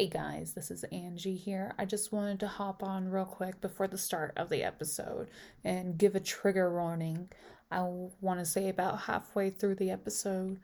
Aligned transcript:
Hey 0.00 0.06
guys, 0.06 0.54
this 0.54 0.70
is 0.70 0.82
Angie 0.84 1.36
here. 1.36 1.74
I 1.78 1.84
just 1.84 2.10
wanted 2.10 2.40
to 2.40 2.48
hop 2.48 2.82
on 2.82 3.10
real 3.10 3.26
quick 3.26 3.60
before 3.60 3.86
the 3.86 3.98
start 3.98 4.32
of 4.34 4.48
the 4.48 4.62
episode 4.62 5.28
and 5.62 5.98
give 5.98 6.14
a 6.14 6.20
trigger 6.20 6.72
warning. 6.72 7.28
I 7.70 7.82
want 8.22 8.40
to 8.40 8.46
say 8.46 8.70
about 8.70 9.00
halfway 9.00 9.50
through 9.50 9.74
the 9.74 9.90
episode, 9.90 10.58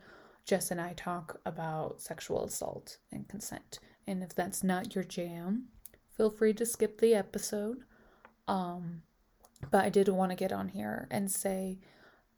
Jess 0.46 0.70
and 0.70 0.80
I 0.80 0.94
talk 0.94 1.38
about 1.44 2.00
sexual 2.00 2.44
assault 2.44 2.96
and 3.12 3.28
consent. 3.28 3.78
And 4.06 4.22
if 4.22 4.34
that's 4.34 4.64
not 4.64 4.94
your 4.94 5.04
jam, 5.04 5.66
feel 6.16 6.30
free 6.30 6.54
to 6.54 6.64
skip 6.64 6.98
the 6.98 7.14
episode. 7.14 7.80
Um, 8.48 9.02
but 9.70 9.84
I 9.84 9.90
did 9.90 10.08
want 10.08 10.30
to 10.30 10.36
get 10.36 10.50
on 10.50 10.68
here 10.68 11.08
and 11.10 11.30
say 11.30 11.76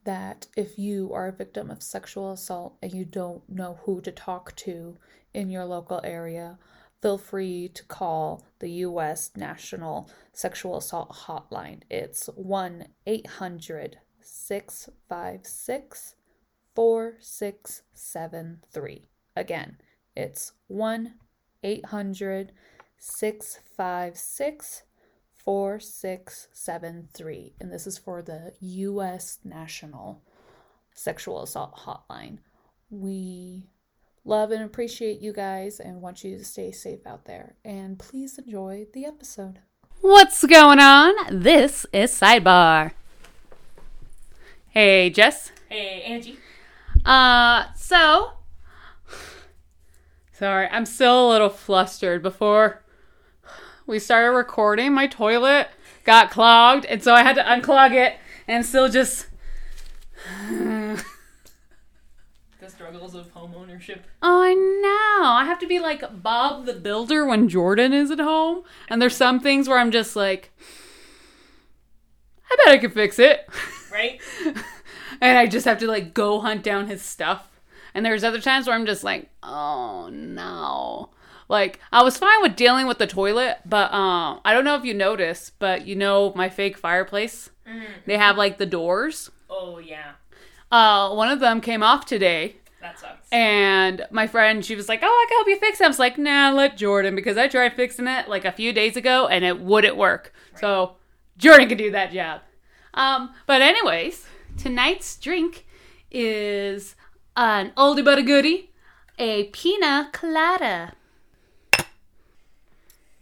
that 0.03 0.49
if 0.57 0.80
you 0.80 1.12
are 1.15 1.29
a 1.29 1.33
victim 1.33 1.71
of 1.71 1.80
sexual 1.80 2.33
assault 2.33 2.77
and 2.83 2.93
you 2.93 3.05
don't 3.05 3.49
know 3.49 3.79
who 3.85 4.01
to 4.01 4.11
talk 4.11 4.57
to 4.57 4.96
in 5.33 5.49
your 5.49 5.65
local 5.65 6.01
area, 6.03 6.59
feel 7.01 7.19
free 7.19 7.69
to 7.69 7.85
call 7.85 8.45
the 8.59 8.70
U.S. 8.70 9.30
National 9.37 10.11
Sexual 10.33 10.79
Assault 10.79 11.11
Hotline. 11.11 11.83
It's 11.91 12.29
1 12.34 12.87
800 13.06 13.98
656 14.20 16.16
4673. 16.75 19.09
Again, 19.37 19.77
it's 20.16 20.55
1 20.66 21.15
800 21.62 22.51
656 22.98 24.83
4673. 25.45 27.55
And 27.61 27.73
this 27.73 27.87
is 27.87 27.98
for 27.98 28.23
the 28.23 28.55
U.S. 28.61 29.39
National 29.45 30.25
Sexual 30.92 31.45
Assault 31.45 31.77
Hotline. 31.77 32.39
We 32.91 33.70
love 34.28 34.50
and 34.50 34.62
appreciate 34.62 35.20
you 35.20 35.32
guys 35.32 35.80
and 35.80 36.02
want 36.02 36.23
you 36.23 36.36
to 36.36 36.45
stay 36.45 36.70
safe 36.70 37.06
out 37.06 37.24
there. 37.24 37.56
And 37.64 37.98
please 37.98 38.38
enjoy 38.38 38.86
the 38.92 39.06
episode. 39.06 39.60
What's 40.00 40.44
going 40.44 40.78
on? 40.78 41.14
This 41.30 41.86
is 41.92 42.12
Sidebar. 42.12 42.92
Hey, 44.69 45.11
Jess. 45.11 45.50
Hey, 45.69 46.03
Angie. 46.03 46.38
Uh, 47.05 47.72
so. 47.75 48.33
Sorry, 50.33 50.69
I'm 50.70 50.84
still 50.86 51.28
a 51.28 51.31
little 51.31 51.48
flustered. 51.48 52.22
Before 52.22 52.84
we 53.86 53.98
started 53.98 54.31
recording, 54.36 54.92
my 54.92 55.06
toilet 55.06 55.69
got 56.05 56.31
clogged, 56.31 56.84
and 56.84 57.03
so 57.03 57.14
I 57.14 57.22
had 57.22 57.34
to 57.36 57.42
unclog 57.42 57.92
it, 57.92 58.16
and 58.47 58.64
still 58.64 58.88
just. 58.88 59.27
The 62.69 62.74
struggles 62.74 63.14
of 63.14 63.30
home 63.30 63.55
ownership. 63.56 64.05
Oh, 64.20 64.42
I 64.42 64.52
know. 64.52 65.27
I 65.27 65.47
have 65.47 65.58
to 65.61 65.66
be 65.66 65.78
like 65.78 66.22
Bob 66.22 66.66
the 66.66 66.75
Builder 66.75 67.25
when 67.25 67.48
Jordan 67.48 67.94
is 67.94 68.10
at 68.10 68.20
home. 68.20 68.62
And 68.91 69.00
there's 69.00 69.16
some 69.16 69.41
things 69.41 69.70
where 69.70 69.78
I'm 69.78 69.91
just 69.91 70.14
like, 70.14 70.52
I 72.50 72.56
bet 72.56 72.75
I 72.75 72.77
can 72.77 72.91
fix 72.91 73.19
it. 73.19 73.48
Right? 73.91 74.20
and 75.22 75.38
I 75.38 75.47
just 75.47 75.64
have 75.64 75.78
to 75.78 75.86
like 75.86 76.12
go 76.12 76.41
hunt 76.41 76.62
down 76.62 76.88
his 76.88 77.00
stuff. 77.00 77.58
And 77.94 78.05
there's 78.05 78.22
other 78.22 78.41
times 78.41 78.66
where 78.66 78.77
I'm 78.77 78.84
just 78.84 79.03
like, 79.03 79.30
oh 79.42 80.10
no. 80.12 81.08
Like 81.48 81.80
I 81.91 82.03
was 82.03 82.19
fine 82.19 82.42
with 82.42 82.55
dealing 82.55 82.86
with 82.86 82.98
the 82.98 83.06
toilet, 83.06 83.60
but 83.64 83.91
um, 83.94 84.42
I 84.44 84.53
don't 84.53 84.66
know 84.66 84.77
if 84.77 84.84
you 84.84 84.92
noticed, 84.92 85.58
but 85.58 85.86
you 85.86 85.97
know 85.97 86.34
my 86.36 86.50
fake 86.50 86.77
fireplace. 86.77 87.48
They 88.05 88.19
have 88.19 88.36
like 88.36 88.58
the 88.58 88.66
doors. 88.66 89.30
Oh, 89.48 89.78
yeah. 89.78 90.12
Uh, 90.70 91.14
one 91.14 91.28
of 91.30 91.41
them 91.41 91.61
came 91.61 91.83
off 91.83 92.05
today, 92.05 92.56
That 92.80 92.98
sucks. 92.98 93.27
and 93.33 94.05
my 94.11 94.27
friend, 94.27 94.64
she 94.64 94.75
was 94.77 94.88
like, 94.88 95.00
"Oh, 95.02 95.06
I 95.06 95.27
can 95.28 95.38
help 95.38 95.48
you 95.48 95.58
fix 95.58 95.80
it." 95.80 95.84
I 95.84 95.88
was 95.88 95.98
like, 95.98 96.19
"Nah, 96.19 96.50
let 96.50 96.77
Jordan," 96.77 97.14
because 97.14 97.38
I 97.38 97.48
tried 97.48 97.75
fixing 97.75 98.06
it 98.06 98.28
like 98.28 98.44
a 98.44 98.52
few 98.52 98.72
days 98.72 98.97
ago, 98.97 99.27
and 99.28 99.44
it 99.44 99.58
wouldn't 99.60 99.97
work. 99.97 100.33
So 100.56 100.97
Jordan 101.38 101.69
can 101.69 101.78
do 101.78 101.91
that 101.92 102.12
job. 102.12 102.42
Um, 102.94 103.33
but 103.47 103.62
anyways, 103.62 104.27
tonight's 104.59 105.16
drink 105.16 105.66
is 106.10 106.97
an 107.37 107.72
oldie 107.76 108.04
but 108.04 108.19
a 108.19 108.22
goodie, 108.22 108.70
a 109.19 109.44
pina 109.44 110.10
colada. 110.12 110.93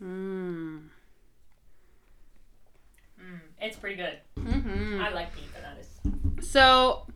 Mmm, 0.03 0.81
It's 3.61 3.77
pretty 3.77 3.97
good. 3.97 4.19
Mm-hmm. 4.39 5.01
I 5.01 5.11
like 5.13 5.29
pina 5.35 5.47
coladas. 5.49 6.43
So 6.45 7.07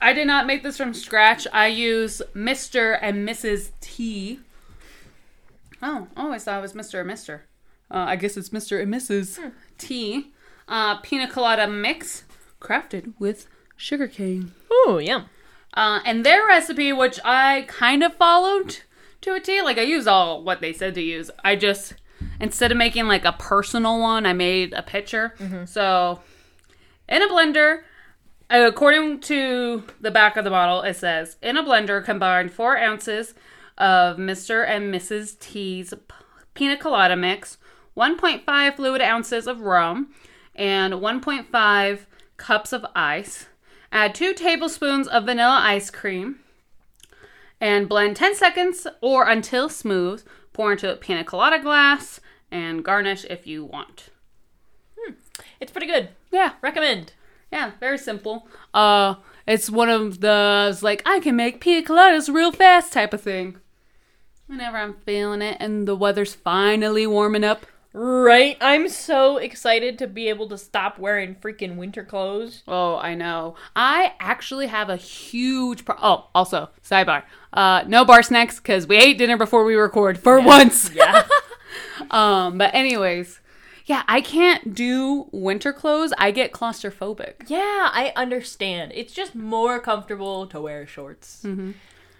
I 0.00 0.12
did 0.12 0.26
not 0.26 0.46
make 0.46 0.62
this 0.62 0.76
from 0.76 0.94
scratch. 0.94 1.46
I 1.52 1.66
use 1.66 2.22
Mr. 2.34 2.98
and 3.00 3.28
Mrs. 3.28 3.70
T. 3.80 4.40
Oh, 5.82 6.08
oh, 6.16 6.32
I 6.32 6.38
thought 6.38 6.58
it 6.58 6.62
was 6.62 6.72
Mr. 6.72 7.00
and 7.00 7.10
Mr. 7.10 7.40
Uh, 7.90 8.06
I 8.08 8.16
guess 8.16 8.36
it's 8.36 8.50
Mr. 8.50 8.80
and 8.80 8.92
Mrs. 8.92 9.52
T. 9.78 10.32
Uh, 10.68 10.98
pina 11.00 11.28
colada 11.28 11.66
mix 11.66 12.24
crafted 12.60 13.12
with 13.18 13.48
sugarcane. 13.76 14.52
Oh, 14.70 15.00
yeah. 15.02 15.24
Uh, 15.74 16.00
and 16.04 16.24
their 16.24 16.46
recipe, 16.46 16.92
which 16.92 17.18
I 17.24 17.64
kind 17.68 18.02
of 18.02 18.14
followed 18.14 18.78
to 19.20 19.34
a 19.34 19.40
T, 19.40 19.60
like 19.62 19.78
I 19.78 19.82
use 19.82 20.06
all 20.06 20.42
what 20.42 20.60
they 20.60 20.72
said 20.72 20.94
to 20.94 21.02
use. 21.02 21.30
I 21.44 21.56
just 21.56 21.94
instead 22.40 22.72
of 22.72 22.78
making 22.78 23.06
like 23.06 23.24
a 23.24 23.32
personal 23.32 24.00
one, 24.00 24.26
I 24.26 24.32
made 24.32 24.72
a 24.72 24.82
picture. 24.82 25.34
So 25.66 26.20
in 27.08 27.22
a 27.22 27.28
blender, 27.28 27.82
according 28.50 29.20
to 29.20 29.84
the 30.00 30.10
back 30.10 30.36
of 30.36 30.44
the 30.44 30.50
bottle, 30.50 30.82
it 30.82 30.94
says 30.94 31.36
in 31.42 31.56
a 31.56 31.62
blender 31.62 32.04
combine 32.04 32.48
four 32.48 32.76
ounces 32.76 33.34
of 33.78 34.16
Mr. 34.16 34.68
and 34.68 34.92
Mrs. 34.92 35.38
T's 35.38 35.94
pina 36.54 36.76
colada 36.76 37.16
mix, 37.16 37.58
1.5 37.96 38.76
fluid 38.76 39.00
ounces 39.00 39.46
of 39.46 39.60
rum, 39.60 40.12
and 40.54 40.94
1.5 40.94 42.00
cups 42.36 42.72
of 42.72 42.84
ice. 42.94 43.46
Add 43.92 44.14
two 44.14 44.34
tablespoons 44.34 45.08
of 45.08 45.24
vanilla 45.24 45.60
ice 45.62 45.90
cream 45.90 46.40
and 47.60 47.88
blend 47.88 48.16
10 48.16 48.34
seconds 48.34 48.86
or 49.00 49.28
until 49.28 49.68
smooth. 49.68 50.24
Pour 50.52 50.72
into 50.72 50.92
a 50.92 50.96
pina 50.96 51.24
colada 51.24 51.62
glass 51.62 52.20
and 52.50 52.84
garnish 52.84 53.24
if 53.30 53.46
you 53.46 53.64
want. 53.64 54.10
Hmm. 54.98 55.14
It's 55.60 55.72
pretty 55.72 55.86
good. 55.86 56.10
Yeah, 56.30 56.52
Recommend. 56.60 57.12
Yeah, 57.52 57.72
very 57.80 57.98
simple. 57.98 58.48
Uh, 58.72 59.16
it's 59.46 59.70
one 59.70 59.88
of 59.88 60.20
those 60.20 60.82
like 60.82 61.02
I 61.04 61.20
can 61.20 61.36
make 61.36 61.60
pina 61.60 61.86
coladas 61.86 62.32
real 62.32 62.52
fast 62.52 62.92
type 62.92 63.12
of 63.12 63.20
thing. 63.20 63.56
Whenever 64.46 64.78
I'm 64.78 64.94
feeling 65.06 65.42
it 65.42 65.56
and 65.60 65.86
the 65.86 65.94
weather's 65.96 66.34
finally 66.34 67.06
warming 67.06 67.44
up. 67.44 67.66
Right? 67.92 68.56
I'm 68.60 68.88
so 68.88 69.38
excited 69.38 69.98
to 69.98 70.06
be 70.06 70.28
able 70.28 70.48
to 70.50 70.58
stop 70.58 70.96
wearing 70.98 71.34
freaking 71.34 71.74
winter 71.74 72.04
clothes. 72.04 72.62
Oh, 72.68 72.96
I 72.96 73.16
know. 73.16 73.56
I 73.74 74.12
actually 74.20 74.68
have 74.68 74.88
a 74.88 74.96
huge 74.96 75.84
pro- 75.84 75.96
Oh, 76.00 76.28
also, 76.32 76.70
sidebar. 76.88 77.24
Uh, 77.52 77.82
no 77.88 78.04
bar 78.04 78.22
snacks 78.22 78.58
because 78.60 78.86
we 78.86 78.96
ate 78.96 79.18
dinner 79.18 79.36
before 79.36 79.64
we 79.64 79.74
record 79.74 80.18
for 80.18 80.40
once. 80.40 80.90
Yeah. 80.94 81.26
Um, 82.10 82.58
but 82.58 82.74
anyways, 82.74 83.40
yeah, 83.90 84.02
I 84.06 84.20
can't 84.20 84.74
do 84.74 85.28
winter 85.32 85.72
clothes. 85.72 86.12
I 86.16 86.30
get 86.30 86.52
claustrophobic. 86.52 87.34
yeah, 87.48 87.90
I 87.92 88.12
understand. 88.16 88.92
It's 88.94 89.12
just 89.12 89.34
more 89.34 89.80
comfortable 89.80 90.46
to 90.46 90.60
wear 90.60 90.86
shorts 90.86 91.44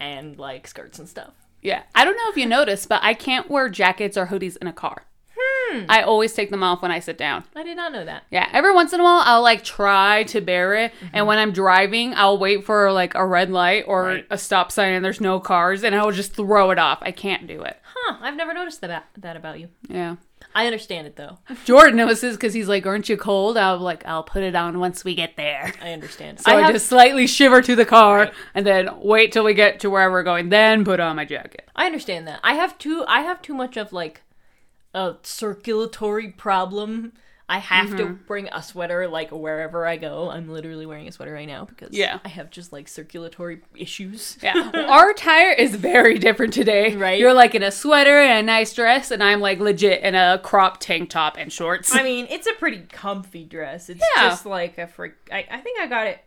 and 0.01 0.39
like 0.39 0.67
skirts 0.67 0.99
and 0.99 1.09
stuff. 1.09 1.33
Yeah, 1.63 1.83
I 1.95 2.05
don't 2.05 2.17
know 2.17 2.29
if 2.31 2.37
you 2.37 2.47
noticed, 2.47 2.89
but 2.89 3.01
I 3.05 3.15
can't 3.15 3.49
wear 3.51 3.69
jackets 3.69 4.17
or 4.17 4.27
hoodies 4.27 4.57
in 4.57 4.67
a 4.67 4.73
car. 4.73 5.05
Hmm. 5.43 5.85
I 5.89 6.03
always 6.03 6.33
take 6.33 6.51
them 6.51 6.63
off 6.65 6.83
when 6.83 6.91
I 6.91 6.99
sit 6.99 7.17
down. 7.17 7.45
I 7.55 7.63
did 7.63 7.77
not 7.77 7.93
know 7.93 8.05
that. 8.05 8.25
Yeah, 8.31 8.49
every 8.53 8.73
once 8.75 8.93
in 8.93 8.99
a 9.01 9.05
while 9.05 9.23
I'll 9.25 9.43
like 9.43 9.63
try 9.63 10.25
to 10.25 10.41
bear 10.41 10.75
it, 10.75 10.93
and 11.13 11.27
when 11.29 11.39
I'm 11.39 11.53
driving, 11.53 12.15
I'll 12.15 12.39
wait 12.39 12.65
for 12.65 12.91
like 12.93 13.15
a 13.15 13.25
red 13.25 13.51
light 13.51 13.85
or 13.87 14.03
Right. 14.05 14.27
a 14.31 14.39
stop 14.39 14.73
sign 14.73 14.95
and 14.95 15.05
there's 15.05 15.21
no 15.21 15.39
cars, 15.39 15.85
and 15.85 15.95
I 15.95 16.03
will 16.05 16.13
just 16.13 16.35
throw 16.35 16.71
it 16.73 16.79
off. 16.79 16.99
I 17.03 17.13
can't 17.13 17.47
do 17.47 17.63
it. 17.63 17.77
Huh, 17.95 18.17
I've 18.21 18.37
never 18.37 18.53
noticed 18.55 18.81
that 18.81 19.05
that 19.19 19.37
about 19.37 19.61
you. 19.61 19.69
Yeah. 19.89 20.17
I 20.55 20.67
understand 20.67 21.07
it 21.07 21.17
though. 21.17 21.39
Jordan 21.65 21.97
notices 21.97 22.37
because 22.37 22.55
he's 22.55 22.69
like, 22.69 22.87
"Aren't 22.87 23.09
you 23.09 23.17
cold?" 23.17 23.57
I'll 23.57 23.79
be 23.79 23.85
like, 23.85 24.05
"I'll 24.07 24.23
put 24.23 24.43
it 24.43 24.55
on 24.55 24.79
once 24.81 25.05
we 25.05 25.15
get 25.15 25.37
there." 25.37 25.73
I 25.83 25.93
understand. 25.93 26.41
So 26.41 26.51
I, 26.51 26.61
have, 26.61 26.73
just 26.73 26.87
slightly 26.87 27.27
shiver 27.27 27.63
to 27.63 27.77
the 27.77 27.85
car 27.85 28.19
Right. 28.19 28.35
and 28.55 28.67
then 28.67 28.89
wait 29.01 29.33
till 29.33 29.45
we 29.45 29.55
get 29.55 29.81
to 29.81 29.91
where 29.91 30.11
we're 30.11 30.23
going, 30.25 30.49
then 30.49 30.85
put 30.85 30.99
on 31.01 31.17
my 31.17 31.25
jacket. 31.25 31.69
I 31.77 31.87
understand 31.87 32.27
that. 32.27 32.41
I 32.43 32.55
have 32.55 32.79
too 32.79 33.05
I 33.07 33.21
have 33.21 33.41
too 33.43 33.55
much 33.55 33.77
of 33.77 33.93
like 33.93 34.23
a 34.93 35.15
circulatory 35.23 36.29
problem. 36.29 37.13
I 37.51 37.59
have 37.59 37.91
to 37.97 38.05
Mm-hmm. 38.05 38.15
bring 38.27 38.49
a 38.53 38.63
sweater 38.63 39.09
like 39.09 39.31
wherever 39.33 39.85
I 39.85 39.97
go. 39.97 40.31
I'm 40.31 40.49
literally 40.49 40.87
wearing 40.87 41.09
a 41.09 41.13
sweater 41.13 41.33
right 41.33 41.49
now 41.49 41.65
because 41.67 41.91
Yeah. 41.93 42.21
I 42.25 42.29
have 42.29 42.49
just 42.51 42.73
like 42.73 42.87
circulatory 42.89 43.61
issues. 43.77 44.39
Yeah. 44.41 44.71
Our 44.89 45.11
attire 45.11 45.51
is 45.53 45.75
very 45.75 46.19
different 46.19 46.53
today. 46.53 46.95
Right. 46.97 47.19
You're 47.19 47.35
like 47.35 47.55
in 47.57 47.63
a 47.65 47.73
sweater 47.73 48.21
and 48.21 48.39
a 48.39 48.43
nice 48.43 48.73
dress, 48.73 49.11
and 49.11 49.23
I'm 49.23 49.41
like 49.41 49.59
legit 49.59 50.03
in 50.03 50.15
a 50.15 50.39
crop 50.43 50.79
tank 50.81 51.11
top 51.11 51.37
and 51.37 51.53
shorts. 51.53 51.93
I 51.95 52.03
mean, 52.05 52.29
it's 52.31 52.47
a 52.47 52.53
pretty 52.55 52.83
comfy 52.89 53.45
dress. 53.45 53.89
It's 53.91 54.01
Yeah. 54.17 54.29
just 54.29 54.47
like 54.47 54.79
a 54.79 54.87
freak. 54.87 55.15
I, 55.33 55.45
I 55.51 55.59
think 55.59 55.81
I 55.81 55.87
got 55.89 56.07
it 56.07 56.21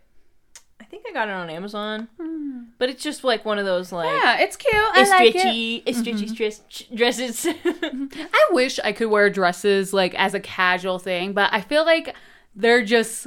I 0.80 0.84
think 0.84 1.04
I 1.08 1.12
got 1.12 1.28
it 1.28 1.32
on 1.32 1.50
Amazon. 1.50 2.08
Hmm. 2.20 2.62
But 2.78 2.90
it's 2.90 3.02
just 3.02 3.24
like 3.24 3.44
one 3.44 3.58
of 3.58 3.64
those 3.64 3.92
like 3.92 4.06
Yeah, 4.06 4.38
it's 4.40 4.56
cute. 4.56 4.74
I 4.74 5.08
like 5.08 5.34
it. 5.34 5.40
stretchy, 5.40 5.80
stretchy 5.92 6.12
mm-hmm. 6.12 6.34
stress, 6.34 6.60
dresses. 6.94 7.44
Mm-hmm. 7.44 8.22
I 8.32 8.48
wish 8.50 8.78
I 8.80 8.92
could 8.92 9.08
wear 9.08 9.30
dresses 9.30 9.92
like 9.92 10.14
as 10.14 10.34
a 10.34 10.40
casual 10.40 10.98
thing, 10.98 11.32
but 11.32 11.52
I 11.52 11.60
feel 11.60 11.84
like 11.84 12.14
they're 12.54 12.84
just 12.84 13.26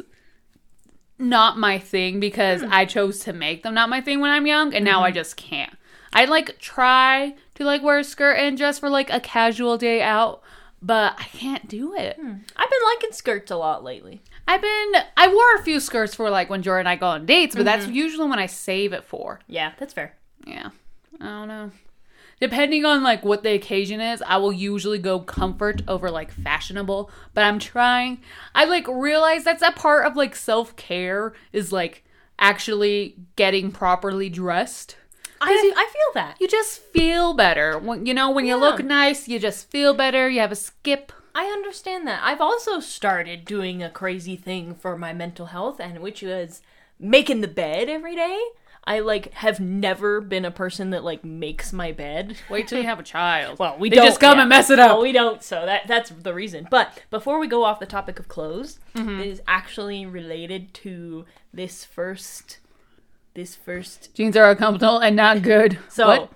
not 1.20 1.58
my 1.58 1.80
thing 1.80 2.20
because 2.20 2.62
hmm. 2.62 2.72
I 2.72 2.86
chose 2.86 3.20
to 3.20 3.34
make 3.34 3.64
them 3.64 3.74
not 3.74 3.90
my 3.90 4.02
thing 4.02 4.20
when 4.20 4.32
I'm 4.32 4.46
young 4.46 4.74
and 4.74 4.86
now 4.86 5.04
I 5.04 5.10
mm-hmm. 5.10 5.16
just 5.16 5.38
can't. 5.38 5.74
I 6.14 6.26
like 6.26 6.60
try 6.60 7.36
to 7.56 7.64
like 7.64 7.82
wear 7.82 8.00
a 8.00 8.04
skirt 8.04 8.36
and 8.36 8.58
dress 8.58 8.80
for 8.80 8.90
like 8.90 9.10
a 9.10 9.20
casual 9.20 9.78
day 9.78 10.02
out, 10.02 10.42
but 10.82 11.16
I 11.18 11.24
can't 11.24 11.68
do 11.68 11.94
it. 11.96 12.18
Hmm. 12.18 12.36
I've 12.56 12.70
been 12.70 12.80
liking 12.94 13.12
skirts 13.12 13.52
a 13.52 13.56
lot 13.56 13.84
lately. 13.84 14.22
I've 14.48 14.62
been 14.62 14.94
I 15.18 15.28
wore 15.28 15.56
a 15.56 15.64
few 15.64 15.80
skirts 15.80 16.16
for 16.16 16.30
like 16.30 16.50
when 16.50 16.64
Jordan 16.64 16.82
and 16.82 16.90
I 16.90 16.96
go 16.96 17.08
on 17.08 17.26
dates, 17.26 17.56
but 17.56 17.66
that's 17.66 17.86
mm-hmm. 17.86 17.96
usually 17.96 18.30
when 18.30 18.40
I 18.40 18.46
save 18.46 18.94
it 18.94 19.04
for. 19.04 19.40
Yeah, 19.48 19.74
that's 19.78 19.94
fair. 19.94 20.16
Yeah. 20.46 20.70
I 21.20 21.26
don't 21.26 21.48
know. 21.48 21.72
Depending 22.40 22.86
on 22.86 23.02
like 23.02 23.26
what 23.26 23.42
the 23.44 23.54
occasion 23.54 24.00
is, 24.00 24.22
I 24.22 24.38
will 24.38 24.54
usually 24.54 25.00
go 25.00 25.20
comfort 25.20 25.82
over 25.88 26.12
like 26.12 26.32
fashionable, 26.32 27.10
but 27.34 27.44
I'm 27.44 27.60
trying 27.60 28.22
I 28.54 28.66
like 28.66 28.88
realize 28.88 29.44
that's 29.44 29.64
a 29.64 29.72
part 29.72 30.06
of 30.06 30.16
like 30.16 30.36
self-care 30.36 31.34
is 31.52 31.74
like 31.74 32.04
actually 32.40 33.16
getting 33.36 33.72
properly 33.72 34.30
dressed. 34.30 34.98
I, 35.42 35.74
I 35.76 35.92
feel 35.92 36.14
that. 36.14 36.38
You 36.40 36.48
just 36.48 36.80
feel 36.80 37.34
better. 37.34 37.78
When 37.78 38.06
you 38.06 38.14
know 38.14 38.32
when 38.32 38.46
you 38.46 38.56
look 38.56 38.84
nice, 38.84 39.28
you 39.28 39.40
just 39.40 39.70
feel 39.70 39.94
better. 39.94 40.30
You 40.30 40.40
have 40.40 40.52
a 40.52 40.56
skip. 40.56 41.12
I 41.38 41.46
understand 41.46 42.08
that. 42.08 42.20
I've 42.24 42.42
also 42.42 42.80
started 42.80 43.46
doing 43.46 43.84
a 43.84 43.90
crazy 43.92 44.36
thing 44.36 44.74
for 44.74 44.98
my 44.98 45.14
mental 45.14 45.48
health, 45.48 45.80
and 45.80 46.00
which 46.00 46.22
was 46.24 46.62
making 47.00 47.42
the 47.42 47.48
bed 47.48 47.88
every 47.90 48.16
day. 48.16 48.40
I 48.86 49.00
like 49.00 49.34
have 49.34 49.60
never 49.60 50.22
been 50.22 50.46
a 50.46 50.52
person 50.52 50.92
that 50.92 51.04
like 51.04 51.24
makes 51.24 51.72
my 51.74 51.92
bed. 51.92 52.38
Wait 52.50 52.68
till 52.70 52.80
you 52.80 52.86
have 52.86 53.00
a 53.00 53.04
child. 53.04 53.60
Well, 53.60 53.76
we 53.78 53.90
They 53.90 53.98
don't 53.98 54.06
just 54.06 54.20
come 54.22 54.38
yeah. 54.38 54.44
and 54.44 54.50
mess 54.50 54.70
it 54.70 54.80
up. 54.80 54.92
Well, 54.94 55.02
we 55.02 55.12
don't, 55.12 55.44
so 55.44 55.66
that 55.66 55.88
that's 55.88 56.10
the 56.10 56.34
reason. 56.34 56.68
But 56.72 56.98
before 57.12 57.38
we 57.40 57.48
go 57.48 57.64
off 57.66 57.80
the 57.82 57.86
topic 57.86 58.18
of 58.18 58.28
clothes, 58.30 58.80
Mm-hmm. 58.96 59.20
it 59.20 59.28
is 59.28 59.42
actually 59.48 60.06
related 60.06 60.74
to 60.76 61.26
this 61.54 61.84
first, 61.86 62.60
this 63.36 63.56
first. 63.56 64.14
Jeans 64.16 64.36
are 64.38 64.50
uncomfortable 64.50 65.00
and 65.00 65.16
not 65.16 65.42
good. 65.44 65.78
So, 65.90 66.08
What? 66.08 66.32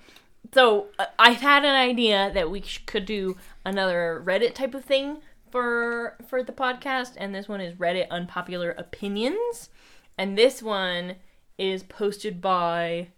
so 0.52 0.86
uh, 0.98 1.06
I've 1.18 1.40
had 1.40 1.64
an 1.64 1.74
idea 1.74 2.30
that 2.34 2.50
we 2.50 2.60
sh- 2.60 2.82
could 2.86 3.06
do 3.06 3.36
another 3.64 4.22
Reddit 4.24 4.54
type 4.54 4.74
of 4.74 4.84
thing 4.84 5.18
for 5.50 6.16
for 6.28 6.42
the 6.42 6.52
podcast, 6.52 7.12
and 7.16 7.34
this 7.34 7.48
one 7.48 7.60
is 7.60 7.74
Reddit 7.74 8.08
unpopular 8.10 8.70
opinions, 8.72 9.70
and 10.16 10.36
this 10.36 10.62
one 10.62 11.16
is 11.58 11.82
posted 11.82 12.40
by 12.40 13.08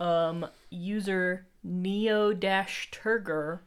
um 0.00 0.46
user 0.70 1.46
neo 1.64 2.32
dash 2.32 2.88
turger 2.92 3.58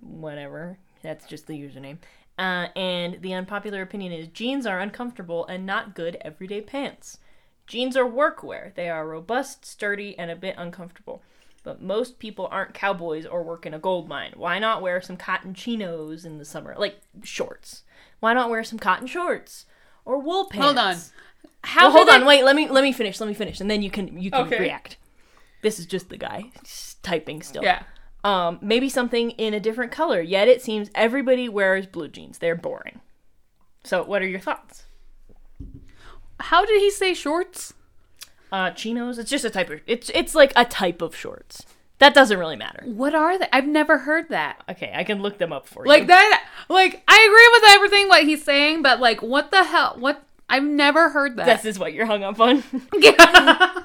whatever 0.00 0.78
that's 1.02 1.26
just 1.26 1.46
the 1.46 1.60
username. 1.60 1.98
Uh, 2.38 2.68
and 2.76 3.20
the 3.20 3.34
unpopular 3.34 3.82
opinion 3.82 4.12
is 4.12 4.28
jeans 4.28 4.66
are 4.66 4.80
uncomfortable 4.80 5.44
and 5.46 5.66
not 5.66 5.94
good 5.94 6.16
everyday 6.20 6.60
pants. 6.60 7.18
Jeans 7.66 7.96
are 7.96 8.04
workwear. 8.04 8.74
They 8.74 8.88
are 8.88 9.06
robust 9.06 9.64
sturdy 9.66 10.18
and 10.18 10.30
a 10.30 10.36
bit 10.36 10.54
uncomfortable 10.56 11.22
but 11.68 11.82
most 11.82 12.18
people 12.18 12.48
aren't 12.50 12.72
cowboys 12.72 13.26
or 13.26 13.42
work 13.42 13.66
in 13.66 13.74
a 13.74 13.78
gold 13.78 14.08
mine 14.08 14.32
why 14.36 14.58
not 14.58 14.80
wear 14.80 15.00
some 15.02 15.16
cotton 15.18 15.52
chinos 15.52 16.24
in 16.24 16.38
the 16.38 16.44
summer 16.44 16.74
like 16.78 16.96
shorts 17.22 17.82
why 18.20 18.32
not 18.32 18.48
wear 18.48 18.64
some 18.64 18.78
cotton 18.78 19.06
shorts 19.06 19.66
or 20.06 20.18
wool 20.18 20.46
pants 20.46 20.64
Hold 20.64 20.78
on. 20.78 20.96
How 21.64 21.88
well, 21.88 21.96
hold 21.98 22.08
on, 22.08 22.22
it- 22.22 22.26
wait. 22.26 22.44
Let 22.44 22.54
me 22.56 22.68
let 22.68 22.82
me 22.82 22.92
finish. 22.92 23.20
Let 23.20 23.26
me 23.26 23.34
finish, 23.34 23.60
and 23.60 23.68
then 23.70 23.82
you 23.82 23.90
can 23.90 24.16
you 24.22 24.30
can 24.30 24.46
Okay. 24.46 24.60
react. 24.60 24.96
This 25.60 25.78
is 25.80 25.86
just 25.86 26.08
the 26.08 26.16
guy 26.16 26.44
just 26.64 27.02
typing 27.02 27.42
still. 27.42 27.62
Yeah. 27.64 27.82
Um, 28.24 28.58
maybe 28.62 28.88
something 28.88 29.32
in 29.32 29.54
a 29.54 29.60
different 29.60 29.90
color. 29.92 30.20
Yet 30.20 30.46
it 30.48 30.62
seems 30.62 30.88
everybody 30.94 31.48
wears 31.48 31.86
blue 31.86 32.08
jeans. 32.08 32.38
They're 32.38 32.54
boring. 32.54 33.00
So, 33.84 34.04
what 34.04 34.22
are 34.22 34.26
your 34.26 34.40
thoughts? 34.40 34.84
How 36.40 36.64
did 36.64 36.80
he 36.80 36.90
say 36.90 37.12
shorts? 37.12 37.74
Uh, 38.50 38.70
chinos. 38.70 39.18
It's 39.18 39.30
just 39.30 39.44
a 39.44 39.50
type 39.50 39.70
of. 39.70 39.80
It's 39.86 40.10
it's 40.14 40.34
like 40.34 40.52
a 40.56 40.64
type 40.64 41.02
of 41.02 41.14
shorts. 41.14 41.66
That 41.98 42.14
doesn't 42.14 42.38
really 42.38 42.56
matter. 42.56 42.82
What 42.84 43.14
are 43.14 43.38
they? 43.38 43.48
I've 43.52 43.66
never 43.66 43.98
heard 43.98 44.28
that. 44.28 44.62
Okay, 44.68 44.92
I 44.94 45.02
can 45.02 45.20
look 45.20 45.38
them 45.38 45.52
up 45.52 45.66
for 45.66 45.84
you. 45.84 45.88
Like 45.88 46.06
that 46.06 46.44
like 46.68 47.02
I 47.08 47.26
agree 47.26 47.48
with 47.52 47.74
everything 47.74 48.08
what 48.08 48.24
he's 48.24 48.44
saying, 48.44 48.82
but 48.82 49.00
like 49.00 49.20
what 49.20 49.50
the 49.50 49.64
hell 49.64 49.96
what 49.98 50.22
I've 50.48 50.62
never 50.62 51.10
heard 51.10 51.36
that. 51.36 51.46
This 51.46 51.64
is 51.64 51.78
what 51.78 51.92
you're 51.92 52.06
hung 52.06 52.22
up 52.22 52.40
on. 52.40 52.62
Yeah. 52.98 53.82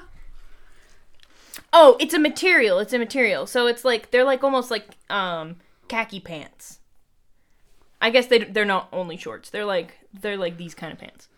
oh, 1.72 1.96
it's 1.98 2.14
a 2.14 2.18
material. 2.18 2.78
It's 2.78 2.92
a 2.92 2.98
material. 2.98 3.46
So 3.46 3.66
it's 3.66 3.84
like 3.84 4.10
they're 4.12 4.24
like 4.24 4.44
almost 4.44 4.70
like 4.70 4.86
um 5.10 5.56
khaki 5.88 6.20
pants. 6.20 6.78
I 8.00 8.10
guess 8.10 8.26
they 8.26 8.38
they're 8.38 8.64
not 8.64 8.88
only 8.92 9.16
shorts. 9.16 9.50
They're 9.50 9.64
like 9.64 9.98
they're 10.12 10.36
like 10.36 10.56
these 10.56 10.74
kind 10.74 10.92
of 10.92 10.98
pants. 10.98 11.28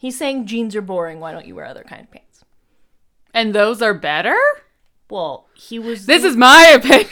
He's 0.00 0.18
saying 0.18 0.46
jeans 0.46 0.74
are 0.74 0.80
boring. 0.82 1.20
Why 1.20 1.30
don't 1.30 1.46
you 1.46 1.54
wear 1.54 1.66
other 1.66 1.84
kind 1.84 2.02
of 2.02 2.10
pants? 2.10 2.26
and 3.32 3.54
those 3.54 3.80
are 3.80 3.94
better? 3.94 4.36
Well, 5.08 5.46
he 5.54 5.78
was. 5.78 6.06
This 6.06 6.24
is 6.24 6.36
my 6.36 6.64
opinion. 6.74 7.08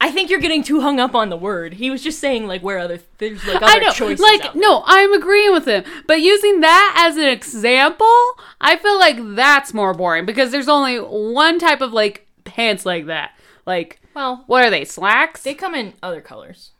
I 0.00 0.10
think 0.10 0.30
you're 0.30 0.40
getting 0.40 0.64
too 0.64 0.80
hung 0.80 0.98
up 0.98 1.14
on 1.14 1.28
the 1.30 1.36
word. 1.36 1.74
He 1.74 1.88
was 1.90 2.02
just 2.02 2.18
saying 2.18 2.48
like 2.48 2.60
where 2.62 2.78
other 2.80 2.98
there's 3.18 3.44
like 3.46 3.56
other 3.62 3.66
I 3.66 3.78
know. 3.78 3.92
choices. 3.92 4.20
Like 4.20 4.54
no, 4.56 4.82
I'm 4.84 5.12
agreeing 5.12 5.52
with 5.52 5.66
him. 5.68 5.84
But 6.08 6.20
using 6.20 6.60
that 6.60 6.94
as 7.08 7.16
an 7.16 7.28
example, 7.28 8.12
I 8.60 8.76
feel 8.76 8.98
like 8.98 9.16
that's 9.36 9.72
more 9.72 9.94
boring 9.94 10.26
because 10.26 10.50
there's 10.50 10.68
only 10.68 10.96
one 10.98 11.58
type 11.60 11.80
of 11.80 11.92
like 11.92 12.26
pants 12.44 12.84
like 12.84 13.06
that. 13.06 13.30
Like 13.64 14.00
Well, 14.14 14.42
what 14.48 14.64
are 14.64 14.70
they? 14.70 14.84
Slacks? 14.84 15.42
they 15.44 15.54
come 15.54 15.74
in 15.74 15.92
other 16.02 16.20
colors. 16.20 16.72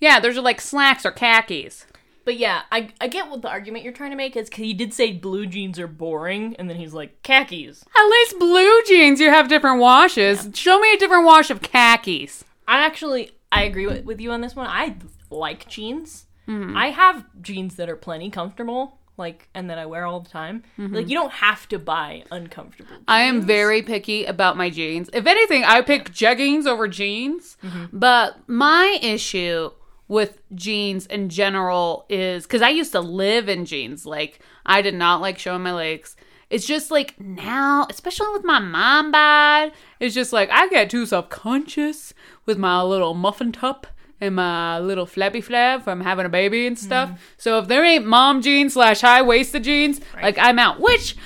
yeah, 0.00 0.20
those 0.20 0.36
are 0.38 0.42
like 0.42 0.60
slacks 0.60 1.04
or 1.04 1.10
khakis. 1.10 1.85
But 2.26 2.36
yeah, 2.36 2.62
I, 2.72 2.90
I 3.00 3.06
get 3.06 3.30
what 3.30 3.40
the 3.40 3.48
argument 3.48 3.84
you're 3.84 3.92
trying 3.94 4.10
to 4.10 4.16
make 4.16 4.36
is 4.36 4.50
'cause 4.50 4.58
he 4.58 4.74
did 4.74 4.92
say 4.92 5.12
blue 5.12 5.46
jeans 5.46 5.78
are 5.78 5.86
boring, 5.86 6.56
and 6.58 6.68
then 6.68 6.76
he's 6.76 6.92
like 6.92 7.22
khakis. 7.22 7.84
At 7.96 8.04
least 8.04 8.38
blue 8.38 8.82
jeans, 8.82 9.20
you 9.20 9.30
have 9.30 9.48
different 9.48 9.80
washes. 9.80 10.50
Show 10.52 10.78
me 10.80 10.92
a 10.92 10.98
different 10.98 11.24
wash 11.24 11.50
of 11.50 11.62
khakis. 11.62 12.44
I 12.66 12.84
actually 12.84 13.30
I 13.52 13.62
agree 13.62 13.86
with, 13.86 14.04
with 14.04 14.20
you 14.20 14.32
on 14.32 14.40
this 14.40 14.56
one. 14.56 14.66
I 14.66 14.96
like 15.30 15.68
jeans. 15.68 16.26
Mm-hmm. 16.48 16.76
I 16.76 16.90
have 16.90 17.24
jeans 17.40 17.76
that 17.76 17.88
are 17.88 17.96
plenty 17.96 18.28
comfortable, 18.28 18.98
like 19.16 19.48
and 19.54 19.70
that 19.70 19.78
I 19.78 19.86
wear 19.86 20.04
all 20.04 20.18
the 20.18 20.28
time. 20.28 20.64
Mm-hmm. 20.78 20.96
Like 20.96 21.08
you 21.08 21.14
don't 21.14 21.32
have 21.32 21.68
to 21.68 21.78
buy 21.78 22.24
uncomfortable. 22.32 22.90
Jeans. 22.90 23.04
I 23.06 23.20
am 23.20 23.42
very 23.42 23.82
picky 23.82 24.24
about 24.24 24.56
my 24.56 24.68
jeans. 24.68 25.08
If 25.12 25.26
anything, 25.26 25.62
I 25.62 25.80
pick 25.80 26.10
jeggings 26.10 26.66
over 26.66 26.88
jeans. 26.88 27.56
Mm-hmm. 27.62 27.96
But 27.96 28.48
my 28.48 28.98
issue 29.00 29.70
with 30.08 30.40
jeans 30.54 31.06
in 31.06 31.28
general 31.28 32.06
is 32.08 32.44
because 32.44 32.62
I 32.62 32.68
used 32.70 32.92
to 32.92 33.00
live 33.00 33.48
in 33.48 33.64
jeans. 33.64 34.06
Like, 34.06 34.40
I 34.64 34.82
did 34.82 34.94
not 34.94 35.20
like 35.20 35.38
showing 35.38 35.62
my 35.62 35.72
legs. 35.72 36.16
It's 36.48 36.66
just 36.66 36.90
like 36.90 37.18
now, 37.20 37.86
especially 37.90 38.28
with 38.32 38.44
my 38.44 38.60
mom 38.60 39.10
bod, 39.10 39.72
it's 39.98 40.14
just 40.14 40.32
like 40.32 40.48
I 40.50 40.68
get 40.68 40.90
too 40.90 41.04
self 41.04 41.28
conscious 41.28 42.14
with 42.44 42.56
my 42.56 42.82
little 42.82 43.14
muffin 43.14 43.50
top 43.50 43.86
and 44.20 44.36
my 44.36 44.78
little 44.78 45.06
flabby 45.06 45.42
flab 45.42 45.82
from 45.82 46.00
having 46.00 46.24
a 46.24 46.28
baby 46.28 46.66
and 46.66 46.78
stuff. 46.78 47.10
Mm. 47.10 47.18
So 47.36 47.58
if 47.58 47.68
there 47.68 47.84
ain't 47.84 48.06
mom 48.06 48.42
jeans 48.42 48.74
slash 48.74 49.00
high 49.00 49.22
waisted 49.22 49.64
jeans, 49.64 50.00
like 50.14 50.38
I'm 50.38 50.58
out. 50.58 50.80
Which 50.80 51.16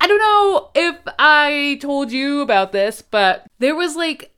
I 0.00 0.06
don't 0.06 0.18
know 0.18 0.70
if 0.74 0.96
I 1.18 1.78
told 1.82 2.10
you 2.10 2.40
about 2.40 2.72
this, 2.72 3.02
but 3.02 3.46
there 3.58 3.74
was 3.74 3.94
like 3.96 4.29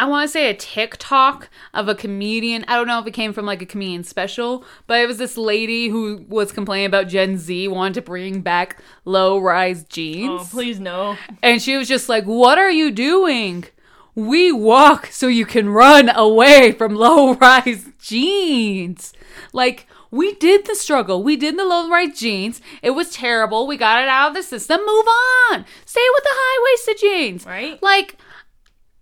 I 0.00 0.06
want 0.06 0.26
to 0.26 0.32
say 0.32 0.48
a 0.48 0.54
TikTok 0.54 1.50
of 1.74 1.86
a 1.86 1.94
comedian. 1.94 2.64
I 2.66 2.74
don't 2.74 2.86
know 2.86 2.98
if 3.00 3.06
it 3.06 3.10
came 3.10 3.34
from 3.34 3.44
like 3.44 3.60
a 3.60 3.66
comedian 3.66 4.02
special, 4.02 4.64
but 4.86 4.98
it 4.98 5.06
was 5.06 5.18
this 5.18 5.36
lady 5.36 5.88
who 5.88 6.24
was 6.26 6.52
complaining 6.52 6.86
about 6.86 7.08
Gen 7.08 7.36
Z 7.36 7.68
wanting 7.68 7.92
to 7.92 8.00
bring 8.00 8.40
back 8.40 8.80
low 9.04 9.38
rise 9.38 9.84
jeans. 9.84 10.40
Oh 10.42 10.48
please 10.50 10.80
no. 10.80 11.18
And 11.42 11.60
she 11.60 11.76
was 11.76 11.86
just 11.86 12.08
like, 12.08 12.24
What 12.24 12.56
are 12.56 12.70
you 12.70 12.90
doing? 12.90 13.66
We 14.14 14.50
walk 14.50 15.08
so 15.08 15.26
you 15.26 15.44
can 15.44 15.68
run 15.68 16.08
away 16.08 16.72
from 16.72 16.94
low 16.94 17.34
rise 17.34 17.90
jeans. 18.00 19.12
Like, 19.52 19.86
we 20.10 20.34
did 20.34 20.64
the 20.64 20.74
struggle. 20.74 21.22
We 21.22 21.36
did 21.36 21.58
the 21.58 21.64
low 21.66 21.90
rise 21.90 22.18
jeans. 22.18 22.62
It 22.82 22.92
was 22.92 23.10
terrible. 23.10 23.66
We 23.66 23.76
got 23.76 24.02
it 24.02 24.08
out 24.08 24.30
of 24.30 24.34
the 24.34 24.42
system. 24.42 24.80
Move 24.80 25.06
on. 25.52 25.66
Stay 25.84 26.06
with 26.14 26.24
the 26.24 26.30
high 26.32 26.64
waisted 26.64 26.98
jeans. 26.98 27.44
Right? 27.44 27.82
Like, 27.82 28.16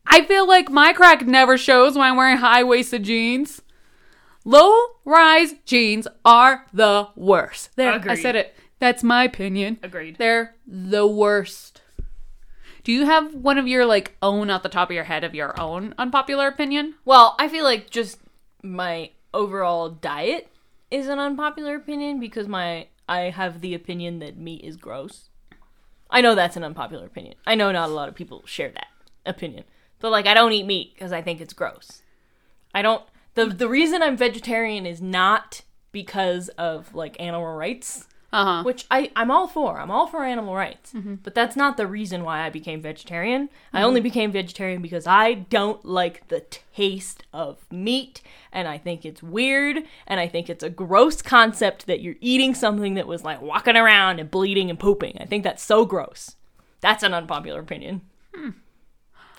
I 0.09 0.25
feel 0.25 0.49
like 0.49 0.71
my 0.71 0.93
crack 0.93 1.27
never 1.27 1.59
shows 1.59 1.95
when 1.95 2.07
I'm 2.07 2.17
wearing 2.17 2.39
high 2.39 2.65
waisted 2.65 3.05
jeans. 3.05 3.63
Low 4.45 4.83
rise 5.05 5.55
jeans 5.67 6.09
are 6.25 6.65
the 6.73 7.09
worst. 7.15 7.77
There, 7.77 8.01
I 8.09 8.15
said 8.15 8.35
it. 8.35 8.55
That's 8.79 9.03
my 9.03 9.25
opinion. 9.25 9.79
Agreed. 9.83 10.17
They're 10.17 10.55
the 10.67 11.07
worst. 11.07 11.83
Do 12.85 12.93
you 12.93 13.05
have 13.05 13.35
one 13.35 13.59
of 13.59 13.69
your 13.69 13.85
like 13.85 14.17
own 14.23 14.49
off 14.49 14.63
the 14.63 14.71
top 14.71 14.89
of 14.89 14.95
your 14.95 15.05
head 15.05 15.25
of 15.25 15.35
your 15.35 15.59
own 15.61 15.95
unpopular 15.99 16.49
opinion? 16.49 16.95
Well, 17.05 17.37
I 17.39 17.49
feel 17.49 17.65
like 17.65 17.91
just 17.91 18.19
my 18.63 19.11
overall 19.35 19.91
diet 19.91 20.49
is 20.91 21.09
an 21.09 21.19
unpopular 21.19 21.77
opinion 21.77 22.19
because 22.19 22.49
my 22.49 22.87
I 23.07 23.31
have 23.31 23.61
the 23.61 23.75
opinion 23.75 24.21
that 24.21 24.39
meat 24.39 24.65
is 24.65 24.77
gross. 24.77 25.29
I 26.11 26.23
know 26.23 26.35
that's 26.35 26.57
an 26.57 26.65
unpopular 26.65 27.05
opinion. 27.05 27.35
I 27.47 27.55
know 27.55 27.71
not 27.71 27.91
a 27.91 27.93
lot 27.93 28.09
of 28.09 28.15
people 28.15 28.43
share 28.47 28.71
that 28.71 28.87
opinion. 29.27 29.65
But 30.01 30.11
like 30.13 30.27
I 30.27 30.35
don't 30.35 30.53
eat 30.53 30.67
meat 30.67 30.95
because 30.95 31.13
I 31.13 31.23
think 31.23 31.41
it's 31.41 31.53
gross. 31.53 32.03
I 32.75 32.83
don't 32.83 33.03
the 33.35 33.47
the 33.47 33.69
reason 33.69 34.03
I'm 34.03 34.17
vegetarian 34.17 34.87
is 34.87 35.01
not 35.01 35.63
because 35.93 36.49
of 36.51 36.95
like 36.95 37.21
animal 37.21 37.55
rights, 37.55 38.07
Uh 38.33 38.45
huh. 38.45 38.63
which 38.63 38.87
I 38.91 39.11
I'm 39.17 39.31
all 39.31 39.49
for. 39.49 39.81
I'm 39.81 39.91
all 39.91 40.07
for 40.07 40.25
animal 40.25 40.55
rights. 40.55 40.93
Mm-hmm. 40.93 41.17
But 41.23 41.35
that's 41.35 41.57
not 41.57 41.77
the 41.77 41.87
reason 41.87 42.25
why 42.25 42.45
I 42.45 42.51
became 42.51 42.83
vegetarian. 42.83 43.49
I 43.73 43.79
mm-hmm. 43.79 43.87
only 43.87 44.01
became 44.01 44.33
vegetarian 44.33 44.83
because 44.83 45.07
I 45.07 45.35
don't 45.35 45.85
like 45.85 46.29
the 46.29 46.41
taste 46.75 47.25
of 47.33 47.67
meat 47.71 48.21
and 48.53 48.69
I 48.69 48.79
think 48.79 49.05
it's 49.05 49.23
weird 49.23 49.85
and 50.07 50.21
I 50.21 50.29
think 50.29 50.51
it's 50.51 50.65
a 50.65 50.71
gross 50.71 51.23
concept 51.23 51.87
that 51.87 52.01
you're 52.01 52.17
eating 52.21 52.55
something 52.55 52.95
that 52.95 53.07
was 53.07 53.25
like 53.25 53.41
walking 53.41 53.77
around 53.77 54.21
and 54.21 54.31
bleeding 54.31 54.71
and 54.71 54.79
pooping. 54.79 55.17
I 55.21 55.25
think 55.25 55.45
that's 55.45 55.63
so 55.63 55.85
gross. 55.87 56.37
That's 56.81 57.03
an 57.03 57.15
unpopular 57.15 57.61
opinion. 57.61 58.03
Hmm. 58.35 58.51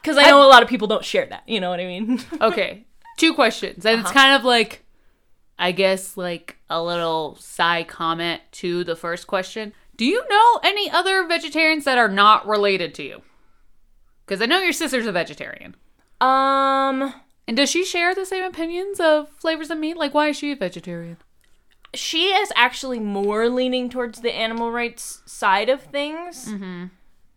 Cuz 0.03 0.17
I 0.17 0.29
know 0.29 0.45
a 0.45 0.47
lot 0.49 0.63
of 0.63 0.69
people 0.69 0.87
don't 0.87 1.03
share 1.05 1.25
that, 1.27 1.43
you 1.47 1.59
know 1.59 1.69
what 1.69 1.79
I 1.79 1.85
mean? 1.85 2.21
Okay. 2.41 2.85
Two 3.17 3.33
questions. 3.33 3.85
And 3.85 3.99
it's 4.01 4.11
kind 4.11 4.33
of 4.35 4.45
like, 4.45 4.85
I 5.57 5.71
guess, 5.73 6.15
like 6.15 6.57
a 6.69 6.81
little 6.81 7.35
side 7.39 7.87
comment 7.89 8.41
to 8.53 8.83
the 8.85 8.95
first 8.95 9.27
question. 9.27 9.73
Do 9.97 10.05
you 10.05 10.23
know 10.29 10.59
any 10.63 10.89
other 10.89 11.27
vegetarians 11.27 11.83
that 11.83 11.97
are 11.97 12.07
not 12.07 12.47
related 12.47 12.93
to 12.95 13.03
you? 13.03 13.21
Because 14.25 14.41
I 14.41 14.45
know 14.45 14.61
your 14.61 14.71
sister's 14.71 15.05
a 15.05 15.11
vegetarian. 15.11 15.75
um 16.21 17.13
And 17.47 17.57
does 17.57 17.69
she 17.69 17.83
share 17.83 18.15
the 18.15 18.25
same 18.25 18.43
opinions 18.45 18.99
of 19.01 19.29
flavors 19.31 19.69
of 19.69 19.77
meat? 19.79 19.97
Like, 19.97 20.13
why 20.13 20.29
is 20.29 20.37
she 20.37 20.51
a 20.51 20.55
vegetarian? 20.55 21.17
she 21.95 22.25
is 22.27 22.53
actually 22.55 22.99
more 22.99 23.49
leaning 23.49 23.89
towards 23.89 24.21
the 24.21 24.31
animal 24.31 24.71
rights 24.71 25.23
side 25.25 25.69
of 25.69 25.81
things. 25.81 26.47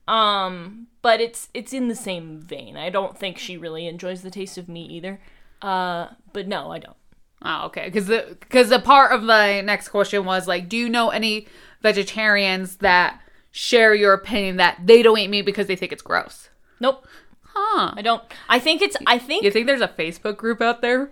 Um, 0.09 0.89
but 1.01 1.21
it's 1.21 1.49
it's 1.55 1.73
in 1.73 1.89
the 1.89 1.95
same 1.95 2.41
vein. 2.41 2.77
I 2.77 2.91
don't 2.91 3.17
think 3.19 3.39
she 3.39 3.57
really 3.57 3.87
enjoys 3.87 4.23
the 4.23 4.31
taste 4.31 4.59
of 4.59 4.69
meat 4.69 4.91
either. 4.91 5.21
Uh, 5.61 6.09
but 6.33 6.49
no, 6.49 6.71
I 6.73 6.79
don't. 6.79 6.97
Oh, 7.45 7.67
okay. 7.67 7.85
Because 7.87 8.07
the 8.07 8.37
because 8.41 8.69
the 8.69 8.79
part 8.79 9.13
of 9.13 9.23
my 9.23 9.61
next 9.61 9.89
question 9.89 10.25
was 10.25 10.47
like, 10.49 10.69
do 10.69 10.77
you 10.77 10.89
know 10.89 11.11
any 11.11 11.47
vegetarians 11.81 12.77
that 12.77 13.21
share 13.51 13.95
your 13.95 14.13
opinion 14.13 14.57
that 14.57 14.79
they 14.85 15.03
don't 15.03 15.19
eat 15.19 15.29
meat 15.29 15.43
because 15.47 15.67
they 15.67 15.77
think 15.77 15.93
it's 15.93 16.03
gross? 16.03 16.49
Nope, 16.81 17.07
Huh? 17.55 17.93
I 17.97 18.03
don't. 18.03 18.23
I 18.49 18.59
think 18.59 18.81
it's. 18.83 18.97
I 19.07 19.19
think 19.19 19.45
You 19.45 19.51
think 19.51 19.67
there's 19.67 19.81
a 19.83 19.89
Facebook 19.89 20.37
group 20.37 20.61
out 20.61 20.81
there? 20.81 21.11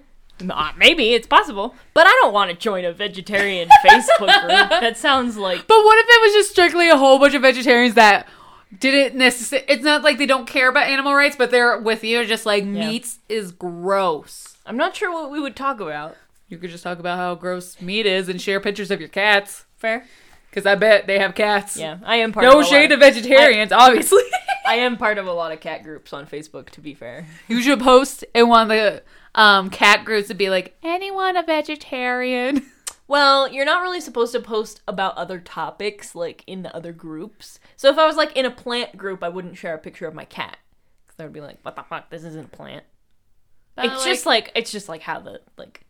uh, 0.48 0.72
maybe 0.78 1.12
it's 1.12 1.26
possible, 1.26 1.74
but 1.92 2.06
I 2.06 2.18
don't 2.22 2.32
want 2.32 2.50
to 2.50 2.56
join 2.56 2.86
a 2.86 2.92
vegetarian 2.94 3.68
Facebook 3.84 4.40
group. 4.40 4.70
That 4.70 4.96
sounds 4.96 5.36
like 5.36 5.66
But 5.66 5.84
what 5.84 5.98
if 5.98 6.06
it 6.08 6.20
was 6.22 6.32
just 6.32 6.50
strictly 6.52 6.88
a 6.88 6.96
whole 6.96 7.18
bunch 7.18 7.34
of 7.34 7.42
vegetarians 7.42 7.94
that 7.94 8.26
didn't 8.78 9.16
necessarily? 9.18 9.66
It's 9.68 9.82
not 9.82 10.02
like 10.02 10.18
they 10.18 10.26
don't 10.26 10.46
care 10.46 10.68
about 10.68 10.86
animal 10.88 11.14
rights, 11.14 11.36
but 11.36 11.50
they're 11.50 11.78
with 11.78 12.04
you, 12.04 12.24
just 12.24 12.46
like 12.46 12.64
meat 12.64 13.08
is 13.28 13.52
gross. 13.52 14.56
I'm 14.66 14.76
not 14.76 14.94
sure 14.94 15.12
what 15.12 15.30
we 15.30 15.40
would 15.40 15.56
talk 15.56 15.80
about. 15.80 16.16
You 16.48 16.58
could 16.58 16.70
just 16.70 16.84
talk 16.84 16.98
about 16.98 17.16
how 17.18 17.34
gross 17.34 17.80
meat 17.80 18.06
is 18.06 18.28
and 18.28 18.40
share 18.40 18.60
pictures 18.60 18.90
of 18.90 19.00
your 19.00 19.08
cats. 19.08 19.64
Fair. 19.76 20.04
Because 20.48 20.66
I 20.66 20.74
bet 20.74 21.06
they 21.06 21.18
have 21.20 21.34
cats. 21.36 21.76
Yeah, 21.76 21.98
I 22.04 22.16
am 22.16 22.32
part. 22.32 22.44
No 22.44 22.60
of 22.60 22.66
shade 22.66 22.90
of- 22.90 22.98
to 22.98 23.06
vegetarians, 23.06 23.72
obviously. 23.72 24.22
I 24.66 24.74
am 24.76 24.96
part 24.96 25.18
of 25.18 25.26
a 25.26 25.32
lot 25.32 25.52
of 25.52 25.60
cat 25.60 25.82
groups 25.84 26.12
on 26.12 26.26
Facebook. 26.26 26.70
To 26.70 26.80
be 26.80 26.94
fair. 26.94 27.26
you 27.48 27.62
should 27.62 27.80
post 27.80 28.24
in 28.34 28.48
one 28.48 28.62
of 28.62 28.68
the 28.68 29.02
um, 29.34 29.70
cat 29.70 30.04
groups 30.04 30.28
to 30.28 30.34
be 30.34 30.50
like, 30.50 30.76
anyone 30.82 31.36
a 31.36 31.42
vegetarian? 31.42 32.66
Well, 33.10 33.50
you're 33.50 33.64
not 33.64 33.82
really 33.82 34.00
supposed 34.00 34.30
to 34.34 34.40
post 34.40 34.82
about 34.86 35.16
other 35.16 35.40
topics 35.40 36.14
like 36.14 36.44
in 36.46 36.62
the 36.62 36.72
other 36.72 36.92
groups. 36.92 37.58
So 37.80 37.88
if 37.88 37.96
I 37.96 38.06
was 38.06 38.16
like 38.16 38.36
in 38.36 38.44
a 38.44 38.50
plant 38.50 38.98
group, 38.98 39.24
I 39.24 39.30
wouldn't 39.30 39.56
share 39.56 39.74
a 39.74 39.78
picture 39.78 40.06
of 40.06 40.12
my 40.12 40.26
cat 40.26 40.58
because 41.06 41.18
I 41.18 41.22
would 41.22 41.32
be 41.32 41.40
like, 41.40 41.60
"What 41.62 41.76
the 41.76 41.82
fuck? 41.82 42.10
This 42.10 42.24
isn't 42.24 42.44
a 42.44 42.48
plant." 42.54 42.84
it's 43.78 44.04
just 44.04 44.26
like 44.26 44.52
it's 44.54 44.70
just 44.70 44.86
like 44.86 45.00
how 45.00 45.18
the 45.18 45.40
like 45.56 45.80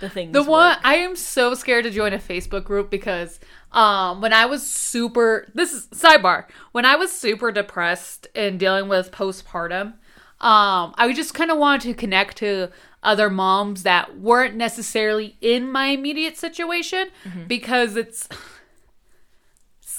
the 0.00 0.08
things. 0.08 0.32
The 0.32 0.42
one 0.42 0.72
work. 0.72 0.80
I 0.82 0.96
am 0.96 1.14
so 1.14 1.54
scared 1.54 1.84
to 1.84 1.92
join 1.92 2.12
a 2.12 2.18
Facebook 2.18 2.64
group 2.64 2.90
because 2.90 3.38
um 3.70 4.20
when 4.20 4.32
I 4.32 4.46
was 4.46 4.68
super 4.68 5.46
this 5.54 5.72
is 5.72 5.86
sidebar 5.94 6.46
when 6.72 6.84
I 6.84 6.96
was 6.96 7.12
super 7.12 7.52
depressed 7.52 8.26
and 8.34 8.58
dealing 8.58 8.88
with 8.88 9.12
postpartum 9.12 9.92
um 10.40 10.94
I 10.98 11.12
just 11.14 11.32
kind 11.32 11.52
of 11.52 11.58
wanted 11.58 11.82
to 11.82 11.94
connect 11.94 12.38
to 12.38 12.70
other 13.04 13.30
moms 13.30 13.84
that 13.84 14.18
weren't 14.18 14.56
necessarily 14.56 15.36
in 15.40 15.70
my 15.70 15.86
immediate 15.86 16.36
situation 16.36 17.10
because 17.46 17.94
it's 17.94 18.28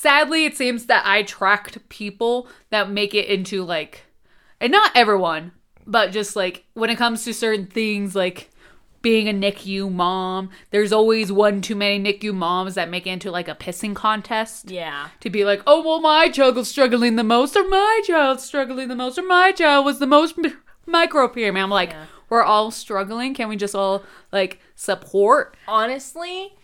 sadly 0.02 0.46
it 0.46 0.58
seems 0.58 0.88
that 0.88 1.04
I 1.06 1.24
tracked 1.24 1.88
people 1.90 2.48
that 2.72 2.90
make 2.90 3.14
it 3.14 3.28
into 3.28 3.64
like 3.64 4.06
and 4.60 4.72
not 4.72 4.92
everyone 4.96 5.52
but 5.86 6.12
just 6.12 6.36
like 6.36 6.66
when 6.74 6.90
it 6.90 6.98
comes 6.98 7.24
to 7.26 7.34
certain 7.34 7.68
things 7.68 8.16
like 8.16 8.50
being 9.02 9.28
a 9.28 9.34
NICU 9.34 9.92
mom, 9.92 10.52
there's 10.70 10.92
always 10.94 11.32
one 11.32 11.62
too 11.62 11.76
many 11.76 12.00
NICU 12.00 12.34
moms 12.34 12.76
that 12.76 12.90
make 12.90 13.08
it 13.08 13.10
into 13.12 13.32
like 13.32 13.48
a 13.48 13.56
pissing 13.56 13.96
contest. 13.96 14.70
yeah. 14.70 15.08
To 15.22 15.30
be 15.32 15.44
like, 15.44 15.64
oh, 15.66 15.82
well, 15.84 16.00
my 16.00 16.30
child 16.30 16.56
was 16.56 16.70
struggling 16.70 17.16
the 17.16 17.24
most, 17.24 17.56
or 17.56 17.68
my 17.68 18.02
child's 18.06 18.44
struggling 18.44 18.90
the 18.90 18.96
most, 18.96 19.18
or 19.18 19.24
my 19.24 19.54
child 19.54 19.86
was 19.86 19.98
the 19.98 20.06
most 20.06 20.38
micro 20.86 21.28
micropreemie. 21.28 21.60
I'm 21.62 21.72
like, 21.72 21.90
Yeah. 21.90 22.06
we're 22.30 22.44
all 22.44 22.70
struggling. 22.70 23.34
Can 23.34 23.50
we 23.50 23.56
just 23.56 23.74
all 23.74 24.04
like 24.32 24.60
support? 24.76 25.58
honestly 25.68 26.56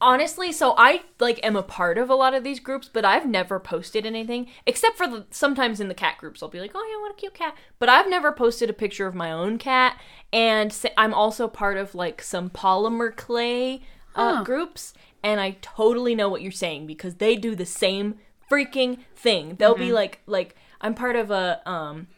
honestly 0.00 0.50
so 0.52 0.74
i 0.78 1.02
like 1.18 1.38
am 1.44 1.56
a 1.56 1.62
part 1.62 1.98
of 1.98 2.08
a 2.08 2.14
lot 2.14 2.32
of 2.34 2.42
these 2.44 2.58
groups 2.60 2.88
but 2.92 3.04
i've 3.04 3.26
never 3.26 3.60
posted 3.60 4.06
anything 4.06 4.46
except 4.66 4.96
for 4.96 5.06
the 5.06 5.26
sometimes 5.30 5.80
in 5.80 5.88
the 5.88 5.94
cat 5.94 6.16
groups. 6.18 6.42
I'll 6.42 6.48
be 6.48 6.60
like 6.60 6.72
oh 6.74 6.88
yeah 6.90 7.00
what 7.02 7.12
a 7.12 7.14
cute 7.20 7.34
cat. 7.34 7.54
But 7.78 7.88
i've 7.88 8.08
never 8.08 8.32
posted 8.32 8.70
a 8.70 8.72
picture 8.74 9.06
of 9.06 9.14
my 9.14 9.30
own 9.30 9.58
cat 9.58 10.00
and 10.32 10.72
sa- 10.72 10.88
i'm 10.96 11.12
also 11.14 11.48
part 11.48 11.76
of 11.76 11.94
like 11.94 12.22
some 12.22 12.48
polymer 12.50 13.14
clay 13.14 13.82
uh, 14.14 14.36
Huh. 14.36 14.44
groups 14.44 14.94
and 15.22 15.40
i 15.40 15.56
totally 15.60 16.14
know 16.14 16.28
what 16.28 16.42
you're 16.42 16.50
saying 16.52 16.86
because 16.86 17.16
they 17.16 17.36
do 17.36 17.54
the 17.54 17.66
same 17.66 18.16
freaking 18.50 18.98
thing. 19.14 19.54
They'll 19.58 19.76
be 19.76 19.92
like 19.92 20.20
like 20.26 20.56
i'm 20.80 20.94
part 20.94 21.14
of 21.14 21.30
a 21.30 21.60
um 21.70 22.08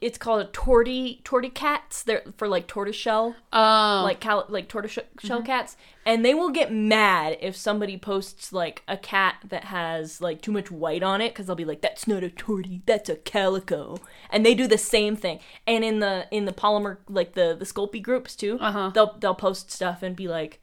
it's 0.00 0.16
called 0.16 0.40
a 0.40 0.48
tortie 0.50 1.22
tortie 1.24 1.52
cats 1.52 2.02
they're 2.02 2.22
for 2.38 2.48
like 2.48 2.66
tortoiseshell 2.66 3.34
Um, 3.52 4.04
like 4.04 4.18
cal- 4.20 4.46
like 4.48 4.66
tortoise 4.68 4.98
shell 5.18 5.42
cats, 5.42 5.76
and 6.06 6.24
they 6.24 6.32
will 6.34 6.48
get 6.50 6.72
mad 6.72 7.36
if 7.40 7.54
somebody 7.54 7.98
posts 7.98 8.52
like 8.52 8.82
a 8.88 8.96
cat 8.96 9.36
that 9.48 9.64
has 9.64 10.20
like 10.22 10.40
too 10.40 10.52
much 10.52 10.70
white 10.70 11.02
on 11.02 11.20
it 11.20 11.32
because 11.32 11.46
they'll 11.46 11.56
be 11.56 11.64
like, 11.66 11.82
"That's 11.82 12.08
not 12.08 12.24
a 12.24 12.30
tortie, 12.30 12.80
that's 12.86 13.10
a 13.10 13.16
calico," 13.16 13.98
and 14.30 14.44
they 14.46 14.54
do 14.54 14.66
the 14.66 14.78
same 14.78 15.16
thing. 15.16 15.38
And 15.66 15.84
in 15.84 16.00
the 16.00 16.26
in 16.30 16.46
the 16.46 16.52
polymer 16.52 16.98
like 17.08 17.34
the 17.34 17.54
the 17.58 17.66
Sculpey 17.66 18.02
groups 18.02 18.34
too, 18.34 18.58
Uh-huh. 18.60 18.90
they'll 18.94 19.16
they'll 19.18 19.34
post 19.34 19.70
stuff 19.70 20.02
and 20.02 20.16
be 20.16 20.28
like, 20.28 20.62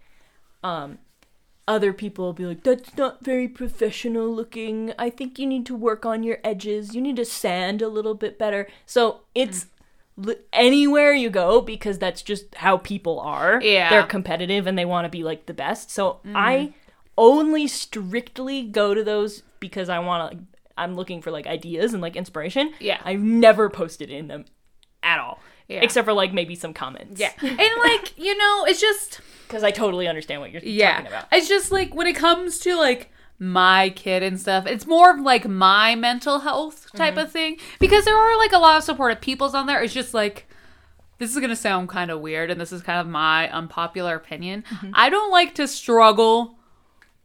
um. 0.63 0.98
Other 1.68 1.92
people 1.92 2.26
will 2.26 2.34
be 2.34 2.46
like, 2.46 2.64
that's 2.64 2.96
not 2.96 3.24
very 3.24 3.48
professional 3.48 4.34
looking. 4.34 4.94
I 4.98 5.10
think 5.10 5.38
you 5.38 5.46
need 5.46 5.66
to 5.66 5.76
work 5.76 6.06
on 6.06 6.24
your 6.24 6.38
edges. 6.44 6.96
You 6.96 7.02
need 7.02 7.18
to 7.18 7.26
sand 7.26 7.82
a 7.82 7.90
little 7.90 8.14
bit 8.14 8.40
better. 8.40 8.68
So 8.86 9.22
it's 9.36 9.66
mm. 9.66 10.28
li- 10.28 10.36
anywhere 10.54 11.14
you 11.14 11.30
go 11.30 11.60
because 11.60 12.00
that's 12.00 12.22
just 12.22 12.56
how 12.56 12.78
people 12.78 13.20
are. 13.20 13.62
Yeah. 13.62 13.90
They're 13.90 14.04
competitive 14.04 14.66
and 14.66 14.78
they 14.78 14.86
want 14.86 15.06
to 15.06 15.10
be 15.10 15.24
like 15.24 15.46
the 15.46 15.54
best. 15.54 15.92
So 15.92 16.22
I 16.34 16.56
mm-hmm. 16.56 16.78
only 17.18 17.68
strictly 17.68 18.64
go 18.64 18.94
to 18.94 19.04
those 19.04 19.44
because 19.60 19.90
I 19.90 20.00
want 20.00 20.32
to 20.32 20.40
I'm 20.78 20.96
looking 20.96 21.22
for 21.22 21.32
like 21.32 21.48
ideas 21.48 21.94
and 21.94 22.02
like 22.02 22.16
inspiration. 22.16 22.74
Yeah. 22.80 23.02
I've 23.04 23.20
never 23.20 23.70
posted 23.70 24.10
in 24.10 24.28
them 24.28 24.46
at 25.04 25.20
all. 25.20 25.40
Yeah. 25.68 25.82
Except 25.82 26.06
for 26.06 26.14
like 26.14 26.34
maybe 26.34 26.56
some 26.56 26.74
comments. 26.74 27.20
yeah. 27.20 27.32
and 27.42 27.60
like, 27.84 28.18
you 28.18 28.38
know, 28.38 28.66
it's 28.68 28.80
just. 28.80 29.20
Cuz 29.50 29.63
I 29.63 29.72
totally 29.72 30.08
understand 30.08 30.42
what 30.42 30.51
you're 30.51 30.62
yeah 30.63 30.94
talking 30.94 31.08
about. 31.08 31.25
it's 31.32 31.48
just 31.48 31.72
like 31.72 31.94
when 31.96 32.08
it 32.08 32.16
comes 32.16 32.60
to 32.60 32.75
like 32.75 33.12
my 33.39 33.89
kid 33.89 34.24
and 34.24 34.39
stuff 34.39 34.66
it's 34.66 34.88
more 34.88 35.12
of 35.12 35.20
like 35.20 35.48
my 35.48 35.94
mental 35.96 36.39
health 36.39 36.88
type 36.96 37.13
Mm-hmm. 37.13 37.20
of 37.25 37.32
thing 37.32 37.58
because 37.80 38.04
there 38.06 38.18
are 38.18 38.36
like 38.38 38.51
a 38.51 38.58
lot 38.58 38.77
of 38.77 38.84
supportive 38.84 39.22
peoples 39.22 39.54
on 39.54 39.68
there 39.68 39.82
it's 39.84 39.94
just 39.94 40.13
like 40.13 40.48
this 41.20 41.32
is 41.36 41.39
gonna 41.39 41.56
sound 41.56 41.88
kind 41.89 42.10
of 42.12 42.20
weird 42.20 42.50
and 42.50 42.60
this 42.60 42.72
is 42.72 42.82
kind 42.82 43.00
of 43.00 43.06
my 43.08 43.48
unpopular 43.51 44.16
opinion 44.16 44.63
Mm-hmm. 44.72 44.89
i 44.96 45.10
don't 45.10 45.32
like 45.32 45.54
to 45.56 45.68
struggle 45.68 46.56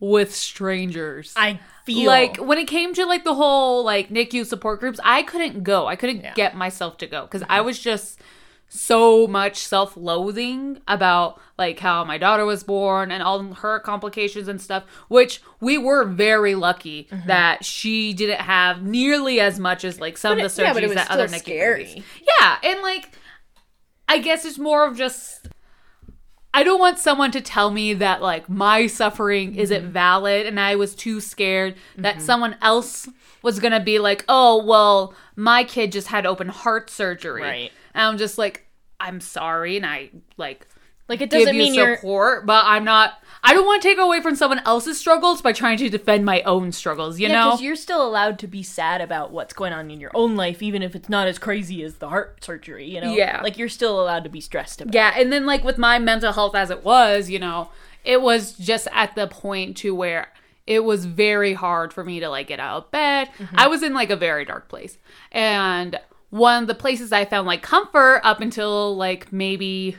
with 0.00 0.34
strangers 0.34 1.32
I 1.36 1.60
feel 1.84 2.06
like 2.06 2.36
when 2.36 2.58
it 2.58 2.66
came 2.68 2.92
to 2.94 3.06
like 3.06 3.24
the 3.24 3.34
whole 3.34 3.82
like 3.84 4.08
NICU 4.08 4.46
support 4.46 4.78
groups, 4.80 5.00
I 5.02 5.22
couldn't 5.24 5.64
go. 5.64 5.86
I 5.88 5.96
couldn't 5.96 6.20
Yeah. 6.22 6.32
get 6.34 6.56
myself 6.56 6.96
to 6.98 7.06
go 7.08 7.22
because 7.22 7.42
I 7.48 7.60
was 7.60 7.76
just 7.78 8.20
so 8.74 9.26
much 9.26 9.56
self-loathing 9.58 10.80
about 10.88 11.38
like 11.58 11.78
how 11.78 12.04
my 12.04 12.16
daughter 12.16 12.46
was 12.46 12.64
born 12.64 13.12
and 13.12 13.22
all 13.22 13.42
her 13.54 13.78
complications 13.80 14.48
and 14.48 14.60
stuff. 14.60 14.84
Which 15.08 15.42
we 15.60 15.76
were 15.76 16.04
very 16.04 16.54
lucky 16.54 17.06
mm-hmm. 17.10 17.26
that 17.28 17.66
she 17.66 18.14
didn't 18.14 18.40
have 18.40 18.82
nearly 18.82 19.40
as 19.40 19.58
much 19.58 19.84
as 19.84 20.00
like 20.00 20.16
some 20.16 20.38
But 20.38 20.46
of 20.46 20.56
the 20.56 20.62
surgeries 20.62 20.74
yeah, 20.74 20.80
it 20.80 20.88
was 20.88 20.94
that 20.94 21.10
other 21.10 21.28
scary. 21.28 21.84
babies. 21.84 22.04
Yeah, 22.40 22.56
and 22.64 22.80
like 22.80 23.10
I 24.08 24.18
guess 24.18 24.46
it's 24.46 24.58
more 24.58 24.86
of 24.86 24.96
just 24.96 25.48
I 26.54 26.62
don't 26.64 26.80
want 26.80 26.98
someone 26.98 27.30
to 27.32 27.42
tell 27.42 27.70
me 27.70 27.92
that 27.94 28.22
like 28.22 28.48
my 28.48 28.86
suffering 28.86 29.54
isn't 29.56 29.82
mm-hmm. 29.82 29.92
valid 29.92 30.46
and 30.46 30.58
I 30.58 30.76
was 30.76 30.94
too 30.94 31.20
scared 31.20 31.74
that 31.98 32.16
mm-hmm. 32.16 32.24
someone 32.24 32.56
else 32.62 33.06
was 33.42 33.58
going 33.58 33.72
to 33.72 33.80
be 33.80 33.98
like, 33.98 34.24
"Oh, 34.28 34.64
well, 34.64 35.14
my 35.36 35.64
kid 35.64 35.92
just 35.92 36.06
had 36.08 36.24
open 36.24 36.48
heart 36.48 36.88
surgery." 36.88 37.42
Right. 37.42 37.72
And 37.94 38.06
I'm 38.06 38.18
just 38.18 38.38
like, 38.38 38.66
"I'm 39.00 39.20
sorry." 39.20 39.76
And 39.76 39.86
I 39.86 40.10
like 40.36 40.66
Like 41.08 41.20
it 41.20 41.30
doesn't 41.30 41.54
you 41.54 41.58
mean 41.58 41.74
you're 41.74 41.96
support, 41.96 42.46
but 42.46 42.64
I'm 42.66 42.84
not 42.84 43.14
I 43.44 43.54
don't 43.54 43.66
want 43.66 43.82
to 43.82 43.88
take 43.88 43.98
away 43.98 44.20
from 44.22 44.36
someone 44.36 44.60
else's 44.64 45.00
struggles 45.00 45.42
by 45.42 45.52
trying 45.52 45.76
to 45.78 45.88
defend 45.88 46.24
my 46.24 46.42
own 46.42 46.70
struggles, 46.70 47.18
you 47.18 47.26
Yeah, 47.26 47.32
know? 47.34 47.46
because 47.50 47.60
you're 47.62 47.74
still 47.74 48.06
allowed 48.06 48.38
to 48.38 48.46
be 48.46 48.62
sad 48.62 49.00
about 49.00 49.32
what's 49.32 49.52
going 49.52 49.72
on 49.72 49.90
in 49.90 49.98
your 49.98 50.12
own 50.14 50.36
life, 50.36 50.62
even 50.62 50.80
if 50.80 50.94
it's 50.94 51.08
not 51.08 51.26
as 51.26 51.40
crazy 51.40 51.82
as 51.82 51.96
the 51.96 52.08
heart 52.08 52.42
surgery. 52.44 52.88
You 52.88 53.00
know, 53.00 53.12
Yeah. 53.14 53.40
like 53.42 53.58
you're 53.58 53.68
still 53.68 54.00
allowed 54.00 54.22
to 54.22 54.30
be 54.30 54.40
stressed 54.40 54.80
about. 54.80 54.94
Yeah, 54.94 55.12
and 55.16 55.32
then 55.32 55.44
like 55.44 55.64
with 55.64 55.76
my 55.76 55.98
mental 55.98 56.32
health 56.32 56.54
as 56.54 56.70
it 56.70 56.84
was, 56.84 57.30
you 57.30 57.40
know, 57.40 57.70
it 58.04 58.22
was 58.22 58.52
just 58.52 58.86
at 58.92 59.16
the 59.16 59.26
point 59.26 59.76
to 59.78 59.92
where 59.92 60.32
it 60.68 60.84
was 60.84 61.04
very 61.06 61.54
hard 61.54 61.92
for 61.92 62.04
me 62.04 62.20
to 62.20 62.28
like 62.28 62.46
get 62.46 62.60
out 62.60 62.76
of 62.84 62.90
bed. 62.92 63.28
Mm-hmm. 63.38 63.58
I 63.58 63.66
was 63.66 63.82
in 63.82 63.92
like 63.92 64.10
a 64.10 64.16
very 64.16 64.44
dark 64.44 64.68
place. 64.68 64.98
And 65.32 65.98
one 66.32 66.62
of 66.62 66.66
the 66.66 66.74
places 66.74 67.12
I 67.12 67.24
found 67.24 67.46
like 67.46 67.62
comfort 67.62 68.20
up 68.24 68.40
until 68.40 68.96
like 68.96 69.32
maybe 69.32 69.96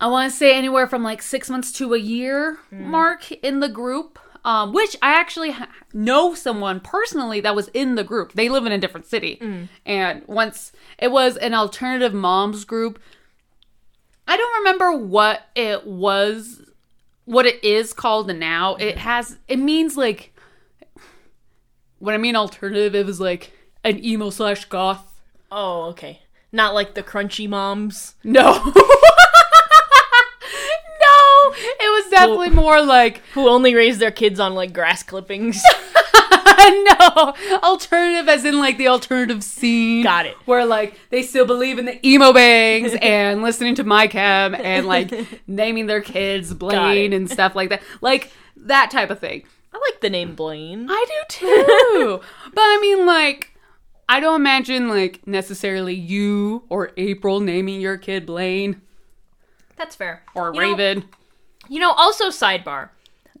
I 0.00 0.08
want 0.08 0.30
to 0.30 0.36
say 0.36 0.56
anywhere 0.56 0.86
from 0.86 1.02
like 1.02 1.22
6 1.22 1.48
months 1.48 1.72
to 1.72 1.94
a 1.94 1.98
year 1.98 2.58
mm. 2.72 2.80
mark 2.80 3.30
in 3.32 3.60
the 3.60 3.68
group. 3.68 4.18
Um, 4.46 4.74
which 4.74 4.94
I 5.00 5.18
actually 5.18 5.52
ha- 5.52 5.70
know 5.94 6.34
someone 6.34 6.78
personally 6.78 7.40
that 7.40 7.56
was 7.56 7.68
in 7.68 7.94
the 7.94 8.04
group. 8.04 8.34
They 8.34 8.50
live 8.50 8.66
in 8.66 8.72
a 8.72 8.78
different 8.78 9.06
city. 9.06 9.38
Mm. 9.40 9.68
And 9.86 10.22
once 10.26 10.70
it 10.98 11.10
was 11.10 11.38
an 11.38 11.54
alternative 11.54 12.12
moms 12.12 12.66
group 12.66 13.00
I 14.26 14.36
don't 14.36 14.58
remember 14.58 14.92
what 14.92 15.42
it 15.54 15.86
was, 15.86 16.62
what 17.24 17.46
it 17.46 17.62
is 17.62 17.92
called 17.92 18.34
now. 18.34 18.76
It 18.76 18.96
mm. 18.96 18.98
has, 18.98 19.38
it 19.48 19.58
means 19.58 19.96
like, 19.96 20.34
when 21.98 22.14
I 22.14 22.18
mean 22.18 22.36
alternative, 22.36 22.94
it 22.94 23.06
was 23.06 23.20
like 23.20 23.52
an 23.82 24.02
emo 24.02 24.30
slash 24.30 24.64
goth. 24.66 25.13
Oh, 25.56 25.84
okay. 25.90 26.20
Not 26.50 26.74
like 26.74 26.94
the 26.94 27.02
crunchy 27.04 27.48
moms. 27.48 28.16
No. 28.24 28.42
no, 28.64 28.64
it 31.54 31.92
was 31.92 32.10
definitely 32.10 32.50
more 32.50 32.82
like, 32.82 33.18
who 33.34 33.48
only 33.48 33.72
raise 33.72 33.98
their 33.98 34.10
kids 34.10 34.40
on 34.40 34.56
like 34.56 34.72
grass 34.72 35.04
clippings. 35.04 35.62
no, 36.68 37.34
alternative 37.62 38.28
as 38.28 38.44
in 38.44 38.58
like 38.58 38.78
the 38.78 38.88
alternative 38.88 39.44
scene. 39.44 40.02
Got 40.02 40.26
it. 40.26 40.36
Where 40.44 40.66
like 40.66 40.98
they 41.10 41.22
still 41.22 41.46
believe 41.46 41.78
in 41.78 41.84
the 41.84 42.04
emo 42.04 42.32
bangs 42.32 42.92
and 43.00 43.40
listening 43.40 43.76
to 43.76 43.84
my 43.84 44.08
chem 44.08 44.56
and 44.56 44.86
like 44.86 45.12
naming 45.46 45.86
their 45.86 46.00
kids 46.00 46.52
Blaine 46.52 47.12
and 47.12 47.30
stuff 47.30 47.54
like 47.54 47.68
that. 47.68 47.80
Like 48.00 48.32
that 48.56 48.90
type 48.90 49.10
of 49.10 49.20
thing. 49.20 49.44
I 49.72 49.80
like 49.88 50.00
the 50.00 50.10
name 50.10 50.34
Blaine. 50.34 50.88
I 50.90 51.04
do 51.06 51.22
too. 51.28 52.20
but 52.52 52.60
I 52.60 52.78
mean 52.80 53.06
like 53.06 53.53
I 54.08 54.20
don't 54.20 54.36
imagine 54.40 54.88
like 54.88 55.26
necessarily 55.26 55.94
you 55.94 56.64
or 56.68 56.92
April 56.96 57.40
naming 57.40 57.80
your 57.80 57.96
kid 57.96 58.26
Blaine 58.26 58.82
That's 59.76 59.96
fair. 59.96 60.22
or 60.34 60.48
You 60.48 60.52
know- 60.52 60.58
Raven. 60.70 61.04
You 61.68 61.80
know, 61.80 61.92
also 61.92 62.28
sidebar. 62.28 62.90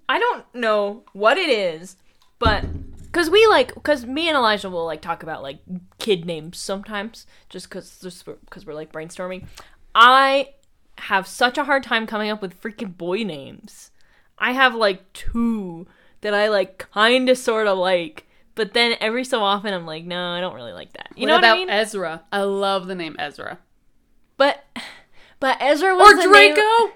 I 0.08 0.18
don't 0.18 0.44
know 0.54 1.04
what 1.12 1.36
it 1.36 1.50
is, 1.50 1.96
but 2.38 2.64
because 3.02 3.28
we 3.28 3.46
like, 3.46 3.74
because 3.74 4.06
me 4.06 4.28
and 4.28 4.36
Elijah 4.36 4.70
will 4.70 4.86
like 4.86 5.02
talk 5.02 5.22
about 5.22 5.42
like 5.42 5.58
kid 5.98 6.24
names 6.24 6.58
sometimes, 6.58 7.26
just 7.50 7.68
because 7.68 8.00
just 8.00 8.24
because 8.24 8.64
we're 8.66 8.74
like 8.74 8.92
brainstorming. 8.92 9.46
I 9.94 10.54
have 10.98 11.26
such 11.26 11.58
a 11.58 11.64
hard 11.64 11.82
time 11.82 12.06
coming 12.06 12.30
up 12.30 12.40
with 12.40 12.60
freaking 12.60 12.96
boy 12.96 13.24
names. 13.24 13.90
I 14.38 14.52
have 14.52 14.74
like 14.74 15.12
two 15.12 15.86
that 16.22 16.32
I 16.34 16.48
like, 16.48 16.78
kind 16.92 17.28
of, 17.28 17.36
sort 17.38 17.66
of 17.66 17.76
like, 17.78 18.23
but 18.54 18.72
then 18.74 18.96
every 19.00 19.24
so 19.24 19.42
often 19.42 19.72
I'm 19.72 19.86
like, 19.86 20.04
no, 20.04 20.32
I 20.32 20.40
don't 20.40 20.54
really 20.54 20.72
like 20.72 20.92
that. 20.94 21.08
You 21.16 21.22
what 21.22 21.28
know 21.28 21.38
about 21.38 21.48
what 21.50 21.56
I 21.56 21.58
mean? 21.58 21.70
Ezra? 21.70 22.22
I 22.32 22.42
love 22.42 22.86
the 22.86 22.94
name 22.94 23.16
Ezra. 23.18 23.58
but 24.36 24.64
but 25.40 25.56
Ezra 25.60 25.94
was 25.94 26.14
Or 26.14 26.16
the 26.16 26.32
name- 26.32 26.54
Draco? 26.54 26.94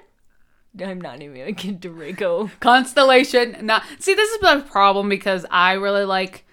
I'm 0.81 1.01
not 1.01 1.21
even 1.23 1.49
a 1.49 1.53
kid 1.53 1.81
Draco. 1.81 2.51
Constellation. 2.61 3.57
Not 3.63 3.83
see, 3.99 4.15
this 4.15 4.31
is 4.31 4.41
the 4.41 4.65
problem 4.69 5.09
because 5.09 5.45
I 5.51 5.73
really 5.73 6.05
like, 6.05 6.45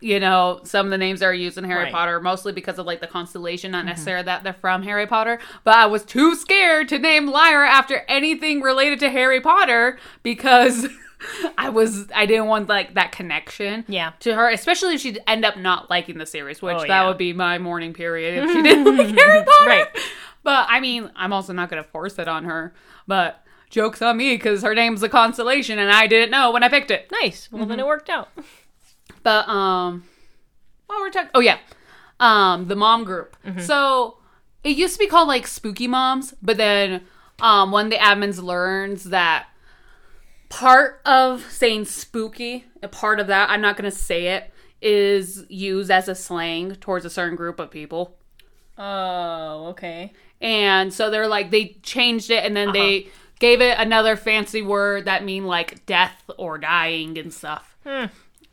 you 0.00 0.20
know, 0.20 0.60
some 0.64 0.86
of 0.86 0.90
the 0.90 0.98
names 0.98 1.20
that 1.20 1.26
are 1.26 1.34
used 1.34 1.56
in 1.56 1.64
Harry 1.64 1.84
Right. 1.84 1.92
Potter, 1.92 2.20
mostly 2.20 2.52
because 2.52 2.78
of 2.78 2.84
like 2.86 3.00
the 3.00 3.06
constellation, 3.06 3.70
not 3.70 3.80
mm-hmm. 3.80 3.88
necessarily 3.88 4.24
that 4.24 4.44
they're 4.44 4.52
from 4.52 4.82
Harry 4.82 5.06
Potter. 5.06 5.38
But 5.62 5.76
I 5.76 5.86
was 5.86 6.04
too 6.04 6.34
scared 6.34 6.88
to 6.90 6.98
name 6.98 7.26
Lyra 7.26 7.68
after 7.68 8.04
anything 8.08 8.60
related 8.60 9.00
to 9.00 9.10
Harry 9.10 9.40
Potter 9.40 9.98
because 10.22 10.86
I 11.58 11.68
was 11.70 12.06
I 12.14 12.26
didn't 12.26 12.46
want 12.46 12.68
like 12.68 12.94
that 12.94 13.12
connection 13.12 13.84
Yeah. 13.88 14.12
to 14.20 14.34
her, 14.34 14.50
especially 14.50 14.94
if 14.94 15.00
she'd 15.00 15.20
end 15.26 15.44
up 15.44 15.56
not 15.56 15.90
liking 15.90 16.18
the 16.18 16.26
series, 16.26 16.60
which 16.62 16.76
Oh, 16.76 16.80
that 16.80 16.88
yeah. 16.88 17.06
would 17.08 17.18
be 17.18 17.32
my 17.32 17.58
mourning 17.58 17.92
period 17.92 18.42
if 18.44 18.50
she 18.52 18.62
didn't 18.68 18.96
like 18.96 19.16
Harry 19.16 19.44
Potter. 19.44 19.68
Right. 19.68 19.86
But 20.42 20.66
I 20.68 20.80
mean, 20.80 21.10
I'm 21.16 21.32
also 21.32 21.52
not 21.52 21.70
going 21.70 21.82
to 21.82 21.88
force 21.88 22.18
it 22.18 22.28
on 22.28 22.44
her. 22.44 22.74
But 23.06 23.42
joke's 23.70 24.02
on 24.02 24.16
me 24.16 24.34
because 24.36 24.62
her 24.62 24.74
name's 24.74 25.02
a 25.02 25.08
constellation 25.08 25.78
and 25.78 25.90
I 25.90 26.06
didn't 26.06 26.30
know 26.30 26.50
when 26.52 26.62
I 26.62 26.68
picked 26.68 26.90
it. 26.90 27.10
Nice. 27.22 27.48
Well, 27.50 27.66
then 27.66 27.80
it 27.80 27.86
worked 27.86 28.08
out. 28.10 28.28
But 29.22 29.48
um, 29.48 30.04
what 30.86 30.98
were 30.98 31.04
we 31.04 31.10
talking? 31.10 31.30
Oh 31.34 31.40
yeah, 31.40 31.58
um, 32.20 32.68
the 32.68 32.76
mom 32.76 33.04
group. 33.04 33.36
So 33.60 34.18
it 34.62 34.76
used 34.76 34.94
to 34.94 34.98
be 34.98 35.06
called 35.06 35.28
like 35.28 35.46
Spooky 35.46 35.86
Moms, 35.88 36.34
but 36.42 36.56
then 36.56 37.02
um, 37.40 37.70
one 37.70 37.86
of 37.86 37.90
the 37.90 37.96
admins 37.98 38.42
learns 38.42 39.04
that 39.04 39.46
part 40.54 41.00
of 41.04 41.50
saying 41.50 41.84
spooky, 41.84 42.64
a 42.80 42.86
part 42.86 43.18
of 43.18 43.26
that, 43.26 43.50
I'm 43.50 43.60
not 43.60 43.76
going 43.76 43.90
to 43.90 43.96
say 43.96 44.28
it, 44.28 44.52
is 44.80 45.44
used 45.48 45.90
as 45.90 46.06
a 46.06 46.14
slang 46.14 46.76
towards 46.76 47.04
a 47.04 47.10
certain 47.10 47.34
group 47.34 47.58
of 47.58 47.72
people. 47.72 48.16
Oh, 48.78 49.66
okay. 49.70 50.12
And 50.40 50.94
so 50.94 51.10
they're 51.10 51.26
like 51.26 51.50
they 51.50 51.76
changed 51.82 52.30
it 52.30 52.44
and 52.44 52.56
then 52.56 52.72
they 52.72 53.00
uh-huh. 53.00 53.10
gave 53.40 53.60
it 53.60 53.78
another 53.80 54.14
fancy 54.14 54.62
word 54.62 55.06
that 55.06 55.24
mean 55.24 55.44
like 55.44 55.84
death 55.86 56.30
or 56.38 56.56
dying 56.56 57.18
and 57.18 57.34
stuff. 57.34 57.76
Hmm. 57.84 58.06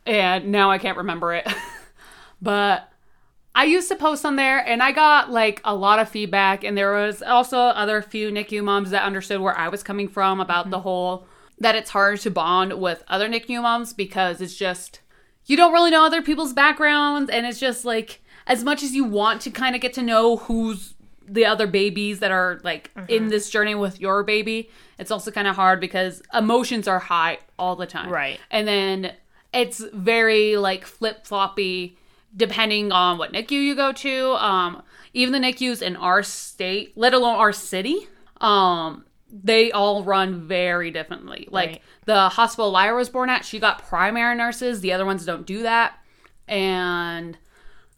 And 0.04 0.50
now 0.50 0.72
I 0.72 0.78
can't 0.78 0.98
remember 0.98 1.34
it. 1.34 1.46
but 2.42 2.90
I 3.54 3.64
used 3.64 3.88
to 3.90 3.96
post 3.96 4.24
on 4.24 4.34
there 4.34 4.58
and 4.58 4.82
I 4.82 4.90
got 4.90 5.30
like 5.30 5.60
a 5.64 5.74
lot 5.74 6.00
of 6.00 6.08
feedback 6.08 6.64
and 6.64 6.76
there 6.76 6.94
was 6.94 7.22
also 7.22 7.58
other 7.58 8.02
few 8.02 8.30
NICU 8.30 8.64
moms 8.64 8.90
that 8.90 9.04
understood 9.04 9.40
where 9.40 9.56
I 9.56 9.68
was 9.68 9.84
coming 9.84 10.08
from 10.08 10.40
about 10.40 10.68
the 10.70 10.78
mm-hmm. 10.78 10.82
whole 10.82 11.26
that 11.62 11.74
it's 11.74 11.90
hard 11.90 12.20
to 12.20 12.30
bond 12.30 12.80
with 12.80 13.04
other 13.08 13.28
NICU 13.28 13.62
moms 13.62 13.92
because 13.92 14.40
it's 14.40 14.56
just 14.56 15.00
you 15.46 15.56
don't 15.56 15.72
really 15.72 15.90
know 15.90 16.04
other 16.04 16.22
people's 16.22 16.52
backgrounds 16.52 17.30
and 17.30 17.46
it's 17.46 17.58
just 17.60 17.84
like 17.84 18.20
as 18.46 18.64
much 18.64 18.82
as 18.82 18.92
you 18.94 19.04
want 19.04 19.40
to 19.42 19.50
kind 19.50 19.74
of 19.74 19.80
get 19.80 19.92
to 19.94 20.02
know 20.02 20.36
who's 20.36 20.94
the 21.26 21.46
other 21.46 21.66
babies 21.68 22.18
that 22.18 22.32
are 22.32 22.60
like 22.64 22.90
in 23.08 23.28
this 23.28 23.48
journey 23.48 23.74
with 23.74 24.00
your 24.00 24.24
baby 24.24 24.68
it's 24.98 25.10
also 25.10 25.30
kind 25.30 25.46
of 25.48 25.56
hard 25.56 25.80
because 25.80 26.20
emotions 26.34 26.86
are 26.86 26.98
high 26.98 27.38
all 27.58 27.76
the 27.76 27.86
time. 27.86 28.10
Right. 28.10 28.38
and 28.50 28.66
then 28.66 29.12
it's 29.54 29.78
very 29.92 30.56
like 30.56 30.84
flip-floppy 30.84 31.96
depending 32.36 32.90
on 32.92 33.18
what 33.18 33.32
NICU 33.32 33.50
you 33.52 33.74
go 33.76 33.92
to. 33.92 34.32
Um 34.32 34.82
even 35.14 35.32
the 35.32 35.38
NICUs 35.38 35.80
in 35.82 35.94
our 35.96 36.22
state 36.22 36.92
let 36.96 37.14
alone 37.14 37.36
our 37.36 37.52
city 37.52 38.08
um 38.40 39.04
they 39.32 39.72
all 39.72 40.04
run 40.04 40.46
very 40.46 40.90
differently. 40.90 41.48
Like 41.50 41.68
Right. 41.70 41.82
the 42.04 42.28
hospital 42.28 42.70
Lyra 42.70 42.96
was 42.96 43.08
born 43.08 43.30
at 43.30 43.44
she 43.44 43.58
got 43.58 43.82
primary 43.82 44.36
nurses. 44.36 44.80
The 44.82 44.92
other 44.92 45.06
ones 45.06 45.24
don't 45.24 45.46
do 45.46 45.62
that. 45.62 45.94
And 46.48 47.38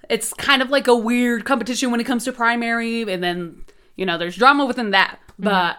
it's 0.09 0.33
kind 0.35 0.63
of 0.63 0.71
like 0.71 0.87
a 0.87 0.95
weird 0.95 1.45
competition 1.45 1.91
when 1.91 2.01
it 2.01 2.05
comes 2.05 2.25
to 2.25 2.33
primary 2.33 3.03
and 3.03 3.23
then 3.23 3.65
you 3.97 4.05
know 4.07 4.19
there's 4.19 4.37
drama 4.37 4.65
within 4.65 4.91
that. 4.91 5.19
But 5.39 5.79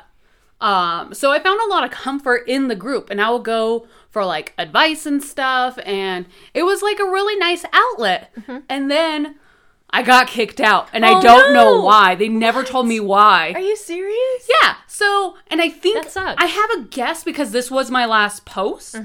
um 0.62 1.14
so 1.14 1.32
i 1.34 1.40
found 1.40 1.60
a 1.62 1.68
lot 1.70 1.84
of 1.84 1.92
comfort 1.92 2.48
in 2.48 2.70
the 2.70 2.76
group 2.78 3.10
and 3.10 3.22
i 3.22 3.30
will 3.30 3.40
go 3.42 3.86
for 4.10 4.24
like 4.24 4.54
advice 4.58 5.06
and 5.06 5.22
stuff 5.22 5.78
and 5.86 6.26
it 6.54 6.64
was 6.64 6.82
like 6.82 6.98
a 7.00 7.04
really 7.04 7.36
nice 7.38 7.66
outlet. 7.74 8.32
And 8.70 8.90
then 8.90 9.36
i 9.98 10.02
got 10.04 10.28
kicked 10.28 10.60
out 10.60 10.88
and 10.94 11.06
i 11.06 11.14
Oh, 11.18 11.22
don't 11.22 11.54
know 11.54 11.82
why 11.82 12.16
they 12.16 12.28
never 12.30 12.64
told 12.64 12.86
me 12.88 13.00
why 13.00 13.52
Are 13.56 13.60
you 13.70 13.76
serious? 13.76 14.50
yeah. 14.62 14.76
So, 14.88 15.36
and 15.48 15.62
I 15.62 15.70
think. 15.70 16.06
I 16.18 16.46
have 16.46 16.70
a 16.78 16.84
guess 16.90 17.24
because 17.24 17.52
this 17.52 17.70
was 17.70 17.92
my 17.92 18.06
last 18.06 18.46
post. 18.46 18.96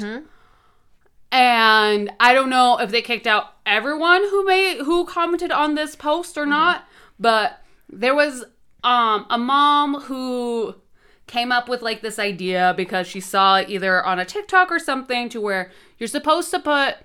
And 1.32 2.10
I 2.18 2.32
don't 2.34 2.50
know 2.50 2.78
if 2.78 2.90
they 2.90 3.02
kicked 3.02 3.26
out 3.26 3.54
everyone 3.64 4.22
who 4.30 4.44
made 4.44 4.78
who 4.84 5.04
commented 5.04 5.52
on 5.52 5.74
this 5.74 5.94
post 5.94 6.36
or 6.36 6.46
not, 6.46 6.84
but 7.18 7.60
there 7.88 8.14
was 8.14 8.44
um 8.82 9.26
a 9.30 9.38
mom 9.38 10.00
who 10.02 10.74
came 11.26 11.52
up 11.52 11.68
with 11.68 11.82
like 11.82 12.02
this 12.02 12.18
idea 12.18 12.74
because 12.76 13.06
she 13.06 13.20
saw 13.20 13.56
it 13.58 13.68
either 13.68 14.04
on 14.04 14.18
a 14.18 14.24
TikTok 14.24 14.70
or 14.72 14.78
something 14.80 15.28
to 15.28 15.40
where 15.40 15.70
you're 15.98 16.08
supposed 16.08 16.50
to 16.50 16.58
put 16.58 16.96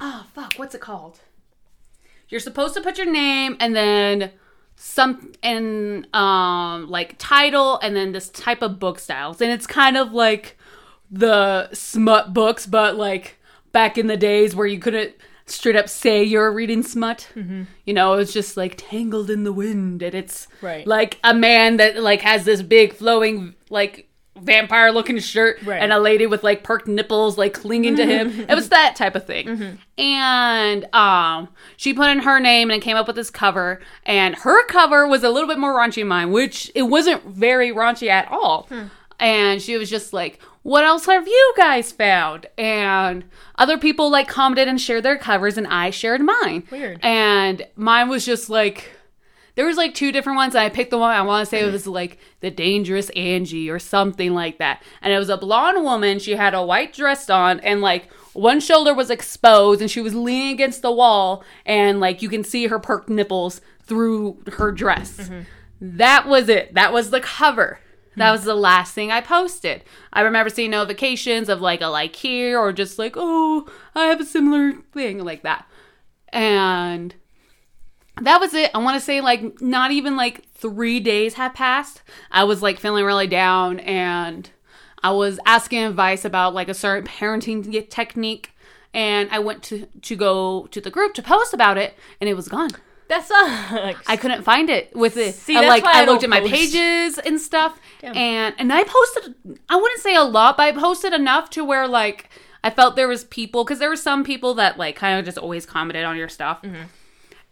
oh 0.00 0.24
fuck, 0.34 0.54
what's 0.54 0.74
it 0.74 0.80
called? 0.80 1.20
You're 2.28 2.40
supposed 2.40 2.74
to 2.74 2.80
put 2.80 2.98
your 2.98 3.10
name 3.10 3.56
and 3.60 3.74
then 3.76 4.32
some 4.76 5.32
and 5.42 6.06
um 6.14 6.88
like 6.90 7.14
title 7.18 7.78
and 7.78 7.94
then 7.94 8.12
this 8.12 8.28
type 8.28 8.60
of 8.62 8.78
book 8.78 8.98
styles. 8.98 9.40
And 9.40 9.50
it's 9.52 9.66
kind 9.66 9.96
of 9.96 10.12
like 10.12 10.58
the 11.10 11.72
smut 11.72 12.32
books 12.34 12.66
but 12.66 12.96
like 12.96 13.38
back 13.72 13.96
in 13.98 14.06
the 14.08 14.16
days 14.16 14.54
where 14.56 14.66
you 14.66 14.78
couldn't 14.78 15.14
straight 15.46 15.76
up 15.76 15.88
say 15.88 16.24
you're 16.24 16.50
reading 16.52 16.82
smut. 16.82 17.28
You 17.84 17.92
know 17.94 18.14
it's 18.14 18.32
just 18.32 18.56
like 18.56 18.74
tangled 18.78 19.30
in 19.30 19.44
the 19.44 19.52
wind. 19.52 20.02
And 20.02 20.14
it's 20.14 20.48
Right. 20.62 20.86
like 20.86 21.18
a 21.22 21.34
man 21.34 21.76
that 21.76 22.02
like 22.02 22.22
has 22.22 22.44
this 22.44 22.62
big 22.62 22.94
flowing 22.94 23.54
like 23.70 24.08
vampire 24.40 24.90
looking 24.90 25.18
shirt 25.20 25.62
Right. 25.62 25.80
and 25.82 25.92
a 25.92 25.98
lady 25.98 26.26
with 26.26 26.42
like 26.42 26.62
perked 26.62 26.88
nipples 26.88 27.38
like 27.38 27.54
clinging 27.54 27.96
to 27.96 28.04
him. 28.04 28.30
Mm-hmm. 28.30 28.50
It 28.50 28.54
was 28.54 28.68
that 28.70 28.96
type 28.96 29.14
of 29.14 29.26
thing. 29.26 29.46
Mm-hmm. 29.46 30.00
And 30.00 30.94
um 30.94 31.48
she 31.76 31.94
put 31.94 32.10
in 32.10 32.20
her 32.20 32.40
name 32.40 32.70
and 32.70 32.82
came 32.82 32.96
up 32.96 33.06
with 33.06 33.16
this 33.16 33.30
cover. 33.30 33.80
And 34.04 34.34
her 34.36 34.66
cover 34.66 35.06
was 35.06 35.22
a 35.22 35.30
little 35.30 35.48
bit 35.48 35.58
more 35.58 35.74
raunchy 35.74 35.96
than 36.02 36.08
mine 36.08 36.32
which 36.32 36.70
it 36.74 36.82
wasn't 36.82 37.24
very 37.24 37.70
raunchy 37.70 38.08
at 38.08 38.28
all. 38.30 38.66
Hmm. 38.68 38.86
And 39.20 39.62
she 39.62 39.76
was 39.76 39.88
just 39.88 40.12
like 40.12 40.40
what 40.62 40.82
else 40.82 41.04
have 41.06 41.28
you 41.28 41.54
guys 41.58 41.92
found? 41.92 42.46
And 42.56 43.24
other 43.56 43.76
people 43.78 44.10
like 44.10 44.28
commented 44.28 44.66
and 44.66 44.80
shared 44.80 45.02
their 45.04 45.18
covers 45.18 45.58
and 45.58 45.66
i 45.66 45.90
shared 45.90 46.22
mine. 46.22 46.64
Weird. 46.70 46.98
and 47.02 47.66
mine 47.76 48.08
was 48.08 48.24
just 48.24 48.48
like 48.50 48.90
there 49.54 49.66
was 49.66 49.76
like 49.76 49.94
two 49.94 50.12
different 50.12 50.36
ones. 50.36 50.54
And 50.54 50.62
I 50.62 50.68
picked 50.68 50.90
the 50.90 50.98
one 50.98 51.10
I 51.10 51.22
want 51.22 51.46
to 51.46 51.50
say 51.50 51.60
it 51.60 51.72
was 51.72 51.86
like 51.86 52.18
the 52.40 52.50
dangerous 52.50 53.10
Angie 53.10 53.70
or 53.70 53.78
something 53.78 54.34
like 54.34 54.58
that. 54.58 54.82
And 55.00 55.12
it 55.12 55.18
was 55.18 55.28
a 55.28 55.36
blonde 55.36 55.82
woman. 55.82 56.18
She 56.18 56.32
had 56.32 56.54
a 56.54 56.64
white 56.64 56.92
dress 56.92 57.30
on 57.30 57.60
and 57.60 57.80
like 57.80 58.12
one 58.32 58.60
shoulder 58.60 58.92
was 58.92 59.10
exposed 59.10 59.80
and 59.80 59.90
she 59.90 60.00
was 60.00 60.14
leaning 60.14 60.52
against 60.52 60.82
the 60.82 60.92
wall 60.92 61.44
and 61.64 62.00
like 62.00 62.22
you 62.22 62.28
can 62.28 62.44
see 62.44 62.66
her 62.66 62.78
perked 62.78 63.08
nipples 63.08 63.60
through 63.82 64.42
her 64.54 64.72
dress. 64.72 65.16
Mm-hmm. 65.16 65.40
That 65.80 66.26
was 66.26 66.48
it. 66.48 66.74
That 66.74 66.92
was 66.92 67.10
the 67.10 67.20
cover. 67.20 67.78
Hmm. 68.14 68.20
That 68.20 68.32
was 68.32 68.44
the 68.44 68.54
last 68.54 68.94
thing 68.94 69.12
I 69.12 69.20
posted. 69.20 69.84
I 70.12 70.22
remember 70.22 70.50
seeing 70.50 70.70
notifications 70.70 71.48
of 71.48 71.60
like 71.60 71.80
a 71.80 71.88
like 71.88 72.16
here 72.16 72.58
or 72.58 72.72
just 72.72 72.98
like, 72.98 73.14
oh, 73.16 73.68
I 73.94 74.06
have 74.06 74.20
a 74.20 74.24
similar 74.24 74.72
thing 74.92 75.22
like 75.22 75.42
that. 75.42 75.66
And 76.30 77.14
that 78.20 78.40
was 78.40 78.54
it. 78.54 78.70
I 78.74 78.78
want 78.78 78.98
to 78.98 79.04
say 79.04 79.20
like 79.20 79.60
not 79.60 79.90
even 79.90 80.16
like 80.16 80.44
three 80.54 81.00
days 81.00 81.34
had 81.34 81.54
passed. 81.54 82.02
I 82.30 82.44
was 82.44 82.62
like 82.62 82.78
feeling 82.78 83.04
really 83.04 83.26
down 83.26 83.80
and 83.80 84.48
I 85.02 85.10
was 85.10 85.38
asking 85.44 85.84
advice 85.84 86.24
about 86.24 86.54
like 86.54 86.68
a 86.68 86.74
certain 86.74 87.06
parenting 87.06 87.88
technique. 87.90 88.50
And 88.92 89.28
I 89.32 89.40
went 89.40 89.62
to 89.64 89.86
to 90.02 90.14
go 90.16 90.66
to 90.70 90.80
the 90.80 90.90
group 90.90 91.14
to 91.14 91.22
post 91.22 91.52
about 91.52 91.76
it, 91.78 91.94
and 92.20 92.30
it 92.30 92.34
was 92.34 92.46
gone. 92.46 92.70
That 93.08 93.26
sucks. 93.26 94.08
I 94.08 94.16
couldn't 94.16 94.44
find 94.44 94.70
it 94.70 94.94
with 94.94 95.16
it. 95.16 95.34
See, 95.34 95.54
that's 95.54 95.66
like 95.66 95.82
why 95.82 95.94
I 95.94 96.02
I 96.02 96.04
looked 96.04 96.22
at 96.22 96.30
my 96.30 96.38
post. 96.38 96.52
pages 96.52 97.18
and 97.18 97.40
stuff, 97.40 97.80
and 98.02 98.54
and 98.56 98.72
I 98.72 98.84
posted. 98.84 99.34
I 99.68 99.74
wouldn't 99.74 100.00
say 100.00 100.14
a 100.14 100.22
lot, 100.22 100.56
but 100.56 100.62
I 100.62 100.72
posted 100.72 101.12
enough 101.12 101.50
to 101.50 101.64
where 101.64 101.88
like 101.88 102.30
I 102.62 102.70
felt 102.70 102.94
there 102.94 103.08
was 103.08 103.24
people 103.24 103.64
because 103.64 103.80
there 103.80 103.88
were 103.88 103.96
some 103.96 104.22
people 104.22 104.54
that 104.54 104.78
like 104.78 104.94
kind 104.94 105.18
of 105.18 105.24
just 105.24 105.38
always 105.38 105.66
commented 105.66 106.04
on 106.04 106.16
your 106.16 106.28
stuff, 106.28 106.62
Mm-hmm. 106.62 106.82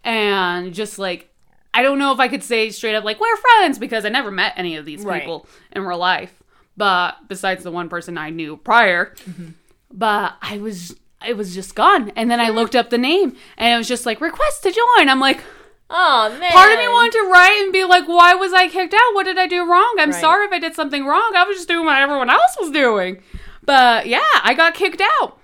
And 0.05 0.73
just 0.75 0.99
like 0.99 1.29
I 1.75 1.83
don't 1.83 1.99
know 1.99 2.13
if 2.13 2.21
I 2.21 2.29
could 2.29 2.43
say 2.43 2.69
straight 2.71 2.95
up 2.95 3.05
like 3.05 3.19
we're 3.21 3.37
friends 3.37 3.79
because 3.79 4.05
I 4.05 4.09
never 4.11 4.31
met 4.31 4.53
any 4.57 4.77
of 4.77 4.85
these 4.85 5.03
Right. 5.05 5.21
people 5.21 5.47
in 5.73 5.83
real 5.83 5.99
life, 5.99 6.33
but 6.77 7.17
besides 7.29 7.65
the 7.65 7.71
one 7.71 7.89
person 7.89 8.19
I 8.19 8.31
knew 8.31 8.57
prior, 8.59 9.15
Mm-hmm. 9.29 9.49
but 9.93 10.35
I 10.43 10.59
was. 10.59 10.97
It 11.25 11.37
was 11.37 11.55
just 11.55 11.77
gone, 11.77 12.11
and 12.17 12.29
then 12.29 12.41
I 12.41 12.49
looked 12.49 12.75
up 12.75 12.91
the 12.91 12.99
name, 12.99 13.37
and 13.57 13.73
it 13.73 13.77
was 13.79 13.87
just 13.87 14.05
like 14.07 14.21
request 14.21 14.65
to 14.65 14.73
join. 14.73 15.09
I'm 15.09 15.21
like, 15.21 15.41
oh 15.89 16.37
man. 16.37 16.51
Part 16.51 16.73
of 16.73 16.79
me 16.81 16.89
wanted 16.89 17.13
to 17.13 17.29
write 17.33 17.61
and 17.63 17.73
be 17.73 17.85
like, 17.85 18.09
why 18.09 18.35
was 18.35 18.53
I 18.53 18.67
kicked 18.67 18.93
out? 18.93 19.15
What 19.15 19.23
did 19.23 19.39
I 19.39 19.47
do 19.47 19.65
wrong? 19.65 19.95
I'm 20.01 20.11
Right. 20.11 20.21
sorry 20.21 20.47
if 20.47 20.53
I 20.53 20.59
did 20.59 20.75
something 20.75 21.07
wrong. 21.07 21.33
I 21.37 21.45
was 21.45 21.59
just 21.59 21.69
doing 21.69 21.87
what 21.87 21.97
everyone 22.03 22.29
else 22.29 22.57
was 22.59 22.73
doing. 22.73 23.23
But 23.65 24.07
yeah, 24.09 24.19
I 24.43 24.53
got 24.55 24.75
kicked 24.75 25.01
out. 25.01 25.39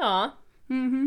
Aw. 0.00 0.34
Mm-hmm. 0.68 1.06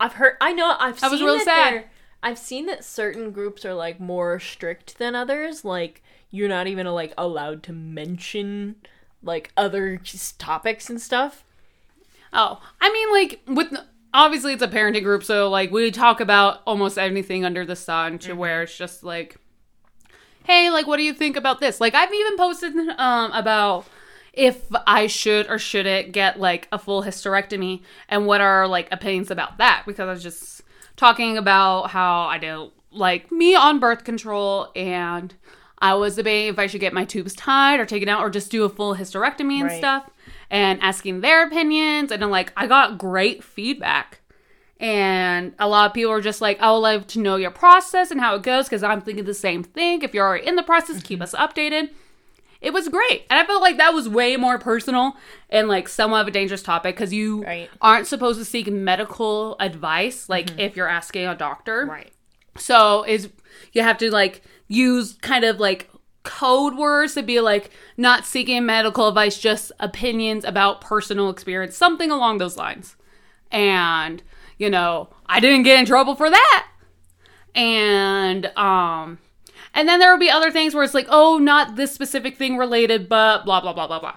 I've 0.00 0.14
heard. 0.14 0.36
I 0.40 0.54
know. 0.54 0.74
I've. 0.80 1.04
I 1.04 1.08
was 1.08 1.20
really 1.20 1.44
that 1.44 1.44
sad. 1.44 1.74
there- 1.74 1.90
I've 2.22 2.38
seen 2.38 2.66
that 2.66 2.84
certain 2.84 3.30
groups 3.32 3.64
are 3.64 3.74
like 3.74 3.98
more 3.98 4.38
strict 4.38 4.98
than 4.98 5.14
others. 5.14 5.64
Like 5.64 6.02
you're 6.30 6.48
not 6.48 6.66
even 6.66 6.86
like 6.86 7.12
allowed 7.18 7.62
to 7.64 7.72
mention 7.72 8.76
like 9.22 9.52
other 9.56 10.00
topics 10.38 10.90
and 10.90 11.00
stuff. 11.00 11.44
Oh, 12.32 12.60
I 12.80 12.90
mean, 12.90 13.12
like, 13.12 13.40
with 13.46 13.76
obviously 14.14 14.52
it's 14.54 14.62
a 14.62 14.68
parenting 14.68 15.02
group, 15.02 15.22
so 15.22 15.48
like 15.50 15.70
we 15.70 15.90
talk 15.90 16.20
about 16.20 16.62
almost 16.66 16.98
anything 16.98 17.44
under 17.44 17.64
the 17.64 17.76
sun 17.76 18.18
to 18.20 18.34
where 18.34 18.62
it's 18.62 18.76
just 18.76 19.04
like, 19.04 19.36
hey, 20.44 20.70
like, 20.70 20.86
what 20.86 20.96
do 20.96 21.02
you 21.02 21.12
think 21.12 21.36
about 21.36 21.60
this? 21.60 21.80
Like, 21.80 21.94
I've 21.94 22.12
even 22.12 22.36
posted 22.36 22.74
um 22.98 23.32
about 23.32 23.86
if 24.32 24.64
I 24.86 25.08
should 25.08 25.50
or 25.50 25.58
shouldn't 25.58 26.12
get 26.12 26.40
like 26.40 26.66
a 26.72 26.78
full 26.78 27.02
hysterectomy 27.02 27.82
and 28.08 28.26
what 28.26 28.40
are 28.40 28.66
like 28.66 28.88
opinions 28.90 29.30
about 29.30 29.58
that 29.58 29.82
because 29.86 30.08
I 30.08 30.12
was 30.12 30.22
just 30.22 30.61
talking 30.96 31.36
about 31.36 31.90
how 31.90 32.22
I 32.22 32.38
don't 32.38 32.72
like 32.90 33.32
me 33.32 33.54
on 33.54 33.78
birth 33.78 34.04
control 34.04 34.70
and 34.76 35.34
I 35.78 35.94
was 35.94 36.16
debating 36.16 36.48
if 36.52 36.58
I 36.58 36.66
should 36.66 36.80
get 36.80 36.92
my 36.92 37.04
tubes 37.04 37.34
tied 37.34 37.80
or 37.80 37.86
taken 37.86 38.08
out 38.08 38.20
or 38.20 38.30
just 38.30 38.50
do 38.50 38.64
a 38.64 38.68
full 38.68 38.94
hysterectomy 38.94 39.60
and 39.60 39.64
Right. 39.64 39.78
stuff 39.78 40.10
and 40.50 40.80
asking 40.80 41.20
their 41.20 41.44
opinions 41.46 42.12
and 42.12 42.22
I'm 42.22 42.30
like 42.30 42.52
I 42.56 42.66
got 42.66 42.98
great 42.98 43.42
feedback. 43.42 44.20
And 44.78 45.54
a 45.60 45.68
lot 45.68 45.86
of 45.86 45.94
people 45.94 46.12
are 46.12 46.20
just 46.20 46.40
like 46.40 46.58
oh, 46.60 46.66
I 46.66 46.72
would 46.72 46.78
love 46.78 47.06
to 47.08 47.20
know 47.20 47.36
your 47.36 47.50
process 47.50 48.10
and 48.10 48.20
how 48.20 48.34
it 48.34 48.42
goes 48.42 48.66
because 48.66 48.82
I'm 48.82 49.00
thinking 49.00 49.24
the 49.24 49.34
same 49.34 49.62
thing. 49.62 50.02
If 50.02 50.14
you're 50.14 50.26
already 50.26 50.46
in 50.46 50.56
the 50.56 50.62
process 50.62 51.02
keep 51.02 51.20
mm-hmm. 51.20 51.22
us 51.22 51.34
updated 51.34 51.90
it 52.62 52.72
was 52.72 52.88
great. 52.88 53.26
And 53.28 53.38
i 53.40 53.44
felt 53.44 53.60
like 53.60 53.76
that 53.78 53.92
was 53.92 54.08
way 54.08 54.36
more 54.36 54.58
personal 54.58 55.16
and 55.50 55.68
like 55.68 55.88
somewhat 55.88 56.22
of 56.22 56.28
a 56.28 56.30
dangerous 56.30 56.62
topic 56.62 56.94
because 56.96 57.12
you 57.12 57.42
Right. 57.44 57.68
aren't 57.80 58.06
supposed 58.06 58.38
to 58.38 58.44
seek 58.44 58.70
medical 58.70 59.56
advice 59.60 60.28
like 60.28 60.58
if 60.58 60.76
you're 60.76 60.88
asking 60.88 61.26
a 61.26 61.34
doctor. 61.34 61.86
Right. 61.86 62.12
so 62.56 63.04
is 63.04 63.28
you 63.72 63.82
have 63.82 63.98
to 63.98 64.10
like 64.10 64.42
use 64.68 65.14
kind 65.20 65.44
of 65.44 65.58
like 65.60 65.90
code 66.22 66.76
words 66.76 67.14
to 67.14 67.22
be 67.22 67.40
like 67.40 67.70
not 67.96 68.24
seeking 68.24 68.64
medical 68.64 69.08
advice 69.08 69.36
just 69.38 69.72
opinions 69.80 70.44
about 70.44 70.80
personal 70.80 71.28
experience 71.30 71.76
something 71.76 72.10
along 72.10 72.38
those 72.38 72.56
lines. 72.56 72.96
And 73.50 74.22
you 74.58 74.70
know 74.70 75.08
i 75.26 75.40
didn't 75.40 75.64
get 75.64 75.78
in 75.80 75.84
trouble 75.86 76.14
for 76.14 76.30
that. 76.30 76.66
And 77.54 78.46
um 78.56 79.18
and 79.74 79.88
then 79.88 79.98
there 80.00 80.10
will 80.12 80.18
be 80.18 80.30
other 80.30 80.50
things 80.50 80.74
where 80.74 80.84
it's 80.84 80.94
like 80.94 81.06
oh 81.08 81.38
not 81.38 81.76
this 81.76 81.92
specific 81.92 82.36
thing 82.36 82.56
related 82.56 83.08
but 83.08 83.44
blah 83.44 83.60
blah 83.60 83.72
blah 83.72 83.86
blah 83.86 83.98
blah 84.00 84.16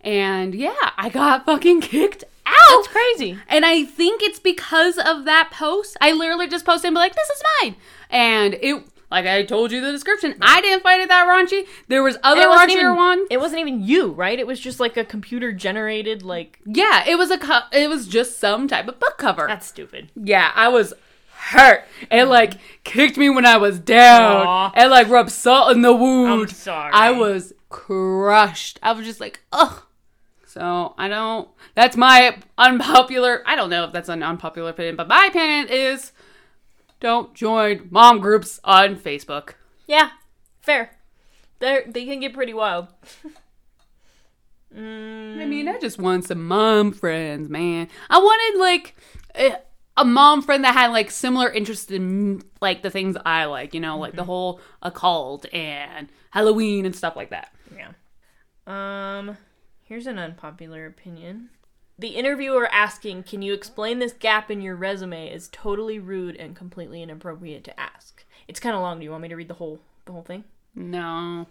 and 0.00 0.54
yeah 0.54 0.90
i 0.98 1.08
got 1.08 1.44
fucking 1.46 1.80
kicked 1.80 2.24
out 2.46 2.54
That's 2.70 2.88
crazy. 2.88 3.38
and 3.48 3.64
I 3.64 3.84
think 3.84 4.22
it's 4.22 4.38
because 4.38 4.98
of 4.98 5.24
that 5.24 5.50
post. 5.50 5.96
I 6.02 6.12
literally 6.12 6.46
just 6.46 6.66
posted 6.66 6.88
and 6.88 6.94
be 6.94 6.98
like, 6.98 7.14
this 7.14 7.30
is 7.30 7.42
mine. 7.62 7.76
And 8.10 8.52
it, 8.60 8.84
like 9.10 9.24
I 9.24 9.44
told 9.44 9.72
you 9.72 9.80
the 9.80 9.90
description, 9.90 10.34
I 10.42 10.60
didn't 10.60 10.82
find 10.82 11.00
it 11.00 11.08
that 11.08 11.26
raunchy. 11.26 11.66
There 11.88 12.02
was 12.02 12.18
other 12.22 12.42
raunchier 12.42 12.68
even 12.80 12.96
one. 12.96 13.26
It 13.30 13.40
wasn't 13.40 13.60
even 13.62 13.82
you, 13.82 14.12
right? 14.12 14.38
It 14.38 14.46
was 14.46 14.60
just 14.60 14.78
like 14.78 14.98
a 14.98 15.06
computer 15.06 15.52
generated 15.52 16.22
like. 16.22 16.58
yeah, 16.66 17.02
it 17.08 17.16
was 17.16 17.30
a, 17.30 17.38
co- 17.38 17.60
it 17.72 17.88
was 17.88 18.06
just 18.06 18.38
some 18.38 18.68
type 18.68 18.88
of 18.88 19.00
book 19.00 19.16
cover. 19.16 19.46
That's 19.46 19.66
stupid. 19.66 20.10
yeah, 20.14 20.52
I 20.54 20.68
was 20.68 20.92
hurt. 21.44 21.84
It 22.10 22.24
like 22.24 22.54
kicked 22.84 23.16
me 23.16 23.30
when 23.30 23.46
I 23.46 23.56
was 23.56 23.78
down. 23.78 24.46
Aw. 24.46 24.72
and 24.74 24.90
like 24.90 25.08
rubbed 25.08 25.30
salt 25.30 25.74
in 25.74 25.82
the 25.82 25.94
wound. 25.94 26.50
sorry. 26.50 26.92
I 26.92 27.10
was 27.10 27.52
crushed. 27.68 28.78
I 28.82 28.92
was 28.92 29.06
just 29.06 29.20
like, 29.20 29.40
ugh. 29.52 29.82
So 30.46 30.94
I 30.96 31.08
don't. 31.08 31.48
That's 31.74 31.96
my 31.96 32.38
unpopular. 32.56 33.42
I 33.44 33.56
don't 33.56 33.70
know 33.70 33.84
if 33.84 33.92
that's 33.92 34.08
an 34.08 34.22
unpopular 34.22 34.70
opinion, 34.70 34.96
but 34.96 35.08
my 35.08 35.26
opinion 35.26 35.66
is 35.68 36.12
don't 37.00 37.34
join 37.34 37.88
mom 37.90 38.20
groups 38.20 38.60
on 38.62 38.96
Facebook. 38.96 39.54
Yeah, 39.86 40.10
fair. 40.60 40.96
They 41.58 41.82
they 41.88 42.04
can 42.06 42.20
get 42.20 42.32
pretty 42.32 42.54
wild. 42.54 42.86
mm, 44.74 45.40
I 45.40 45.44
mean, 45.44 45.68
I 45.68 45.78
just 45.80 45.98
want 45.98 46.24
some 46.26 46.46
mom 46.46 46.92
friends, 46.92 47.48
man. 47.48 47.88
I 48.08 48.18
wanted 48.18 48.60
like 48.60 48.94
a, 49.34 49.56
a 49.96 50.04
mom 50.04 50.42
friend 50.42 50.64
that 50.64 50.74
had 50.74 50.88
like 50.88 51.10
similar 51.10 51.50
interests 51.50 51.90
in 51.90 52.42
like 52.60 52.82
the 52.82 52.90
things 52.90 53.16
I 53.24 53.44
like, 53.44 53.74
you 53.74 53.80
know, 53.80 53.98
like 53.98 54.14
the 54.14 54.24
whole 54.24 54.60
occult 54.82 55.46
and 55.52 56.08
Halloween 56.30 56.84
and 56.84 56.94
stuff 56.96 57.16
like 57.16 57.30
that. 57.30 57.52
yeah. 57.76 57.90
Um, 58.66 59.36
here's 59.82 60.06
an 60.06 60.18
unpopular 60.18 60.86
opinion. 60.86 61.50
The 61.96 62.08
interviewer 62.08 62.68
asking, 62.72 63.22
"Can 63.22 63.40
you 63.42 63.52
explain 63.54 63.98
this 64.00 64.12
gap 64.12 64.50
in 64.50 64.60
your 64.60 64.74
resume?" 64.74 65.28
is 65.32 65.48
totally 65.52 65.98
rude 66.00 66.34
and 66.36 66.56
completely 66.56 67.02
inappropriate 67.02 67.62
to 67.64 67.78
ask. 67.80 68.24
It's 68.48 68.58
kind 68.58 68.74
of 68.74 68.82
long. 68.82 68.98
Do 68.98 69.04
you 69.04 69.10
want 69.12 69.22
me 69.22 69.28
to 69.28 69.36
read 69.36 69.48
the 69.48 69.54
whole 69.54 69.78
the 70.06 70.12
whole 70.12 70.22
thing? 70.22 70.42
No. 70.74 71.46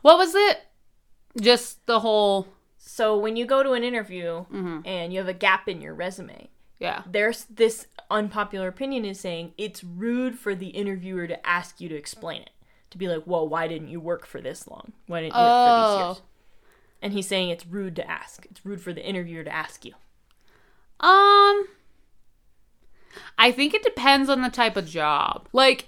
What 0.00 0.16
was 0.16 0.34
it? 0.34 0.62
Just 1.38 1.84
the 1.86 2.00
whole 2.00 2.46
So 2.78 3.18
when 3.18 3.36
you 3.36 3.44
go 3.44 3.62
to 3.62 3.72
an 3.72 3.84
interview 3.84 4.44
and 4.86 5.12
you 5.12 5.18
have 5.18 5.28
a 5.28 5.34
gap 5.34 5.68
in 5.68 5.80
your 5.82 5.94
resume, 5.94 6.48
Yeah. 6.82 7.02
There's 7.06 7.44
this 7.44 7.86
unpopular 8.10 8.66
opinion 8.68 9.04
is 9.04 9.20
saying 9.20 9.52
it's 9.56 9.84
rude 9.84 10.36
for 10.38 10.54
the 10.54 10.68
interviewer 10.68 11.26
to 11.28 11.46
ask 11.46 11.80
you 11.80 11.88
to 11.88 11.94
explain 11.94 12.42
it. 12.42 12.50
To 12.90 12.98
be 12.98 13.08
like, 13.08 13.22
well, 13.24 13.48
why 13.48 13.68
didn't 13.68 13.88
you 13.88 14.00
work 14.00 14.26
for 14.26 14.40
this 14.40 14.66
long? 14.68 14.92
Why 15.06 15.20
didn't 15.22 15.34
you 15.34 15.40
work 15.40 15.46
for 15.48 15.76
these 15.76 16.02
Oh. 16.02 16.06
years? 16.08 16.22
And 17.00 17.12
he's 17.12 17.26
saying 17.26 17.50
it's 17.50 17.64
rude 17.66 17.96
to 17.96 18.10
ask. 18.10 18.44
It's 18.50 18.66
rude 18.66 18.80
for 18.82 18.92
the 18.92 19.02
interviewer 19.04 19.44
to 19.44 19.54
ask 19.54 19.84
you. 19.84 19.92
Um, 21.00 21.68
I 23.38 23.50
think 23.52 23.74
it 23.74 23.82
depends 23.82 24.28
on 24.28 24.42
the 24.42 24.50
type 24.50 24.76
of 24.76 24.86
job. 24.86 25.48
Like, 25.52 25.86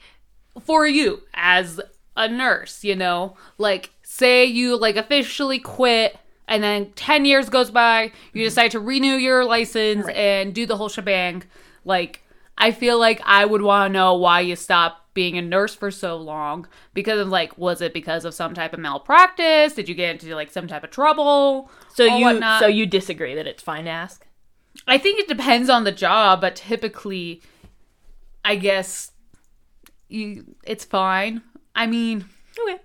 for 0.61 0.87
you 0.87 1.23
as 1.35 1.81
a 2.17 2.29
nurse, 2.29 2.85
you 2.85 2.95
know, 2.97 3.37
like, 3.59 3.91
say 4.03 4.45
you 4.45 4.77
like 4.77 4.97
officially 4.97 5.59
quit 5.59 6.17
and 6.49 6.63
then 6.63 6.93
10 6.93 7.25
years 7.25 7.49
goes 7.49 7.71
by, 7.71 8.03
you 8.05 8.11
mm-hmm. 8.11 8.41
decide 8.41 8.71
to 8.73 8.81
renew 8.81 9.17
your 9.17 9.45
license 9.45 10.07
and 10.09 10.55
do 10.55 10.67
the 10.67 10.77
whole 10.77 10.89
shebang. 10.89 11.45
Like, 11.85 12.23
I 12.59 12.71
feel 12.71 12.99
like 12.99 13.21
I 13.25 13.45
would 13.45 13.63
want 13.63 13.91
to 13.91 13.93
know 13.93 14.15
why 14.15 14.41
you 14.41 14.57
stopped 14.57 15.15
being 15.15 15.39
a 15.39 15.43
nurse 15.43 15.75
for 15.75 15.91
so 15.93 16.17
long 16.17 16.67
because 16.93 17.21
of 17.21 17.29
like 17.29 17.57
was 17.57 17.81
it 17.81 17.95
because 17.95 18.25
of 18.25 18.35
some 18.35 18.53
type 18.53 18.73
of 18.73 18.81
malpractice 18.81 19.73
did 19.73 19.89
you 19.89 19.95
get 19.95 20.11
into 20.11 20.35
like 20.35 20.51
some 20.51 20.67
type 20.67 20.83
of 20.83 20.91
trouble 20.91 21.71
So 21.95 22.03
you 22.03 22.25
whatnot? 22.25 22.59
so 22.59 22.67
you 22.67 22.85
disagree 22.85 23.33
that 23.37 23.47
it's 23.47 23.63
fine 23.63 23.85
to 23.85 23.91
ask? 23.91 24.27
I 24.89 24.99
think 24.99 25.21
it 25.21 25.29
depends 25.29 25.71
on 25.71 25.85
the 25.85 25.93
job, 25.93 26.41
but 26.41 26.57
typically, 26.57 27.41
I 28.45 28.57
guess 28.57 29.13
you 30.09 30.57
it's 30.65 30.85
fine. 30.85 31.43
I 31.75 31.87
mean, 31.87 32.27
Okay. 32.59 32.79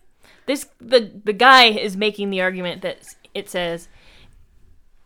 This 0.45 0.67
the 0.79 1.11
the 1.23 1.33
guy 1.33 1.65
is 1.65 1.95
making 1.95 2.29
the 2.29 2.41
argument 2.41 2.81
that 2.81 3.03
it 3.33 3.49
says 3.49 3.87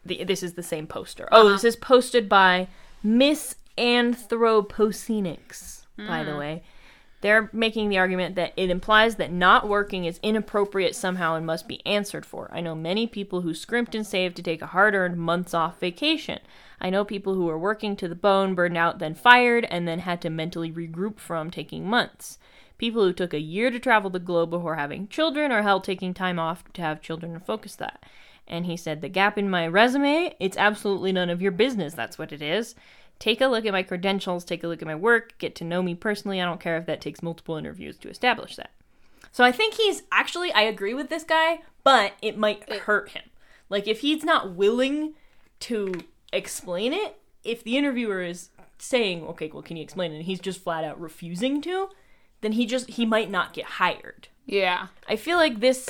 the, 0.05 0.23
this 0.23 0.43
is 0.43 0.53
the 0.53 0.63
same 0.63 0.87
poster. 0.87 1.27
Oh, 1.31 1.49
this 1.49 1.61
uh-huh. 1.61 1.69
is 1.69 1.75
posted 1.75 2.29
by 2.29 2.67
Miss 3.01 3.55
Anthropocenics, 3.77 5.85
by 5.97 6.23
the 6.23 6.33
hmm. 6.33 6.37
way. 6.37 6.63
They're 7.21 7.49
making 7.53 7.87
the 7.87 7.99
argument 7.99 8.35
that 8.35 8.51
it 8.57 8.69
implies 8.69 9.15
that 9.15 9.31
not 9.31 9.69
working 9.69 10.03
is 10.03 10.19
inappropriate 10.21 10.93
somehow 10.93 11.35
and 11.35 11.45
must 11.45 11.69
be 11.69 11.85
answered 11.85 12.25
for. 12.25 12.49
I 12.51 12.59
know 12.59 12.75
many 12.75 13.07
people 13.07 13.41
who 13.41 13.53
scrimped 13.53 13.95
and 13.95 14.05
saved 14.05 14.35
to 14.35 14.43
take 14.43 14.61
a 14.61 14.67
hard 14.67 14.93
earned 14.93 15.17
months 15.17 15.53
off 15.53 15.79
vacation. 15.79 16.39
I 16.81 16.89
know 16.89 17.05
people 17.05 17.33
who 17.33 17.45
were 17.45 17.57
working 17.57 17.95
to 17.95 18.09
the 18.09 18.15
bone, 18.15 18.55
burned 18.55 18.75
out, 18.75 18.99
then 18.99 19.15
fired, 19.15 19.65
and 19.71 19.87
then 19.87 19.99
had 19.99 20.21
to 20.23 20.29
mentally 20.29 20.69
regroup 20.69 21.17
from 21.17 21.49
taking 21.49 21.89
months. 21.89 22.39
People 22.83 23.05
who 23.05 23.13
took 23.13 23.33
a 23.33 23.39
year 23.39 23.71
to 23.71 23.79
travel 23.79 24.09
the 24.09 24.19
globe 24.19 24.49
before 24.49 24.75
having 24.75 25.07
children 25.07 25.53
or 25.53 25.61
hell 25.61 25.79
taking 25.79 26.13
time 26.13 26.37
off 26.37 26.65
to 26.73 26.81
have 26.81 26.99
children 26.99 27.31
and 27.31 27.45
focus 27.45 27.77
that. 27.77 28.03
And 28.45 28.65
he 28.65 28.75
said, 28.75 28.99
The 28.99 29.07
gap 29.07 29.37
in 29.37 29.49
my 29.49 29.65
resume, 29.65 30.35
it's 30.37 30.57
absolutely 30.57 31.13
none 31.13 31.29
of 31.29 31.41
your 31.41 31.53
business. 31.53 31.93
That's 31.93 32.17
what 32.17 32.33
it 32.33 32.41
is. 32.41 32.75
Take 33.19 33.39
a 33.39 33.47
look 33.47 33.65
at 33.65 33.71
my 33.71 33.83
credentials, 33.83 34.43
take 34.43 34.65
a 34.65 34.67
look 34.67 34.81
at 34.81 34.85
my 34.85 34.95
work, 34.95 35.37
get 35.37 35.55
to 35.55 35.63
know 35.63 35.81
me 35.81 35.95
personally. 35.95 36.41
I 36.41 36.45
don't 36.45 36.59
care 36.59 36.75
if 36.75 36.85
that 36.87 36.99
takes 36.99 37.23
multiple 37.23 37.55
interviews 37.55 37.97
to 37.99 38.09
establish 38.09 38.57
that. 38.57 38.71
So 39.31 39.45
I 39.45 39.53
think 39.53 39.75
he's 39.75 40.03
actually, 40.11 40.51
I 40.51 40.63
agree 40.63 40.93
with 40.93 41.07
this 41.07 41.23
guy, 41.23 41.59
but 41.85 42.15
it 42.21 42.37
might 42.37 42.69
hurt 42.69 43.11
him. 43.11 43.23
Like, 43.69 43.87
if 43.87 44.01
he's 44.01 44.25
not 44.25 44.55
willing 44.55 45.13
to 45.61 45.93
explain 46.33 46.91
it, 46.91 47.17
if 47.45 47.63
the 47.63 47.77
interviewer 47.77 48.21
is 48.21 48.49
saying, 48.77 49.23
okay, 49.23 49.49
well, 49.53 49.63
can 49.63 49.77
you 49.77 49.83
explain 49.83 50.11
it? 50.11 50.15
And 50.15 50.25
he's 50.25 50.41
just 50.41 50.61
flat 50.61 50.83
out 50.83 50.99
refusing 50.99 51.61
to, 51.61 51.87
then 52.43 52.51
he 52.53 52.65
just, 52.67 52.89
he 52.91 53.05
might 53.05 53.31
not 53.31 53.53
get 53.53 53.65
hired. 53.65 54.27
yeah. 54.45 54.87
I 55.09 55.15
feel 55.15 55.37
like 55.37 55.59
this 55.59 55.89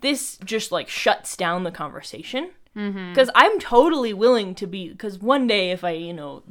this 0.00 0.38
just 0.44 0.72
like 0.72 0.88
shuts 0.88 1.36
down 1.36 1.62
the 1.64 1.70
conversation 1.70 2.50
Mm-hmm. 2.76 3.08
because 3.10 3.30
I'm 3.34 3.58
totally 3.58 4.14
willing 4.14 4.54
to 4.54 4.66
be 4.68 4.88
because 4.90 5.18
one 5.18 5.48
day 5.48 5.72
if 5.72 5.82
I 5.82 5.90
you 5.90 6.12
know 6.14 6.44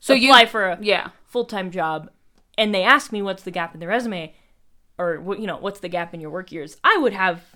So 0.00 0.12
you- 0.12 0.28
apply 0.30 0.46
for 0.46 0.64
a 0.70 0.78
Yeah. 0.82 1.10
full 1.28 1.44
time 1.44 1.70
job 1.70 2.10
and 2.58 2.74
they 2.74 2.82
ask 2.82 3.12
me 3.12 3.22
what's 3.22 3.44
the 3.44 3.52
gap 3.52 3.72
in 3.72 3.78
the 3.78 3.86
resume 3.86 4.34
or 4.98 5.20
what 5.20 5.38
you 5.38 5.46
know 5.46 5.56
what's 5.58 5.78
the 5.78 5.88
gap 5.88 6.12
in 6.14 6.20
your 6.20 6.30
work 6.30 6.50
years 6.50 6.78
I 6.82 6.96
would 6.98 7.12
have 7.12 7.54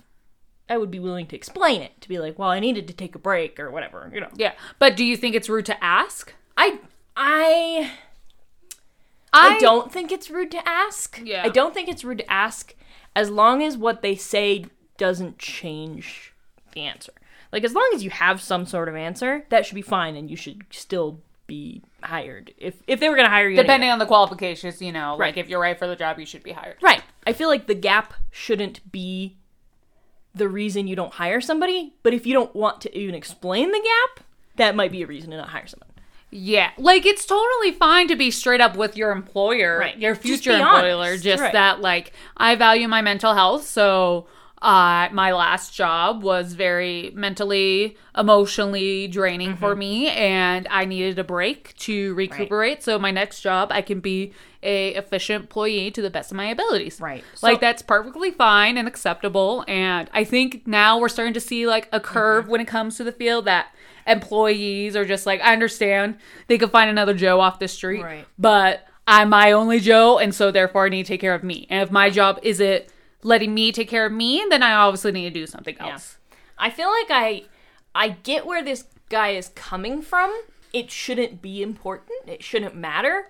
I 0.69 0.77
would 0.77 0.89
be 0.89 0.99
willing 0.99 1.27
to 1.27 1.35
explain 1.35 1.81
it 1.81 1.99
to 1.99 2.07
be 2.07 2.17
like 2.17 2.39
well 2.39 2.49
I 2.49 2.61
needed 2.61 2.87
to 2.87 2.93
take 2.93 3.13
a 3.13 3.19
break 3.19 3.59
or 3.59 3.69
whatever 3.71 4.09
you 4.13 4.21
know 4.21 4.29
Yeah. 4.35 4.53
But 4.79 4.95
do 4.95 5.03
you 5.03 5.17
think 5.17 5.35
it's 5.35 5.49
rude 5.49 5.65
to 5.65 5.83
ask? 5.83 6.33
I 6.55 6.79
I 7.17 7.91
I, 9.39 9.59
don't 9.59 9.91
think 9.91 10.11
it's 10.11 10.29
rude 10.29 10.51
to 10.51 10.67
ask. 10.67 11.19
Yeah. 11.23 11.43
I 11.45 11.49
don't 11.49 11.73
think 11.73 11.89
it's 11.89 12.03
rude 12.03 12.19
to 12.19 12.31
ask 12.31 12.75
as 13.15 13.29
long 13.29 13.63
as 13.63 13.77
what 13.77 14.01
they 14.01 14.15
say 14.15 14.65
doesn't 14.97 15.39
change 15.39 16.33
the 16.73 16.81
answer. 16.81 17.13
Like 17.51 17.63
as 17.63 17.73
long 17.73 17.89
as 17.93 18.03
you 18.03 18.09
have 18.09 18.41
some 18.41 18.65
sort 18.65 18.89
of 18.89 18.95
answer, 18.95 19.45
that 19.49 19.65
should 19.65 19.75
be 19.75 19.81
fine 19.81 20.15
and 20.15 20.29
you 20.29 20.35
should 20.35 20.63
still 20.69 21.21
be 21.47 21.81
hired. 22.03 22.53
If 22.57 22.75
if 22.87 22.99
they 22.99 23.07
were 23.09 23.15
going 23.15 23.25
to 23.27 23.31
hire 23.31 23.47
you 23.47 23.55
Depending 23.55 23.87
anyway. 23.87 23.93
on 23.93 23.99
the 23.99 24.05
qualifications, 24.05 24.81
you 24.81 24.91
know, 24.91 25.11
Right. 25.17 25.27
like 25.27 25.37
if 25.37 25.47
you're 25.49 25.61
right 25.61 25.79
for 25.79 25.87
the 25.87 25.95
job, 25.95 26.19
you 26.19 26.25
should 26.25 26.43
be 26.43 26.51
hired. 26.51 26.75
Right. 26.81 27.01
I 27.25 27.31
feel 27.33 27.47
like 27.47 27.67
the 27.67 27.73
gap 27.75 28.13
shouldn't 28.31 28.91
be 28.91 29.37
the 30.35 30.49
reason 30.49 30.87
you 30.87 30.95
don't 30.95 31.13
hire 31.13 31.41
somebody, 31.41 31.93
but 32.03 32.13
if 32.13 32.25
you 32.27 32.33
don't 32.33 32.53
want 32.55 32.81
to 32.81 32.95
even 32.97 33.15
explain 33.15 33.71
the 33.71 33.79
gap, 34.15 34.23
that 34.57 34.75
might 34.75 34.91
be 34.91 35.01
a 35.01 35.07
reason 35.07 35.31
to 35.31 35.37
not 35.37 35.49
hire 35.49 35.67
someone. 35.67 35.86
Yeah, 36.29 36.71
like 36.77 37.05
it's 37.05 37.25
totally 37.25 37.71
fine 37.71 38.07
to 38.09 38.15
be 38.17 38.31
straight 38.31 38.59
up 38.61 38.75
with 38.75 38.97
your 38.97 39.11
employer, 39.11 39.79
Right. 39.79 39.97
your 39.97 40.13
future 40.15 40.51
be 40.51 40.59
employer. 40.59 40.93
honest. 40.95 41.23
Just 41.23 41.41
Right. 41.41 41.53
that, 41.53 41.79
like, 41.81 42.11
I 42.35 42.55
value 42.55 42.87
my 42.89 43.01
mental 43.01 43.33
health, 43.33 43.65
so 43.65 44.27
uh, 44.61 45.07
my 45.11 45.31
last 45.31 45.73
job 45.73 46.23
was 46.23 46.53
very 46.53 47.11
mentally, 47.13 47.95
emotionally 48.17 49.07
draining 49.07 49.55
for 49.55 49.69
Mm-hmm. 49.71 49.79
me, 49.79 50.07
and 50.09 50.67
I 50.71 50.83
needed 50.85 51.19
a 51.19 51.23
break 51.23 51.75
to 51.77 52.13
recuperate. 52.15 52.83
So 52.83 52.97
my 52.97 53.11
next 53.11 53.41
job, 53.41 53.69
I 53.71 53.81
can 53.81 53.99
be 53.99 54.33
a 54.63 54.89
efficient 54.95 55.43
employee 55.43 55.91
to 55.91 56.01
the 56.01 56.09
best 56.09 56.31
of 56.31 56.37
my 56.37 56.45
abilities. 56.47 56.99
Right. 56.99 57.23
like 57.43 57.57
So- 57.57 57.61
that's 57.61 57.81
perfectly 57.83 58.31
fine 58.31 58.77
and 58.77 58.87
acceptable. 58.87 59.63
And 59.67 60.09
I 60.11 60.23
think 60.23 60.63
now 60.65 60.97
we're 60.99 61.07
starting 61.09 61.35
to 61.35 61.39
see 61.39 61.67
like 61.67 61.87
a 61.93 61.99
curve 61.99 62.45
Mm-hmm. 62.45 62.51
when 62.51 62.61
it 62.61 62.67
comes 62.67 62.97
to 62.97 63.03
the 63.03 63.11
field 63.11 63.45
that 63.45 63.67
employees 64.07 64.95
are 64.95 65.05
just 65.05 65.25
like, 65.25 65.41
I 65.41 65.53
understand 65.53 66.17
they 66.47 66.57
could 66.57 66.71
find 66.71 66.89
another 66.89 67.13
Joe 67.13 67.39
off 67.39 67.59
the 67.59 67.67
street, 67.67 68.01
Right. 68.03 68.25
but 68.39 68.85
I'm 69.07 69.29
my 69.29 69.51
only 69.51 69.79
Joe, 69.79 70.17
and 70.19 70.33
so 70.35 70.51
therefore 70.51 70.85
I 70.85 70.89
need 70.89 71.03
to 71.05 71.07
take 71.07 71.21
care 71.21 71.33
of 71.35 71.43
me. 71.43 71.67
And 71.69 71.81
if 71.81 71.91
my 71.91 72.09
job 72.09 72.39
isn't 72.43 72.85
letting 73.23 73.53
me 73.53 73.71
take 73.71 73.89
care 73.89 74.05
of 74.05 74.11
me, 74.11 74.45
then 74.49 74.61
I 74.63 74.73
obviously 74.73 75.11
need 75.11 75.33
to 75.33 75.39
do 75.39 75.47
something 75.47 75.77
else. 75.79 76.17
I 76.57 76.69
feel 76.69 76.89
like 76.89 77.07
I 77.09 77.43
I 77.95 78.09
get 78.09 78.45
where 78.45 78.63
this 78.63 78.85
guy 79.09 79.29
is 79.29 79.49
coming 79.55 80.01
from. 80.01 80.33
It 80.73 80.91
shouldn't 80.91 81.41
be 81.41 81.61
important. 81.63 82.11
It 82.27 82.43
shouldn't 82.43 82.75
matter. 82.75 83.29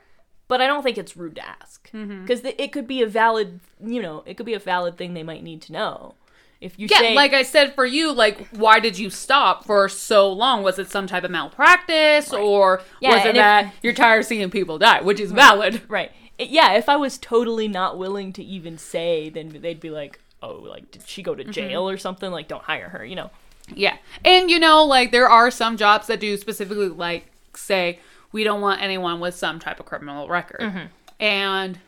But 0.49 0.61
I 0.61 0.67
don't 0.67 0.81
think 0.81 0.97
it's 0.97 1.15
rude 1.17 1.35
to 1.35 1.47
ask 1.47 1.89
Mm-hmm. 1.91 2.21
because 2.23 2.41
it 2.43 2.71
could 2.73 2.87
be 2.87 3.01
a 3.01 3.07
valid, 3.07 3.59
you 3.81 4.01
know, 4.01 4.23
it 4.25 4.35
could 4.35 4.45
be 4.45 4.53
a 4.53 4.59
valid 4.59 4.97
thing 4.97 5.13
they 5.13 5.23
might 5.23 5.43
need 5.43 5.61
to 5.63 5.71
know. 5.71 6.15
If 6.59 6.79
you 6.79 6.87
Yeah, 6.89 6.97
say, 6.99 7.15
like 7.15 7.33
I 7.33 7.43
said, 7.43 7.75
for 7.75 7.85
you, 7.85 8.11
like, 8.11 8.47
why 8.49 8.79
did 8.79 8.97
you 8.97 9.09
stop 9.11 9.63
for 9.65 9.87
so 9.87 10.31
long? 10.31 10.63
Was 10.63 10.79
it 10.79 10.89
some 10.89 11.05
type 11.05 11.23
of 11.23 11.29
malpractice, 11.31 12.33
or 12.33 12.81
Yeah, 12.99 13.09
was 13.11 13.19
it 13.25 13.27
and 13.29 13.37
if- 13.37 13.41
that 13.41 13.73
you're 13.83 13.93
tired 13.93 14.19
of 14.21 14.25
seeing 14.25 14.49
people 14.49 14.79
die, 14.79 15.01
which 15.01 15.19
is 15.19 15.31
valid? 15.31 15.81
right, 15.87 16.11
yeah, 16.39 16.73
if 16.73 16.89
I 16.89 16.95
was 16.95 17.17
totally 17.19 17.67
not 17.67 17.97
willing 17.97 18.33
to 18.33 18.43
even 18.43 18.77
say, 18.79 19.29
then 19.29 19.49
they'd 19.61 19.79
be 19.79 19.89
like, 19.91 20.19
oh, 20.41 20.53
like 20.55 20.89
did 20.91 21.07
she 21.07 21.21
go 21.21 21.33
Mm-hmm. 21.33 21.47
to 21.47 21.51
jail 21.51 21.87
or 21.87 21.97
something? 21.97 22.31
Like, 22.31 22.47
don't 22.47 22.63
hire 22.63 22.89
her, 22.89 23.05
you 23.05 23.15
know? 23.15 23.29
Yeah. 23.73 23.97
And 24.25 24.49
you 24.49 24.59
know, 24.59 24.83
like 24.85 25.11
there 25.11 25.29
are 25.29 25.51
some 25.51 25.77
jobs 25.77 26.07
that 26.07 26.19
do 26.19 26.37
specifically 26.37 26.89
like 26.89 27.27
say 27.55 27.99
we 28.31 28.43
don't 28.43 28.61
want 28.61 28.81
anyone 28.81 29.19
with 29.19 29.35
some 29.35 29.59
type 29.59 29.79
of 29.79 29.85
criminal 29.85 30.27
record. 30.27 30.61
Mm-hmm. 30.61 30.85
And 31.23 31.79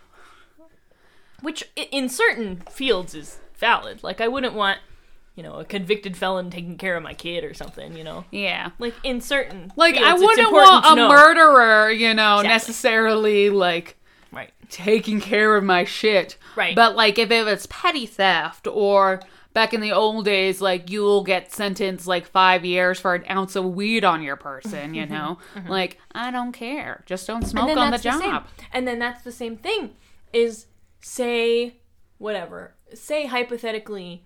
Which 1.42 1.70
in 1.76 2.10
certain 2.10 2.64
fields 2.70 3.16
is 3.16 3.40
valid. 3.60 4.04
Like, 4.04 4.22
I 4.22 4.28
wouldn't 4.28 4.54
want, 4.54 4.80
you 5.36 5.44
know, 5.44 5.56
a 5.56 5.66
convicted 5.66 6.18
felon 6.18 6.50
taking 6.50 6.78
care 6.78 6.98
of 6.98 7.04
my 7.04 7.14
kid 7.14 7.44
or 7.44 7.54
something, 7.54 7.96
you 7.96 8.04
know? 8.04 8.26
yeah. 8.32 8.72
Like 8.80 8.96
in 9.04 9.22
certain 9.22 9.72
Like 9.76 9.96
fields, 9.96 10.10
I 10.10 10.14
wouldn't 10.26 10.52
want 10.52 10.86
a 10.86 10.96
know. 10.96 11.10
murderer, 11.10 11.90
you 11.92 12.14
know, 12.14 12.40
Exactly. 12.40 12.50
necessarily 12.50 13.50
like 13.50 13.98
Right. 14.32 14.52
taking 14.70 15.20
care 15.22 15.56
of 15.56 15.64
my 15.64 15.84
shit. 15.86 16.38
Right. 16.56 16.76
But 16.76 16.96
like 16.96 17.18
if 17.18 17.32
it 17.32 17.46
was 17.46 17.66
petty 17.68 18.06
theft 18.06 18.68
or 18.68 19.22
back 19.54 19.74
in 19.74 19.82
the 19.82 19.92
old 19.92 20.26
days, 20.26 20.62
like 20.62 20.90
you'll 20.90 21.24
get 21.24 21.52
sentenced 21.52 22.06
like 22.08 22.26
five 22.26 22.64
years 22.66 23.00
for 23.00 23.16
an 23.16 23.24
ounce 23.30 23.56
of 23.56 23.66
weed 23.66 24.04
on 24.04 24.22
your 24.22 24.36
person, 24.36 24.94
you 24.94 25.04
mm-hmm. 25.04 25.14
know? 25.14 25.38
Mm-hmm. 25.56 25.70
Like, 25.70 26.00
I 26.14 26.32
don't 26.32 26.52
care. 26.52 27.04
Just 27.06 27.26
don't 27.28 27.46
smoke 27.46 27.76
on 27.76 27.92
the 27.92 27.98
job. 27.98 28.46
And 28.72 28.88
then 28.88 29.00
that's 29.00 29.24
the 29.24 29.32
same 29.32 29.58
thing. 29.58 29.96
Is 30.34 30.68
say 31.02 31.78
whatever. 32.18 32.76
Say 32.94 33.28
hypothetically, 33.28 34.24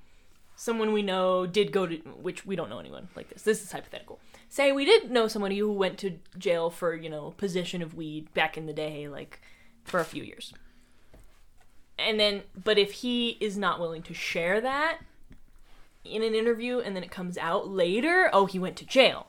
someone 0.55 0.93
we 0.93 1.01
know 1.01 1.45
did 1.45 1.71
go 1.71 1.85
to 1.87 1.95
which 1.97 2.45
we 2.45 2.55
don't 2.55 2.69
know 2.69 2.79
anyone 2.79 3.09
like 3.15 3.29
this. 3.29 3.43
This 3.43 3.61
is 3.63 3.71
hypothetical. 3.71 4.19
Say 4.49 4.71
we 4.71 4.85
did 4.85 5.11
know 5.11 5.27
somebody 5.27 5.57
who 5.57 5.71
went 5.71 5.97
to 5.99 6.19
jail 6.37 6.69
for 6.69 6.95
you 6.95 7.09
know 7.09 7.33
possession 7.37 7.81
of 7.81 7.95
weed 7.95 8.33
back 8.33 8.57
in 8.57 8.65
the 8.65 8.73
day, 8.73 9.07
like 9.07 9.41
for 9.83 9.99
a 9.99 10.05
few 10.05 10.23
years. 10.23 10.53
And 11.97 12.19
then, 12.19 12.43
but 12.61 12.77
if 12.77 12.91
he 12.91 13.37
is 13.39 13.57
not 13.57 13.79
willing 13.79 14.01
to 14.03 14.13
share 14.13 14.59
that 14.61 14.99
in 16.03 16.23
an 16.23 16.33
interview, 16.33 16.79
and 16.79 16.95
then 16.95 17.03
it 17.03 17.11
comes 17.11 17.37
out 17.37 17.69
later, 17.69 18.29
oh, 18.33 18.45
he 18.45 18.59
went 18.59 18.75
to 18.77 18.85
jail. 18.85 19.27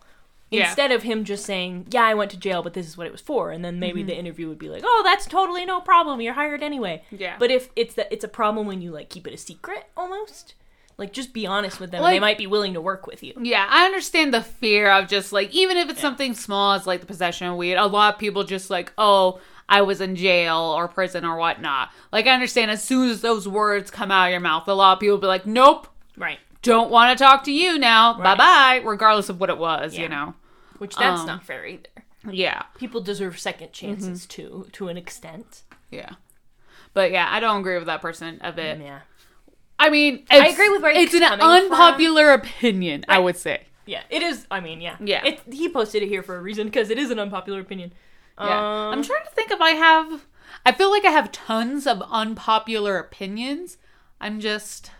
Yeah. 0.54 0.66
Instead 0.66 0.92
of 0.92 1.02
him 1.02 1.24
just 1.24 1.44
saying, 1.44 1.86
"Yeah, 1.90 2.04
I 2.04 2.14
went 2.14 2.30
to 2.32 2.36
jail, 2.36 2.62
but 2.62 2.74
this 2.74 2.86
is 2.86 2.96
what 2.96 3.06
it 3.06 3.12
was 3.12 3.20
for," 3.20 3.50
and 3.50 3.64
then 3.64 3.78
maybe 3.78 4.00
mm-hmm. 4.00 4.08
the 4.08 4.18
interview 4.18 4.48
would 4.48 4.58
be 4.58 4.68
like, 4.68 4.82
"Oh, 4.84 5.02
that's 5.04 5.26
totally 5.26 5.64
no 5.64 5.80
problem. 5.80 6.20
You're 6.20 6.34
hired 6.34 6.62
anyway." 6.62 7.02
Yeah. 7.10 7.36
But 7.38 7.50
if 7.50 7.70
it's 7.76 7.94
that 7.94 8.12
it's 8.12 8.24
a 8.24 8.28
problem 8.28 8.66
when 8.66 8.80
you 8.82 8.90
like 8.90 9.08
keep 9.08 9.26
it 9.26 9.34
a 9.34 9.38
secret 9.38 9.86
almost, 9.96 10.54
like 10.96 11.12
just 11.12 11.32
be 11.32 11.46
honest 11.46 11.80
with 11.80 11.90
them. 11.90 12.02
Like- 12.02 12.14
they 12.14 12.20
might 12.20 12.38
be 12.38 12.46
willing 12.46 12.74
to 12.74 12.80
work 12.80 13.06
with 13.06 13.22
you. 13.22 13.34
Yeah, 13.40 13.66
I 13.68 13.84
understand 13.84 14.32
the 14.32 14.42
fear 14.42 14.90
of 14.90 15.08
just 15.08 15.32
like 15.32 15.52
even 15.52 15.76
if 15.76 15.88
it's 15.90 16.00
something 16.00 16.34
small 16.34 16.72
as 16.74 16.86
like 16.86 17.00
the 17.00 17.06
possession 17.06 17.48
of 17.48 17.56
weed, 17.56 17.74
a 17.74 17.86
lot 17.86 18.14
of 18.14 18.20
people 18.20 18.44
just 18.44 18.70
like, 18.70 18.92
oh, 18.98 19.40
I 19.68 19.82
was 19.82 20.00
in 20.00 20.14
jail 20.16 20.56
or 20.56 20.88
prison 20.88 21.24
or 21.24 21.36
whatnot. 21.36 21.90
Like 22.12 22.26
I 22.26 22.34
understand 22.34 22.70
as 22.70 22.82
soon 22.82 23.10
as 23.10 23.20
those 23.22 23.48
words 23.48 23.90
come 23.90 24.10
out 24.10 24.26
of 24.26 24.30
your 24.30 24.40
mouth, 24.40 24.68
a 24.68 24.74
lot 24.74 24.94
of 24.94 25.00
people 25.00 25.18
be 25.18 25.26
like, 25.26 25.46
Nope, 25.46 25.88
Right. 26.16 26.38
don't 26.62 26.90
want 26.90 27.16
to 27.16 27.24
talk 27.24 27.44
to 27.44 27.52
you 27.52 27.78
now. 27.78 28.14
Bye 28.18 28.36
bye, 28.36 28.82
regardless 28.84 29.28
of 29.28 29.40
what 29.40 29.50
it 29.50 29.58
was, 29.58 29.94
Yeah. 29.94 30.02
you 30.02 30.08
know. 30.08 30.34
Which 30.78 30.96
that's 30.96 31.20
Um, 31.20 31.26
not 31.26 31.44
fair 31.44 31.66
either. 31.66 31.88
Yeah. 32.30 32.62
People 32.78 33.00
deserve 33.00 33.38
second 33.38 33.72
chances 33.72 34.26
too, 34.26 34.68
to 34.72 34.88
an 34.88 34.96
extent. 34.96 35.62
Yeah. 35.90 36.10
But 36.94 37.10
yeah, 37.10 37.28
I 37.30 37.40
don't 37.40 37.60
agree 37.60 37.76
with 37.76 37.86
that 37.86 38.00
person 38.00 38.38
a 38.42 38.52
bit. 38.52 38.78
Yeah. 38.80 39.00
I 39.78 39.90
mean, 39.90 40.24
I 40.30 40.48
agree 40.48 40.68
with 40.70 40.82
where 40.82 40.92
it's 40.92 41.12
an 41.14 41.20
coming 41.20 41.38
from. 41.40 41.50
unpopular 41.50 42.32
opinion, 42.32 43.04
I 43.08 43.18
would 43.18 43.36
say. 43.36 43.64
Yeah, 43.86 44.02
it 44.08 44.22
is. 44.22 44.46
I 44.50 44.60
mean, 44.60 44.80
yeah, 44.80 44.96
Yeah. 45.00 45.24
It, 45.26 45.40
he 45.52 45.68
posted 45.68 46.02
it 46.02 46.08
here 46.08 46.22
for 46.22 46.36
a 46.36 46.40
reason 46.40 46.66
because 46.68 46.88
it 46.90 46.98
is 46.98 47.10
an 47.10 47.18
unpopular 47.18 47.60
opinion. 47.60 47.92
Yeah. 48.38 48.46
Um, 48.46 48.92
I'm 48.94 49.02
trying 49.02 49.24
to 49.24 49.30
think 49.32 49.50
if 49.50 49.60
I 49.60 49.70
have. 49.72 50.24
I 50.64 50.72
feel 50.72 50.90
like 50.90 51.04
I 51.04 51.10
have 51.10 51.30
tons 51.32 51.86
of 51.86 52.00
unpopular 52.10 52.96
opinions. 52.98 53.76
I'm 54.20 54.40
just 54.40 54.90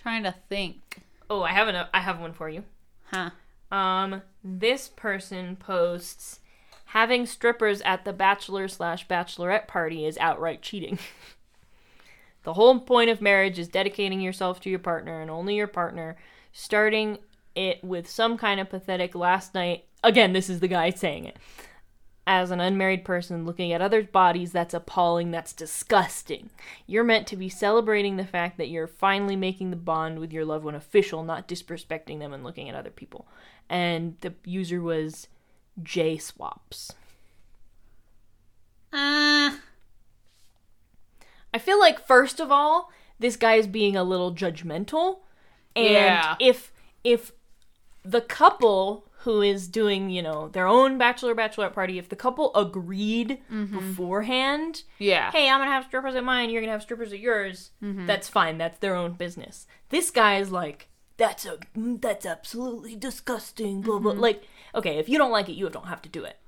trying 0.00 0.22
to 0.22 0.34
think. 0.48 1.02
Oh, 1.28 1.42
I 1.42 1.50
have 1.52 1.66
an. 1.68 1.86
I 1.92 2.00
have 2.00 2.20
one 2.20 2.32
for 2.32 2.48
you. 2.48 2.64
Huh. 3.12 3.30
Um, 3.74 4.22
this 4.48 4.88
person 4.88 5.56
posts 5.56 6.40
having 6.86 7.26
strippers 7.26 7.82
at 7.82 8.04
the 8.04 8.12
bachelor 8.12 8.66
slash 8.66 9.06
bachelorette 9.06 9.68
party 9.68 10.06
is 10.06 10.16
outright 10.18 10.62
cheating. 10.62 10.98
the 12.44 12.54
whole 12.54 12.80
point 12.80 13.10
of 13.10 13.20
marriage 13.20 13.58
is 13.58 13.68
dedicating 13.68 14.20
yourself 14.20 14.60
to 14.60 14.70
your 14.70 14.78
partner 14.78 15.20
and 15.20 15.30
only 15.30 15.54
your 15.54 15.66
partner. 15.66 16.16
Starting 16.52 17.18
it 17.54 17.82
with 17.84 18.08
some 18.08 18.38
kind 18.38 18.58
of 18.58 18.70
pathetic 18.70 19.14
last 19.14 19.54
night. 19.54 19.84
Again, 20.02 20.32
this 20.32 20.48
is 20.48 20.60
the 20.60 20.68
guy 20.68 20.90
saying 20.90 21.26
it. 21.26 21.36
As 22.30 22.50
an 22.50 22.60
unmarried 22.60 23.06
person 23.06 23.46
looking 23.46 23.72
at 23.72 23.80
others' 23.80 24.06
bodies, 24.06 24.52
that's 24.52 24.74
appalling, 24.74 25.30
that's 25.30 25.54
disgusting. 25.54 26.50
You're 26.86 27.02
meant 27.02 27.26
to 27.28 27.36
be 27.38 27.48
celebrating 27.48 28.18
the 28.18 28.26
fact 28.26 28.58
that 28.58 28.68
you're 28.68 28.86
finally 28.86 29.34
making 29.34 29.70
the 29.70 29.76
bond 29.76 30.18
with 30.18 30.30
your 30.30 30.44
loved 30.44 30.62
one 30.66 30.74
official, 30.74 31.24
not 31.24 31.48
disrespecting 31.48 32.18
them 32.18 32.34
and 32.34 32.44
looking 32.44 32.68
at 32.68 32.74
other 32.74 32.90
people. 32.90 33.26
And 33.70 34.16
the 34.20 34.34
user 34.44 34.82
was 34.82 35.28
J 35.82 36.18
Swaps. 36.18 36.92
Uh, 38.92 39.56
I 41.54 41.58
feel 41.58 41.80
like 41.80 42.06
first 42.06 42.40
of 42.40 42.52
all, 42.52 42.92
this 43.18 43.36
guy 43.36 43.54
is 43.54 43.66
being 43.66 43.96
a 43.96 44.04
little 44.04 44.34
judgmental. 44.34 45.20
And 45.74 45.86
Yeah. 45.94 46.36
if 46.40 46.72
if 47.02 47.32
the 48.02 48.20
couple 48.20 49.07
who 49.28 49.42
is 49.42 49.68
doing, 49.68 50.08
you 50.08 50.22
know, 50.22 50.48
their 50.48 50.66
own 50.66 50.96
bachelor 50.96 51.34
bachelorette 51.34 51.74
party, 51.74 51.98
if 51.98 52.08
the 52.08 52.16
couple 52.16 52.50
agreed 52.54 53.38
beforehand, 53.50 54.84
yeah. 54.98 55.30
hey, 55.30 55.50
I'm 55.50 55.60
gonna 55.60 55.70
have 55.70 55.84
strippers 55.84 56.14
at 56.14 56.24
mine, 56.24 56.48
you're 56.48 56.62
gonna 56.62 56.72
have 56.72 56.80
strippers 56.80 57.12
at 57.12 57.18
yours, 57.18 57.70
that's 57.82 58.26
fine. 58.26 58.56
That's 58.56 58.78
their 58.78 58.94
own 58.94 59.12
business. 59.12 59.66
This 59.90 60.10
guy 60.10 60.38
is 60.38 60.50
like, 60.50 60.88
that's 61.18 61.44
a 61.44 61.58
mm, 61.76 62.00
that's 62.00 62.24
absolutely 62.24 62.96
disgusting. 62.96 63.82
Blah 63.82 63.98
blah. 63.98 64.12
Like, 64.12 64.44
okay, 64.74 64.96
if 64.96 65.10
you 65.10 65.18
don't 65.18 65.30
like 65.30 65.50
it, 65.50 65.56
you 65.56 65.68
don't 65.68 65.88
have 65.88 66.00
to 66.02 66.08
do 66.08 66.24
it. 66.24 66.38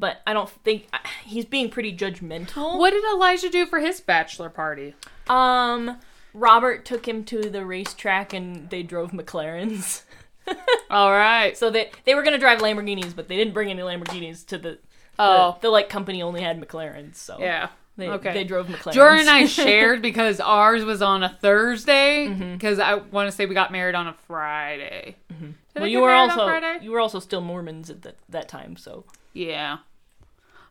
But 0.00 0.22
I 0.26 0.32
don't 0.32 0.50
think 0.50 0.88
he's 1.24 1.44
being 1.44 1.70
pretty 1.70 1.96
judgmental. 1.96 2.78
What 2.78 2.90
did 2.90 3.04
Elijah 3.04 3.48
do 3.48 3.64
for 3.64 3.78
his 3.78 4.00
bachelor 4.00 4.50
party? 4.50 4.94
Um, 5.28 5.98
Robert 6.34 6.84
took 6.84 7.06
him 7.06 7.24
to 7.24 7.48
the 7.48 7.64
racetrack 7.64 8.32
and 8.32 8.68
they 8.70 8.82
drove 8.82 9.12
McLarens. 9.12 10.02
All 10.90 11.10
right. 11.10 11.56
so 11.56 11.70
they 11.70 11.90
they 12.04 12.14
were 12.14 12.22
gonna 12.22 12.38
drive 12.38 12.60
Lamborghinis, 12.60 13.14
but 13.14 13.28
they 13.28 13.36
didn't 13.36 13.54
bring 13.54 13.70
any 13.70 13.82
Lamborghinis 13.82 14.46
to 14.46 14.58
the. 14.58 14.78
Oh. 15.18 15.52
the, 15.60 15.68
the 15.68 15.70
like 15.70 15.88
company 15.88 16.22
only 16.22 16.40
had 16.40 16.60
McLarens, 16.60 17.16
so 17.16 17.36
Yeah. 17.38 17.68
they, 17.96 18.08
okay. 18.08 18.32
they 18.32 18.44
drove 18.44 18.66
McLarens. 18.66 18.94
Jordan 18.94 19.20
and 19.20 19.30
I 19.30 19.46
shared 19.46 20.00
because 20.02 20.40
ours 20.40 20.84
was 20.84 21.02
on 21.02 21.22
a 21.22 21.28
Thursday. 21.28 22.28
Mm-hmm. 22.28 22.54
Because 22.54 22.78
I 22.78 22.94
want 22.94 23.28
to 23.28 23.32
say 23.32 23.44
we 23.46 23.54
got 23.54 23.70
married 23.70 23.94
on 23.94 24.06
a 24.06 24.14
Friday. 24.26 25.16
I 25.76 25.80
well, 25.80 25.86
you 25.86 26.00
were 26.00 26.12
also 26.12 26.48
you 26.80 26.90
were 26.90 27.00
also 27.00 27.18
still 27.20 27.40
Mormons 27.40 27.90
at 27.90 28.02
that 28.02 28.16
that 28.30 28.48
time, 28.48 28.76
so 28.76 29.04
Yeah. 29.32 29.78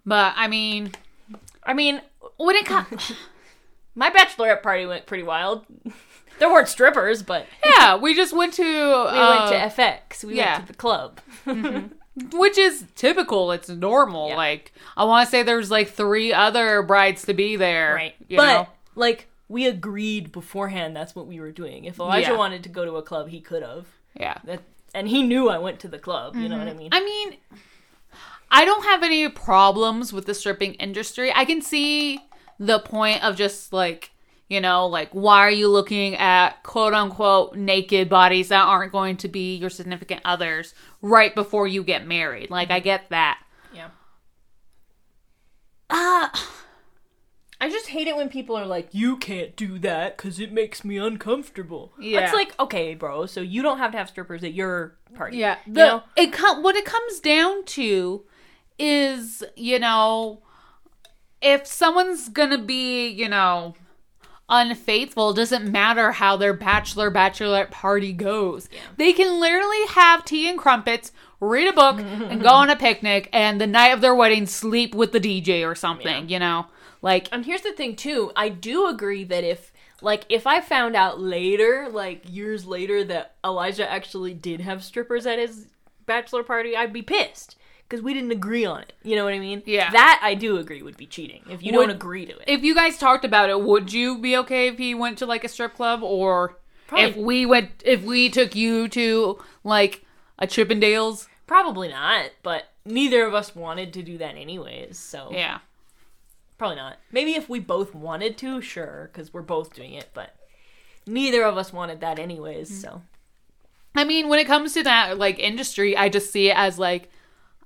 But 0.06 0.34
I 0.36 0.48
mean, 0.48 0.92
I 1.64 1.74
mean, 1.74 2.02
when 2.38 2.56
it 2.56 2.66
comes, 2.66 3.12
my 3.96 4.10
bachelorette 4.10 4.64
party 4.64 4.86
went 4.86 5.06
pretty 5.06 5.24
wild. 5.24 5.66
There 6.42 6.50
weren't 6.50 6.68
strippers, 6.68 7.22
but 7.22 7.46
yeah, 7.66 7.96
we 7.96 8.16
just 8.16 8.36
went 8.36 8.54
to 8.56 8.64
we 8.64 8.70
uh, 8.70 9.50
went 9.52 9.76
to 9.76 9.82
FX. 9.82 10.24
We 10.24 10.38
yeah. 10.38 10.56
went 10.56 10.68
to 10.68 10.74
the 10.74 10.78
club. 10.78 11.22
which 12.34 12.58
is 12.58 12.86
typical. 12.96 13.52
It's 13.52 13.70
normal. 13.70 14.30
Yeah. 14.30 14.38
Like 14.38 14.74
I 14.98 15.06
want 15.06 15.28
to 15.28 15.32
say 15.32 15.44
there's 15.44 15.70
like 15.70 15.90
three 15.90 16.34
other 16.34 16.82
brides 16.82 17.26
to 17.26 17.36
be 17.36 17.58
there. 17.58 17.94
Right. 17.94 18.16
But 18.28 18.36
know? 18.46 18.68
like 18.96 19.28
we 19.50 19.68
agreed 19.68 20.32
beforehand 20.32 20.96
that's 20.96 21.16
what 21.16 21.28
we 21.28 21.40
were 21.40 21.52
doing. 21.52 21.86
If 21.86 22.00
Elijah 22.00 22.32
Yeah. 22.32 22.38
wanted 22.38 22.64
to 22.64 22.70
go 22.70 22.86
to 22.86 22.96
a 22.96 23.04
club, 23.04 23.30
he 23.30 23.40
could 23.40 23.62
have. 23.62 23.86
yeah. 24.20 24.40
That 24.44 24.62
and 24.94 25.08
he 25.08 25.22
knew 25.22 25.48
I 25.48 25.60
went 25.60 25.80
to 25.82 25.88
the 25.88 26.00
club, 26.00 26.36
you 26.36 26.50
know 26.50 26.58
what 26.58 26.68
I 26.68 26.74
mean? 26.74 26.90
I 26.92 27.02
mean, 27.02 27.38
I 28.50 28.66
don't 28.66 28.84
have 28.84 29.04
any 29.04 29.30
problems 29.30 30.12
with 30.12 30.26
the 30.26 30.34
stripping 30.34 30.74
industry. 30.74 31.32
I 31.34 31.46
can 31.46 31.62
see 31.62 32.20
the 32.60 32.80
point 32.80 33.24
of 33.24 33.38
just 33.38 33.72
like, 33.72 34.12
you 34.52 34.60
know, 34.60 34.86
like 34.88 35.10
why 35.12 35.38
are 35.40 35.50
you 35.52 35.70
looking 35.70 36.16
at 36.16 36.62
quote 36.64 36.94
unquote 36.94 37.56
naked 37.56 38.10
bodies 38.10 38.50
that 38.50 38.66
aren't 38.68 38.92
going 38.92 39.16
to 39.18 39.28
be 39.30 39.56
your 39.56 39.70
significant 39.70 40.20
others 40.26 40.74
right 41.02 41.34
before 41.34 41.68
you 41.68 41.84
get 41.84 42.06
married? 42.06 42.50
Like, 42.50 42.70
I 42.70 42.80
get 42.82 43.10
that. 43.12 43.40
yeah. 43.74 43.88
Ah, 45.90 46.32
I 47.60 47.70
just 47.70 47.88
hate 47.88 48.08
it 48.08 48.16
when 48.16 48.30
people 48.30 48.58
are 48.58 48.66
like, 48.66 48.90
"You 48.92 49.18
can't 49.18 49.56
do 49.56 49.78
that 49.80 50.18
cuz 50.18 50.40
it 50.40 50.52
makes 50.52 50.84
me 50.84 50.98
uncomfortable." 50.98 51.94
Yeah. 52.00 52.22
It's 52.22 52.34
like, 52.34 52.58
"Okay, 52.60 52.96
bro, 52.96 53.26
so 53.28 53.40
you 53.42 53.62
don't 53.62 53.78
have 53.78 53.92
to 53.92 53.98
have 53.98 54.10
strippers 54.10 54.44
at 54.44 54.54
your 54.54 54.98
party." 55.16 55.38
yeah. 55.38 55.58
You 55.66 55.74
The, 55.74 55.86
know? 55.88 56.04
it 56.16 56.34
com- 56.34 56.64
what 56.64 56.76
it 56.76 56.86
comes 56.86 57.20
down 57.20 57.64
to 57.66 58.26
is, 58.80 59.44
you 59.56 59.80
know, 59.80 60.42
if 61.42 61.68
someone's 61.68 62.30
gonna 62.30 62.58
be, 62.58 63.08
you 63.08 63.30
know, 63.30 63.76
unfaithful, 64.52 65.34
doesn't 65.34 65.72
matter 65.72 66.12
how 66.12 66.38
their 66.38 66.54
bachelor 66.54 67.10
bachelorette 67.10 67.72
party 67.72 68.14
goes. 68.14 68.70
They 68.98 69.14
can 69.14 69.40
literally 69.40 69.86
have 69.88 70.26
tea 70.26 70.48
and 70.50 70.60
crumpets, 70.60 71.12
read 71.40 71.68
a 71.68 71.74
book, 71.74 72.00
and 72.00 72.42
go 72.42 72.50
on 72.50 72.70
a 72.70 72.76
picnic, 72.76 73.30
and 73.34 73.60
the 73.60 73.66
night 73.66 73.88
of 73.88 74.02
their 74.02 74.14
wedding 74.14 74.46
sleep 74.46 74.94
with 74.94 75.14
the 75.14 75.20
DJ 75.20 75.68
or 75.68 75.74
something. 75.74 76.30
You 76.30 76.40
know, 76.40 76.68
like 77.02 77.30
And 77.32 77.46
here's 77.46 77.62
the 77.62 77.72
thing 77.72 77.96
too. 77.96 78.32
I 78.36 78.50
do 78.50 78.88
agree 78.88 79.24
that 79.24 79.44
if 79.44 79.72
like 80.02 80.26
if 80.30 80.46
I 80.46 80.62
found 80.62 80.96
out 80.96 81.20
later, 81.20 81.88
like 81.90 82.24
years 82.30 82.66
later 82.66 83.04
that 83.06 83.36
Elijah 83.44 83.90
actually 83.90 84.34
did 84.34 84.62
have 84.62 84.84
strippers 84.84 85.26
at 85.26 85.40
his 85.40 85.68
bachelor 86.06 86.44
party, 86.44 86.76
I'd 86.76 86.94
be 86.94 87.02
pissed 87.02 87.56
because 87.92 88.02
we 88.04 88.14
didn't 88.14 88.32
agree 88.32 88.64
on 88.64 88.82
it. 88.82 88.94
You 89.04 89.18
know 89.18 89.26
what 89.26 89.34
I 89.34 89.40
mean? 89.40 89.62
Yeah. 89.66 89.92
That 89.92 90.22
I 90.24 90.34
do 90.34 90.58
agree 90.58 90.82
would 90.82 90.96
be 90.96 91.06
cheating 91.06 91.44
if 91.50 91.62
you 91.62 91.74
Would- 91.74 91.88
don't 91.88 91.96
agree 91.96 92.26
to 92.26 92.32
it. 92.38 92.44
if 92.48 92.64
you 92.64 92.74
guys 92.74 92.98
talked 92.98 93.26
about 93.26 93.50
it, 93.50 93.60
would 93.62 93.92
you 93.92 94.18
be 94.18 94.38
okay 94.38 94.68
if 94.70 94.78
he 94.78 94.96
went 94.96 95.18
to 95.18 95.26
like 95.26 95.44
a 95.44 95.50
strip 95.50 95.76
club 95.76 96.02
or 96.02 96.58
Probably- 96.88 97.10
if 97.10 97.16
we 97.18 97.46
went 97.46 97.70
if 97.86 98.02
we 98.04 98.30
took 98.30 98.56
you 98.56 98.88
to 98.90 99.40
like 99.66 100.04
a 100.40 100.48
Chippendales? 100.48 101.28
Probably 101.46 101.90
not, 101.90 102.32
but 102.44 102.70
neither 102.86 103.26
of 103.26 103.34
us 103.34 103.54
wanted 103.56 103.92
to 103.94 104.02
do 104.02 104.18
that 104.20 104.36
anyways, 104.38 104.98
so 104.98 105.30
Yeah. 105.34 105.60
probably 106.58 106.78
not. 106.78 106.98
Maybe 107.12 107.34
if 107.36 107.50
we 107.50 107.60
both 107.60 107.94
wanted 107.94 108.38
to, 108.38 108.62
sure, 108.62 109.10
because 109.12 109.34
we're 109.34 109.42
both 109.42 109.74
doing 109.76 109.94
it, 109.94 110.10
but 110.14 110.34
neither 111.06 111.44
of 111.44 111.58
us 111.58 111.74
wanted 111.74 112.00
that 112.02 112.20
anyways, 112.20 112.72
Mm. 112.72 112.82
so 112.82 113.02
I 113.94 114.06
mean, 114.06 114.30
when 114.30 114.40
it 114.40 114.48
comes 114.48 114.74
to 114.76 114.84
that 114.84 115.18
like 115.18 115.38
industry, 115.40 115.98
I 115.98 116.08
just 116.08 116.32
see 116.32 116.50
it 116.50 116.56
as 116.56 116.80
like 116.80 117.10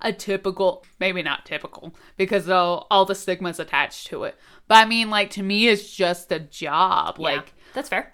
a 0.06 0.14
typical, 0.14 0.86
maybe 1.00 1.22
not 1.22 1.46
typical, 1.46 1.94
because 2.16 2.46
though 2.46 2.86
all 2.90 3.04
the 3.06 3.16
stigmas 3.16 3.60
attached 3.60 4.08
to 4.08 4.24
it. 4.24 4.38
But 4.70 4.76
I 4.76 4.86
mean, 4.86 5.10
like 5.10 5.32
to 5.32 5.44
me, 5.44 5.68
it's 5.68 5.94
just 5.94 6.32
a 6.32 6.40
job. 6.40 7.18
yeah, 7.20 7.24
Like, 7.24 7.54
that's 7.74 7.90
fair. 7.90 8.14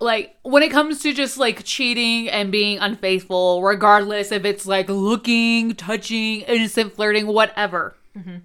like 0.00 0.36
when 0.42 0.62
it 0.62 0.70
comes 0.70 1.00
to 1.02 1.12
just 1.12 1.38
like 1.38 1.62
cheating 1.64 2.28
and 2.28 2.50
being 2.52 2.78
unfaithful, 2.78 3.62
regardless 3.62 4.32
if 4.32 4.44
it's 4.44 4.66
like 4.66 4.88
looking, 4.88 5.74
touching, 5.74 6.40
innocent 6.42 6.94
flirting, 6.94 7.26
whatever. 7.26 7.96
Mm-hmm. 8.16 8.36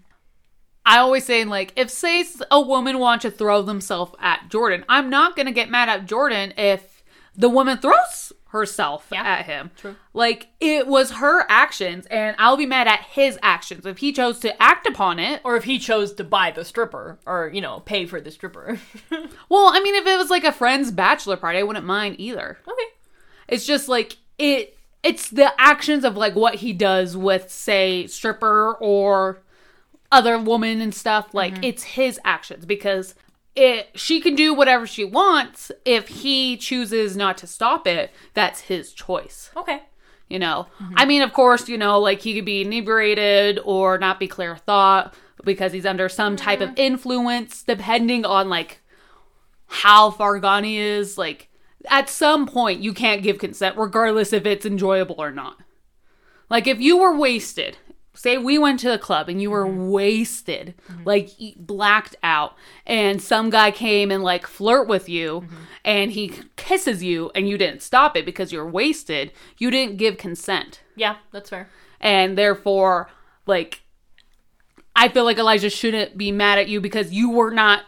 I 0.86 1.00
always 1.00 1.26
say 1.26 1.46
like 1.46 1.74
if 1.76 1.90
say 1.90 2.24
a 2.52 2.62
woman 2.62 3.00
wants 3.00 3.24
to 3.24 3.32
throw 3.32 3.62
themselves 3.62 4.14
at 4.20 4.50
Jordan, 4.50 4.86
I'm 4.88 5.10
not 5.10 5.36
gonna 5.36 5.52
get 5.52 5.70
mad 5.70 5.90
at 5.90 6.06
Jordan 6.06 6.54
if 6.58 7.04
the 7.36 7.50
woman 7.50 7.78
throws 7.80 8.32
herself 8.56 9.08
Yeah, 9.12 9.22
at 9.24 9.46
him. 9.46 9.72
true. 9.76 9.96
Like 10.14 10.48
it 10.60 10.88
was 10.88 11.12
her 11.12 11.46
actions, 11.50 12.06
and 12.08 12.36
I'll 12.40 12.58
be 12.58 12.66
mad 12.66 12.88
at 12.88 13.02
his 13.02 13.38
actions 13.44 13.86
if 13.86 13.98
he 14.00 14.12
chose 14.14 14.40
to 14.40 14.62
act 14.64 14.88
upon 14.88 15.20
it. 15.20 15.42
Or 15.44 15.56
if 15.58 15.66
he 15.66 15.78
chose 15.78 16.14
to 16.14 16.24
buy 16.24 16.52
the 16.52 16.64
stripper, 16.66 17.20
or 17.26 17.52
you 17.54 17.62
know, 17.62 17.82
pay 17.82 18.06
for 18.06 18.20
the 18.22 18.32
stripper. 18.32 18.80
Well, 19.50 19.70
I 19.74 19.80
mean, 19.82 19.94
if 19.96 20.08
it 20.08 20.18
was 20.18 20.30
like 20.30 20.44
a 20.44 20.52
friend's 20.52 20.92
bachelor 20.92 21.38
party, 21.38 21.60
I 21.60 21.64
wouldn't 21.64 21.86
mind 21.86 22.16
either. 22.20 22.58
okay. 22.68 22.84
It's 23.48 23.66
just 23.66 23.88
like 23.88 24.18
it. 24.40 24.78
It's 25.04 25.30
the 25.30 25.54
actions 25.62 26.04
of 26.04 26.18
like 26.18 26.34
what 26.36 26.56
he 26.56 26.74
does 26.74 27.16
with, 27.16 27.52
say, 27.52 28.08
stripper 28.08 28.74
or 28.80 29.40
other 30.12 30.40
woman 30.40 30.82
and 30.82 30.96
stuff. 30.96 31.34
Like 31.34 31.54
mm-hmm. 31.56 31.64
it's 31.64 31.84
his 31.84 32.20
actions 32.26 32.66
because 32.66 33.14
it. 33.56 33.90
She 33.96 34.22
can 34.22 34.36
do 34.36 34.54
whatever 34.54 34.86
she 34.88 35.04
wants. 35.04 35.72
If 35.84 36.08
he 36.08 36.58
chooses 36.58 37.16
not 37.16 37.38
to 37.40 37.48
stop 37.48 37.88
it, 37.88 38.12
that's 38.34 38.62
his 38.62 38.94
choice. 38.94 39.52
Okay. 39.56 39.82
You 40.30 40.40
know, 40.40 40.66
I 40.96 41.06
mean, 41.06 41.22
of 41.22 41.34
course, 41.34 41.70
you 41.70 41.78
know, 41.78 42.00
like 42.00 42.22
he 42.22 42.34
could 42.34 42.46
be 42.46 42.62
inebriated 42.62 43.60
or 43.64 44.00
not 44.00 44.20
be 44.20 44.28
clear 44.28 44.54
of 44.54 44.62
thought 44.62 45.14
because 45.44 45.72
he's 45.72 45.86
under 45.86 46.10
some 46.10 46.36
type 46.36 46.62
of 46.62 46.70
mm-hmm. 46.70 46.80
influence, 46.80 47.62
depending 47.62 48.26
on 48.26 48.50
like 48.50 48.82
how 49.68 50.10
far 50.12 50.40
gone 50.40 50.64
he 50.64 50.78
is. 50.78 51.18
Like, 51.18 51.50
at 51.88 52.10
some 52.10 52.48
point, 52.48 52.82
you 52.82 52.94
can't 52.94 53.24
give 53.24 53.38
consent, 53.38 53.78
regardless 53.78 54.34
if 54.34 54.46
it's 54.46 54.66
enjoyable 54.66 55.16
or 55.20 55.32
not. 55.32 55.58
Like, 56.50 56.68
if 56.68 56.80
you 56.80 56.98
were 56.98 57.16
wasted, 57.16 57.78
say 58.16 58.38
we 58.38 58.58
went 58.58 58.80
to 58.80 58.90
the 58.90 58.98
club 58.98 59.30
and 59.30 59.42
you 59.42 59.52
were 59.52 59.66
mm-hmm. 59.66 59.90
wasted, 59.90 60.74
mm-hmm. 60.90 61.04
like 61.04 61.30
e- 61.40 61.56
blacked 61.60 62.16
out, 62.24 62.56
and 62.86 63.22
some 63.22 63.50
guy 63.50 63.72
came 63.72 64.12
and 64.12 64.24
like 64.24 64.48
flirt 64.48 64.88
with 64.88 65.08
you 65.08 65.42
mm-hmm. 65.42 65.56
and 65.84 66.12
he 66.12 66.34
kisses 66.56 67.04
you 67.04 67.32
and 67.36 67.48
you 67.48 67.58
didn't 67.58 67.82
stop 67.82 68.18
it 68.18 68.26
because 68.26 68.52
you're 68.52 68.70
wasted, 68.70 69.32
you 69.58 69.70
didn't 69.70 69.98
give 69.98 70.18
consent. 70.18 70.82
Yeah, 70.96 71.18
that's 71.32 71.50
fair. 71.50 71.70
And 72.00 72.38
therefore, 72.38 73.10
like, 73.46 73.82
I 74.96 75.10
feel 75.10 75.26
like 75.26 75.38
Elijah 75.38 75.70
shouldn't 75.70 76.18
be 76.18 76.32
mad 76.32 76.58
at 76.58 76.70
you 76.70 76.80
because 76.80 77.12
you 77.12 77.30
were 77.30 77.52
not 77.52 77.84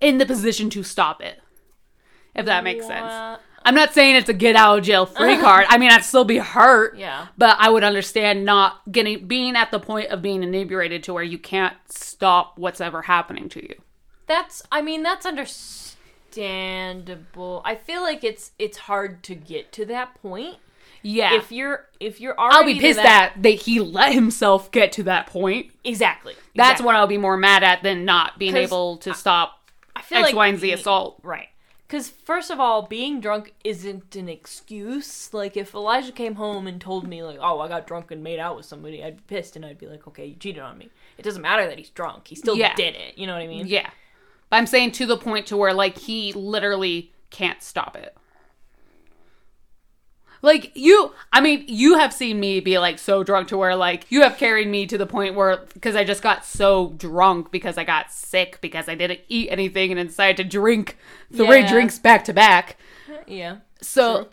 in 0.00 0.18
the 0.18 0.26
position 0.26 0.68
to 0.70 0.82
stop 0.82 1.22
it. 1.22 1.40
If 2.34 2.44
that 2.44 2.64
makes 2.64 2.86
sense. 2.86 3.40
I'm 3.66 3.74
not 3.74 3.92
saying 3.92 4.14
it's 4.14 4.28
a 4.28 4.32
get 4.32 4.54
out 4.54 4.78
of 4.78 4.84
jail 4.84 5.06
free 5.06 5.32
uh-huh. 5.32 5.42
card. 5.42 5.66
I 5.68 5.78
mean, 5.78 5.90
I'd 5.90 6.04
still 6.04 6.24
be 6.24 6.38
hurt. 6.38 6.96
Yeah. 6.96 7.26
But 7.36 7.56
I 7.58 7.68
would 7.68 7.82
understand 7.82 8.44
not 8.44 8.80
getting 8.92 9.26
being 9.26 9.56
at 9.56 9.72
the 9.72 9.80
point 9.80 10.10
of 10.10 10.22
being 10.22 10.44
inebriated 10.44 11.02
to 11.04 11.12
where 11.12 11.24
you 11.24 11.36
can't 11.36 11.74
stop 11.88 12.58
what's 12.58 12.80
ever 12.80 13.02
happening 13.02 13.48
to 13.50 13.60
you. 13.60 13.74
That's 14.28 14.62
I 14.70 14.82
mean 14.82 15.02
that's 15.02 15.26
understandable. 15.26 17.60
I 17.64 17.74
feel 17.74 18.02
like 18.02 18.22
it's 18.22 18.52
it's 18.56 18.78
hard 18.78 19.24
to 19.24 19.34
get 19.34 19.72
to 19.72 19.84
that 19.86 20.14
point. 20.22 20.58
Yeah. 21.02 21.34
If 21.34 21.50
you're 21.50 21.86
if 21.98 22.20
you're 22.20 22.38
already 22.38 22.56
I'll 22.56 22.64
be 22.64 22.78
pissed 22.78 22.98
that, 22.98 23.32
that, 23.34 23.42
that 23.42 23.62
he 23.62 23.80
let 23.80 24.12
himself 24.12 24.70
get 24.70 24.92
to 24.92 25.02
that 25.04 25.26
point. 25.26 25.72
exactly. 25.82 26.34
That's 26.54 26.74
exactly. 26.74 26.86
what 26.86 26.94
I'll 26.94 27.08
be 27.08 27.18
more 27.18 27.36
mad 27.36 27.64
at 27.64 27.82
than 27.82 28.04
not 28.04 28.38
being 28.38 28.54
able 28.54 28.98
to 28.98 29.12
stop 29.12 29.54
I 29.96 30.02
feel 30.02 30.18
X, 30.18 30.26
like 30.26 30.36
Y, 30.36 30.46
and 30.46 30.60
Z 30.60 30.72
assault. 30.72 31.18
Right. 31.24 31.48
Because 31.86 32.08
first 32.08 32.50
of 32.50 32.58
all, 32.58 32.82
being 32.82 33.20
drunk 33.20 33.54
isn't 33.62 34.16
an 34.16 34.28
excuse. 34.28 35.32
Like 35.32 35.56
if 35.56 35.74
Elijah 35.74 36.10
came 36.12 36.34
home 36.34 36.66
and 36.66 36.80
told 36.80 37.06
me 37.06 37.22
like, 37.22 37.38
"Oh, 37.40 37.60
I 37.60 37.68
got 37.68 37.86
drunk 37.86 38.10
and 38.10 38.22
made 38.24 38.40
out 38.40 38.56
with 38.56 38.66
somebody," 38.66 39.04
I'd 39.04 39.18
be 39.18 39.22
pissed 39.26 39.54
and 39.56 39.64
I'd 39.64 39.78
be 39.78 39.86
like, 39.86 40.06
"Okay, 40.08 40.26
you 40.26 40.34
cheated 40.34 40.62
on 40.62 40.78
me." 40.78 40.90
It 41.16 41.22
doesn't 41.22 41.42
matter 41.42 41.66
that 41.66 41.78
he's 41.78 41.90
drunk; 41.90 42.26
he 42.28 42.34
still 42.34 42.56
Yeah. 42.56 42.74
did 42.74 42.96
it. 42.96 43.16
You 43.16 43.26
know 43.26 43.34
what 43.34 43.42
I 43.42 43.46
mean? 43.46 43.66
Yeah. 43.68 43.90
But 44.50 44.56
I'm 44.56 44.66
saying 44.66 44.92
to 44.92 45.06
the 45.06 45.16
point 45.16 45.46
to 45.48 45.56
where 45.56 45.72
like 45.74 45.98
he 45.98 46.32
literally 46.32 47.12
can't 47.30 47.62
stop 47.62 47.96
it. 47.96 48.16
Like 50.42 50.72
you 50.74 51.12
I 51.32 51.40
mean, 51.40 51.64
you 51.66 51.98
have 51.98 52.12
seen 52.12 52.38
me 52.38 52.60
be 52.60 52.78
like 52.78 52.98
so 52.98 53.22
drunk 53.24 53.48
to 53.48 53.56
where 53.56 53.74
like 53.74 54.06
you 54.10 54.22
have 54.22 54.36
carried 54.36 54.68
me 54.68 54.86
to 54.86 54.98
the 54.98 55.06
point 55.06 55.34
where 55.34 55.58
because 55.74 55.96
I 55.96 56.04
just 56.04 56.22
got 56.22 56.44
so 56.44 56.90
drunk 56.96 57.50
because 57.50 57.78
I 57.78 57.84
got 57.84 58.12
sick 58.12 58.58
because 58.60 58.88
I 58.88 58.94
didn't 58.94 59.20
eat 59.28 59.48
anything 59.50 59.92
and 59.96 60.08
decided 60.08 60.36
to 60.38 60.44
drink 60.44 60.96
three 61.32 61.60
Yeah. 61.60 61.68
drinks 61.68 61.98
back 61.98 62.24
to 62.24 62.32
back. 62.32 62.76
Yeah. 63.26 63.58
So, 63.82 64.28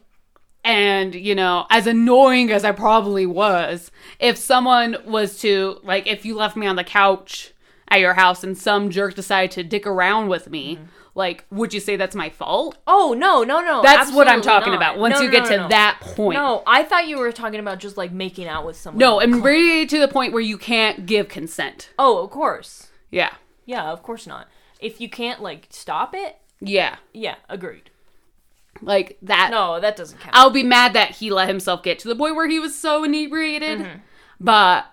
and 0.64 1.14
you 1.16 1.36
know, 1.36 1.66
as 1.70 1.88
annoying 1.88 2.52
as 2.52 2.64
I 2.64 2.72
probably 2.72 3.26
was, 3.26 3.92
if 4.20 4.38
someone 4.38 4.98
was 5.06 5.40
to 5.40 5.80
like, 5.84 6.08
if 6.08 6.26
you 6.26 6.36
left 6.36 6.56
me 6.56 6.68
on 6.68 6.76
the 6.76 6.84
couch 6.84 7.54
at 7.90 8.00
your 8.00 8.14
house 8.14 8.44
and 8.44 8.58
some 8.58 8.90
jerk 8.90 9.16
decided 9.16 9.52
to 9.52 9.64
dick 9.64 9.86
around 9.86 10.28
with 10.30 10.50
me, 10.50 10.76
mm-hmm. 10.76 10.86
Like, 11.16 11.46
would 11.52 11.74
you 11.74 11.80
say 11.80 11.96
that's 11.96 12.16
my 12.16 12.30
fault? 12.30 12.78
Oh 12.88 13.16
no, 13.18 13.44
no, 13.44 13.62
no. 13.62 13.82
That's 13.82 14.12
what 14.12 14.28
I'm 14.28 14.42
talking 14.42 14.72
not. 14.72 14.78
about. 14.78 14.98
Once 14.98 15.16
No, 15.16 15.22
you 15.22 15.28
no, 15.28 15.32
get 15.32 15.50
no, 15.50 15.64
to 15.64 15.68
that 15.70 16.00
point. 16.02 16.38
No, 16.38 16.64
I 16.66 16.84
thought 16.84 17.08
you 17.08 17.18
were 17.20 17.32
talking 17.32 17.60
about 17.60 17.80
just 17.80 17.98
like 17.98 18.12
making 18.12 18.48
out 18.48 18.66
with 18.66 18.76
someone. 18.76 19.00
No, 19.00 19.20
and 19.20 19.44
really 19.44 19.86
to 19.86 20.00
the 20.00 20.08
point 20.08 20.34
where 20.34 20.42
you 20.42 20.58
can't 20.58 21.06
give 21.06 21.28
consent. 21.28 21.90
Oh, 22.00 22.24
of 22.24 22.32
course. 22.32 22.90
Yeah. 23.12 23.34
Yeah, 23.66 23.92
of 23.92 24.02
course 24.04 24.26
not. 24.26 24.48
If 24.80 25.00
you 25.00 25.10
can't 25.10 25.42
like 25.42 25.68
stop 25.70 26.14
it, 26.16 26.38
Yeah. 26.60 26.98
yeah, 27.14 27.36
agreed. 27.48 27.90
Like 28.82 29.18
that. 29.22 29.52
No, 29.52 29.80
that 29.80 29.96
doesn't 29.96 30.20
count. 30.20 30.36
I'll 30.36 30.50
be 30.50 30.64
mad 30.64 30.94
that 30.94 31.12
he 31.12 31.30
let 31.30 31.48
himself 31.48 31.84
get 31.84 32.00
to 32.00 32.08
the 32.08 32.16
point 32.16 32.36
where 32.36 32.50
he 32.50 32.60
was 32.60 32.76
so 32.76 33.04
inebriated. 33.04 33.80
Mm-hmm. 33.80 33.98
But 34.40 34.86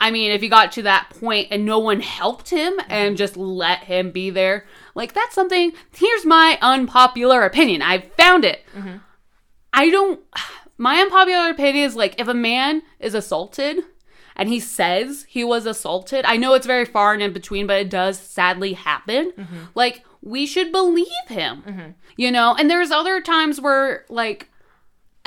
I 0.00 0.10
mean, 0.10 0.30
if 0.30 0.40
he 0.40 0.48
got 0.48 0.72
to 0.72 0.82
that 0.82 1.10
point 1.10 1.48
and 1.50 1.64
no 1.64 1.78
one 1.78 2.00
helped 2.00 2.50
him 2.50 2.74
and 2.88 3.16
just 3.16 3.36
let 3.36 3.84
him 3.84 4.10
be 4.12 4.30
there, 4.30 4.64
like 4.94 5.12
that's 5.12 5.34
something. 5.34 5.72
Here's 5.92 6.24
my 6.24 6.58
unpopular 6.62 7.42
opinion. 7.42 7.82
I 7.82 8.00
found 8.00 8.44
it. 8.44 8.64
I 9.72 9.90
don't. 9.90 10.20
My 10.80 11.00
unpopular 11.00 11.50
opinion 11.50 11.84
is 11.86 11.96
like 11.96 12.20
if 12.20 12.28
a 12.28 12.34
man 12.34 12.82
is 13.00 13.12
assaulted 13.12 13.80
and 14.36 14.48
he 14.48 14.60
says 14.60 15.26
he 15.28 15.42
was 15.42 15.66
assaulted, 15.66 16.24
I 16.24 16.36
know 16.36 16.54
it's 16.54 16.68
very 16.68 16.84
far 16.84 17.14
and 17.14 17.20
in 17.20 17.32
between, 17.32 17.66
but 17.66 17.80
it 17.80 17.90
does 17.90 18.16
sadly 18.16 18.74
happen. 18.74 19.32
Mm-hmm. 19.32 19.56
Like 19.74 20.04
we 20.22 20.46
should 20.46 20.70
believe 20.70 21.08
him, 21.26 21.96
you 22.16 22.30
know. 22.30 22.54
And 22.56 22.70
there's 22.70 22.92
other 22.92 23.20
times 23.20 23.60
where 23.60 24.04
like 24.08 24.50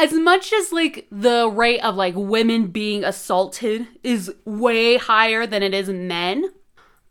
as 0.02 0.14
much 0.14 0.52
as 0.54 0.72
like 0.72 1.08
the 1.12 1.47
rate 1.49 1.80
of 1.82 1.95
like 1.95 2.14
women 2.16 2.68
being 2.68 3.04
assaulted 3.04 3.88
is 4.04 4.34
way 4.45 4.97
higher 4.97 5.45
than 5.45 5.62
it 5.64 5.74
is 5.74 5.89
men, 5.89 6.45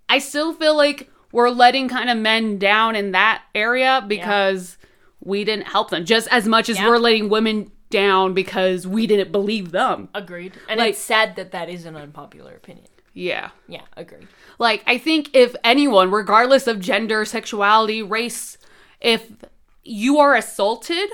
I 0.08 0.18
still 0.18 0.52
feel 0.52 0.76
like 0.76 1.08
we're 1.32 1.50
letting 1.50 1.88
kind 1.88 2.10
of 2.10 2.18
men 2.18 2.58
down 2.58 2.96
in 2.96 3.12
that 3.12 3.42
area 3.54 4.04
because 4.06 4.76
we 5.22 5.44
didn't 5.44 5.68
help 5.68 5.90
them 5.90 6.04
just 6.04 6.26
as 6.28 6.48
much 6.48 6.68
as 6.68 6.78
Yeah. 6.78 6.88
we're 6.88 6.98
letting 6.98 7.28
women 7.28 7.70
down 7.90 8.34
because 8.34 8.86
we 8.86 9.06
didn't 9.06 9.30
believe 9.32 9.70
them. 9.72 10.08
agreed. 10.14 10.52
And 10.68 10.78
Like- 10.80 10.90
it's 10.90 10.98
sad 11.00 11.36
that 11.36 11.52
that 11.52 11.68
is 11.68 11.84
an 11.86 11.96
unpopular 11.96 12.52
opinion. 12.54 12.86
Yeah. 13.14 13.50
Yeah, 13.68 13.82
agreed. 13.96 14.28
Like, 14.58 14.82
I 14.86 14.96
think 14.98 15.30
if 15.34 15.54
anyone, 15.64 16.10
regardless 16.10 16.66
of 16.66 16.78
gender, 16.80 17.24
sexuality, 17.24 18.02
race, 18.02 18.56
if 19.00 19.26
you 19.82 20.18
are 20.18 20.34
assaulted, 20.36 21.10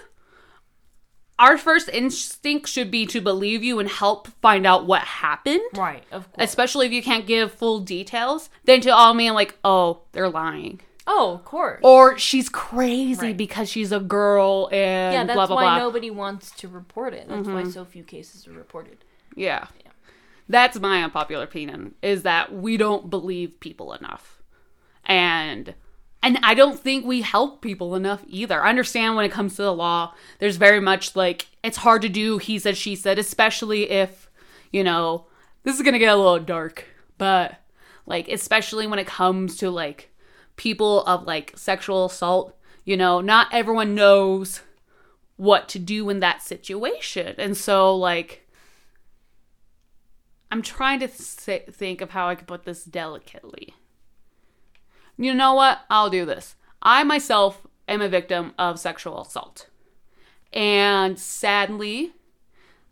our 1.38 1.58
first 1.58 1.88
instinct 1.90 2.68
should 2.68 2.90
be 2.90 3.04
to 3.06 3.20
believe 3.20 3.62
you 3.62 3.78
and 3.78 3.88
help 3.88 4.28
find 4.40 4.66
out 4.66 4.86
what 4.86 5.02
happened. 5.02 5.60
Right, 5.74 6.02
of 6.10 6.30
course. 6.32 6.48
Especially 6.48 6.86
if 6.86 6.92
you 6.92 7.02
can't 7.02 7.26
give 7.26 7.52
full 7.52 7.80
details, 7.80 8.48
than 8.64 8.80
to 8.82 8.90
all 8.90 9.12
mean 9.14 9.34
like, 9.34 9.58
oh, 9.64 10.00
they're 10.12 10.28
lying. 10.30 10.80
oh, 11.06 11.34
of 11.34 11.44
course. 11.44 11.80
Or 11.84 12.18
she's 12.18 12.48
crazy 12.48 13.26
Right. 13.28 13.36
because 13.36 13.68
she's 13.70 13.92
a 13.92 14.00
girl 14.00 14.68
and 14.72 15.12
yeah, 15.14 15.24
that's 15.24 15.34
blah 15.36 15.46
blah 15.46 15.56
why 15.56 15.62
blah. 15.62 15.70
Mm-hmm. 15.72 15.78
nobody 15.80 16.10
wants 16.10 16.50
to 16.52 16.68
report 16.68 17.14
it. 17.14 17.28
That's 17.28 17.46
why 17.48 17.64
so 17.64 17.84
few 17.84 18.02
cases 18.02 18.48
are 18.48 18.52
reported. 18.52 18.98
Yeah. 19.36 19.66
Yeah. 19.84 19.90
That's 20.48 20.78
my 20.80 21.02
unpopular 21.04 21.44
opinion 21.44 21.94
is 22.02 22.22
that 22.22 22.52
we 22.52 22.76
don't 22.76 23.08
believe 23.10 23.60
people 23.60 23.92
enough. 23.92 24.42
And 25.04 25.74
and 26.26 26.40
I 26.42 26.54
don't 26.54 26.80
think 26.80 27.06
we 27.06 27.20
help 27.20 27.62
people 27.62 27.94
enough 27.94 28.24
either. 28.26 28.60
I 28.60 28.70
understand 28.70 29.14
when 29.14 29.24
it 29.24 29.30
comes 29.30 29.54
to 29.54 29.62
the 29.62 29.72
law, 29.72 30.12
there's 30.40 30.56
very 30.56 30.80
much 30.80 31.14
like 31.14 31.46
it's 31.62 31.76
hard 31.76 32.02
to 32.02 32.08
do 32.08 32.38
he 32.38 32.58
said 32.58 32.76
she 32.76 32.96
said 32.96 33.16
especially 33.16 33.88
if, 33.90 34.28
you 34.72 34.82
know, 34.82 35.26
this 35.62 35.76
is 35.76 35.82
going 35.82 35.92
to 35.92 36.00
get 36.00 36.12
a 36.12 36.16
little 36.16 36.40
dark, 36.40 36.84
but 37.16 37.60
like 38.06 38.26
especially 38.26 38.88
when 38.88 38.98
it 38.98 39.06
comes 39.06 39.56
to 39.58 39.70
like 39.70 40.12
people 40.56 41.04
of 41.04 41.22
like 41.22 41.52
sexual 41.54 42.06
assault, 42.06 42.58
you 42.84 42.96
know, 42.96 43.20
not 43.20 43.46
everyone 43.52 43.94
knows 43.94 44.62
what 45.36 45.68
to 45.68 45.78
do 45.78 46.10
in 46.10 46.18
that 46.18 46.42
situation. 46.42 47.36
And 47.38 47.56
so 47.56 47.94
like 47.94 48.48
I'm 50.50 50.62
trying 50.62 50.98
to 50.98 51.06
th- 51.06 51.68
think 51.70 52.00
of 52.00 52.10
how 52.10 52.26
I 52.26 52.34
could 52.34 52.48
put 52.48 52.64
this 52.64 52.82
delicately. 52.82 53.75
You 55.16 55.34
know 55.34 55.54
what? 55.54 55.80
I'll 55.90 56.10
do 56.10 56.24
this. 56.24 56.56
I 56.82 57.04
myself 57.04 57.66
am 57.88 58.02
a 58.02 58.08
victim 58.08 58.52
of 58.58 58.78
sexual 58.78 59.22
assault. 59.22 59.68
And 60.52 61.18
sadly, 61.18 62.12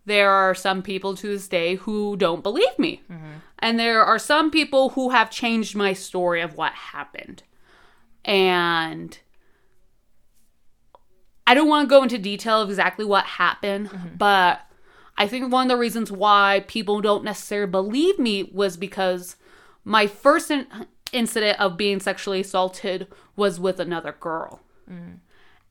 there 0.05 0.29
are 0.29 0.53
some 0.53 0.81
people 0.81 1.15
to 1.15 1.27
this 1.27 1.47
day 1.47 1.75
who 1.75 2.15
don't 2.15 2.43
believe 2.43 2.77
me. 2.77 3.01
Mm-hmm. 3.11 3.31
And 3.59 3.79
there 3.79 4.03
are 4.03 4.19
some 4.19 4.51
people 4.51 4.89
who 4.89 5.09
have 5.09 5.31
changed 5.31 5.75
my 5.75 5.93
story 5.93 6.41
of 6.41 6.55
what 6.55 6.73
happened. 6.73 7.43
And 8.23 9.17
I 11.47 11.53
don't 11.53 11.67
want 11.67 11.87
to 11.87 11.89
go 11.89 12.03
into 12.03 12.17
detail 12.17 12.61
of 12.61 12.69
exactly 12.69 13.05
what 13.05 13.25
happened, 13.25 13.89
mm-hmm. 13.89 14.15
but 14.17 14.61
I 15.17 15.27
think 15.27 15.51
one 15.51 15.67
of 15.67 15.69
the 15.69 15.79
reasons 15.79 16.11
why 16.11 16.65
people 16.67 17.01
don't 17.01 17.23
necessarily 17.23 17.69
believe 17.69 18.19
me 18.19 18.43
was 18.43 18.77
because 18.77 19.35
my 19.83 20.07
first 20.07 20.49
in- 20.49 20.67
incident 21.15 21.59
of 21.59 21.77
being 21.77 21.99
sexually 21.99 22.41
assaulted 22.41 23.07
was 23.35 23.59
with 23.59 23.79
another 23.79 24.15
girl. 24.19 24.59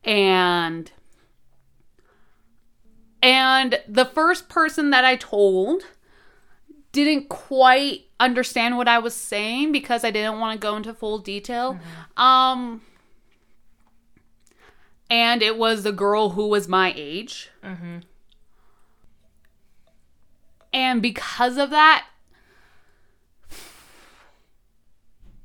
And 0.04 0.90
and 3.22 3.80
the 3.88 4.04
first 4.04 4.48
person 4.48 4.90
that 4.90 5.04
I 5.04 5.16
told 5.16 5.82
didn't 6.92 7.28
quite 7.28 8.02
understand 8.20 8.76
what 8.76 8.86
I 8.88 8.98
was 8.98 9.14
saying 9.14 9.72
because 9.72 10.04
I 10.04 10.10
didn't 10.10 10.38
want 10.40 10.60
to 10.60 10.62
go 10.66 10.76
into 10.76 10.92
full 10.94 11.18
detail. 11.18 11.78
Um 12.16 12.82
and 15.10 15.42
it 15.42 15.56
was 15.58 15.82
the 15.84 15.92
girl 15.92 16.30
who 16.30 16.48
was 16.48 16.66
my 16.68 16.92
age. 16.96 17.50
And 20.72 21.00
because 21.00 21.56
of 21.56 21.70
that, 21.70 22.06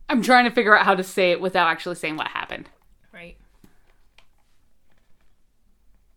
I'm 0.09 0.23
trying 0.23 0.45
to 0.45 0.51
figure 0.51 0.75
out 0.77 0.85
how 0.85 0.95
to 0.95 1.03
say 1.03 1.31
it 1.31 1.39
without 1.39 1.67
actually 1.67 1.95
saying 1.95 2.17
what 2.17 2.27
happened. 2.27 2.67
Right. 3.13 3.37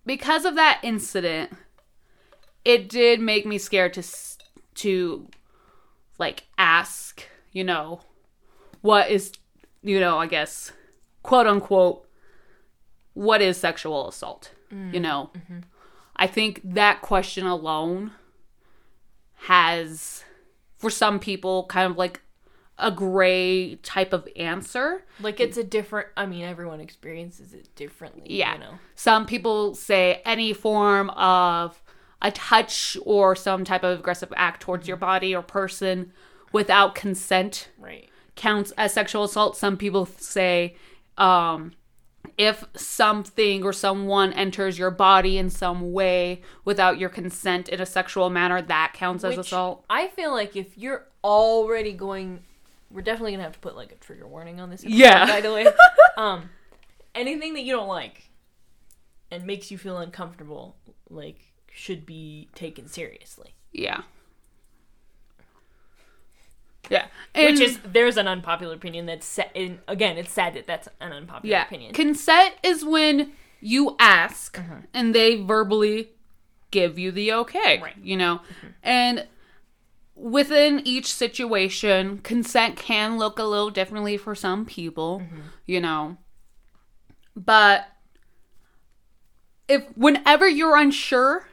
Because 0.07 0.45
of 0.47 0.55
that 0.57 0.80
incident, 0.82 1.53
it 2.64 2.88
did 2.88 3.20
make 3.20 3.45
me 3.47 3.59
scared 3.59 3.93
to 3.95 4.03
to 4.74 5.28
like 6.18 6.45
ask, 6.57 7.28
you 7.53 7.62
know, 7.62 8.01
what 8.80 9.11
is, 9.11 9.32
you 9.82 10.01
know, 10.01 10.18
I 10.18 10.26
guess, 10.26 10.72
quote 11.22 11.47
unquote, 11.47 12.07
what 13.12 13.43
is 13.43 13.59
sexual 13.59 14.09
assault? 14.09 14.53
You 14.70 14.76
mm, 14.76 15.01
know, 15.03 15.30
mm-hmm. 15.36 15.59
I 16.16 16.26
think 16.26 16.62
that 16.64 17.03
question 17.03 17.47
alone 17.47 18.12
has, 19.34 20.24
for 20.78 20.88
some 20.88 21.18
people, 21.18 21.66
kind 21.66 21.90
of 21.90 21.99
like 21.99 22.22
a 22.83 22.91
gray 22.91 23.76
type 23.76 24.12
of 24.12 24.28
answer. 24.37 25.05
Like 25.20 25.41
it's 25.41 25.57
a 25.57 25.64
different. 25.64 26.09
I 26.16 26.26
mean, 26.26 26.45
everyone 26.45 26.80
experiences 26.80 27.55
it 27.55 27.74
differently. 27.76 28.24
Yeah. 28.26 28.55
You 28.55 28.61
know. 28.61 28.74
Some 28.95 29.24
people 29.24 29.74
say 29.74 30.20
any 30.26 30.53
form 30.53 31.09
of 31.11 31.83
a 32.20 32.30
touch 32.30 32.97
or 33.05 33.35
some 33.35 33.64
type 33.64 33.83
of 33.85 33.99
aggressive 34.01 34.33
act 34.37 34.61
towards 34.62 34.87
your 34.87 34.97
body 34.97 35.35
or 35.35 35.43
person 35.43 36.12
without 36.53 36.95
consent 36.95 37.70
Right. 37.78 38.09
counts 38.37 38.72
as 38.76 38.93
sexual 38.93 39.24
assault. 39.24 39.57
Some 39.57 39.76
people 39.76 40.07
say 40.07 40.76
um, 41.18 41.72
if 42.39 42.64
something 42.76 43.64
or 43.64 43.72
someone 43.72 44.33
enters 44.35 44.78
your 44.78 44.91
body 44.91 45.37
in 45.39 45.51
some 45.51 45.93
way 45.93 46.43
without 46.64 46.99
your 46.99 47.09
consent 47.09 47.68
in 47.68 47.80
a 47.80 47.87
sexual 47.87 48.30
manner, 48.30 48.62
that 48.62 48.93
counts 48.95 49.24
as 49.24 49.37
assault. 49.39 49.85
I 49.91 50.09
feel 50.09 50.30
like 50.33 50.55
if 50.57 50.78
you're 50.78 51.07
already 51.24 51.93
going, 51.93 52.45
we're 52.93 53.03
definitely 53.03 53.32
gonna 53.32 53.43
have 53.45 53.53
to 53.55 53.59
put 53.59 53.74
like 53.76 53.93
a 53.93 53.97
trigger 53.97 54.26
warning 54.26 54.61
on 54.61 54.70
this. 54.70 54.82
Episode, 54.82 54.97
Yeah. 54.99 55.26
By 55.26 55.40
the 55.40 55.53
way, 55.53 55.66
um, 56.16 56.51
anything 57.14 57.55
that 57.55 57.62
you 57.62 57.74
don't 57.74 57.88
like 57.88 58.28
and 59.30 59.45
makes 59.47 59.70
you 59.70 59.78
feel 59.78 59.99
uncomfortable, 59.99 60.76
like, 61.09 61.40
should 61.70 62.05
be 62.05 62.49
taken 62.55 62.86
seriously. 62.86 63.55
Yeah. 63.72 64.03
Yeah. 66.90 67.07
Which 67.34 67.61
is 67.61 67.78
there's 67.84 68.16
an 68.16 68.28
unpopular 68.28 68.74
opinion 68.74 69.07
that's 69.07 69.26
sa- 69.26 69.45
in, 69.55 69.78
again, 69.88 70.18
it's 70.18 70.30
sad 70.32 70.55
that 70.55 70.66
that's 70.66 70.88
an 71.01 71.12
unpopular 71.12 71.51
Yeah. 71.57 71.64
opinion. 71.64 71.95
Consent 71.95 72.55
is 72.62 72.84
when 72.84 73.32
you 73.61 73.97
ask 73.99 74.57
Mm-hmm. 74.59 74.80
and 74.93 75.14
they 75.14 75.36
verbally 75.36 76.11
give 76.70 76.99
you 76.99 77.11
the 77.12 77.32
okay. 77.32 77.80
Right. 77.80 77.97
You 78.03 78.16
know? 78.16 78.40
And 78.82 79.26
within 80.14 80.80
each 80.84 81.12
situation, 81.12 82.18
consent 82.18 82.76
can 82.76 83.18
look 83.18 83.38
a 83.38 83.44
little 83.44 83.70
differently 83.70 84.16
for 84.16 84.34
some 84.34 84.64
people, 84.66 85.20
Mm-hmm. 85.20 85.40
you 85.66 85.80
know. 85.80 86.16
But 87.34 87.86
if 89.68 89.84
whenever 89.96 90.46
you're 90.48 90.76
unsure 90.76 91.48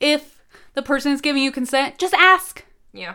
if 0.00 0.42
the 0.74 0.82
person 0.82 1.12
is 1.12 1.20
giving 1.20 1.42
you 1.42 1.50
consent, 1.52 1.98
just 1.98 2.14
ask. 2.14 2.64
yeah. 2.92 3.14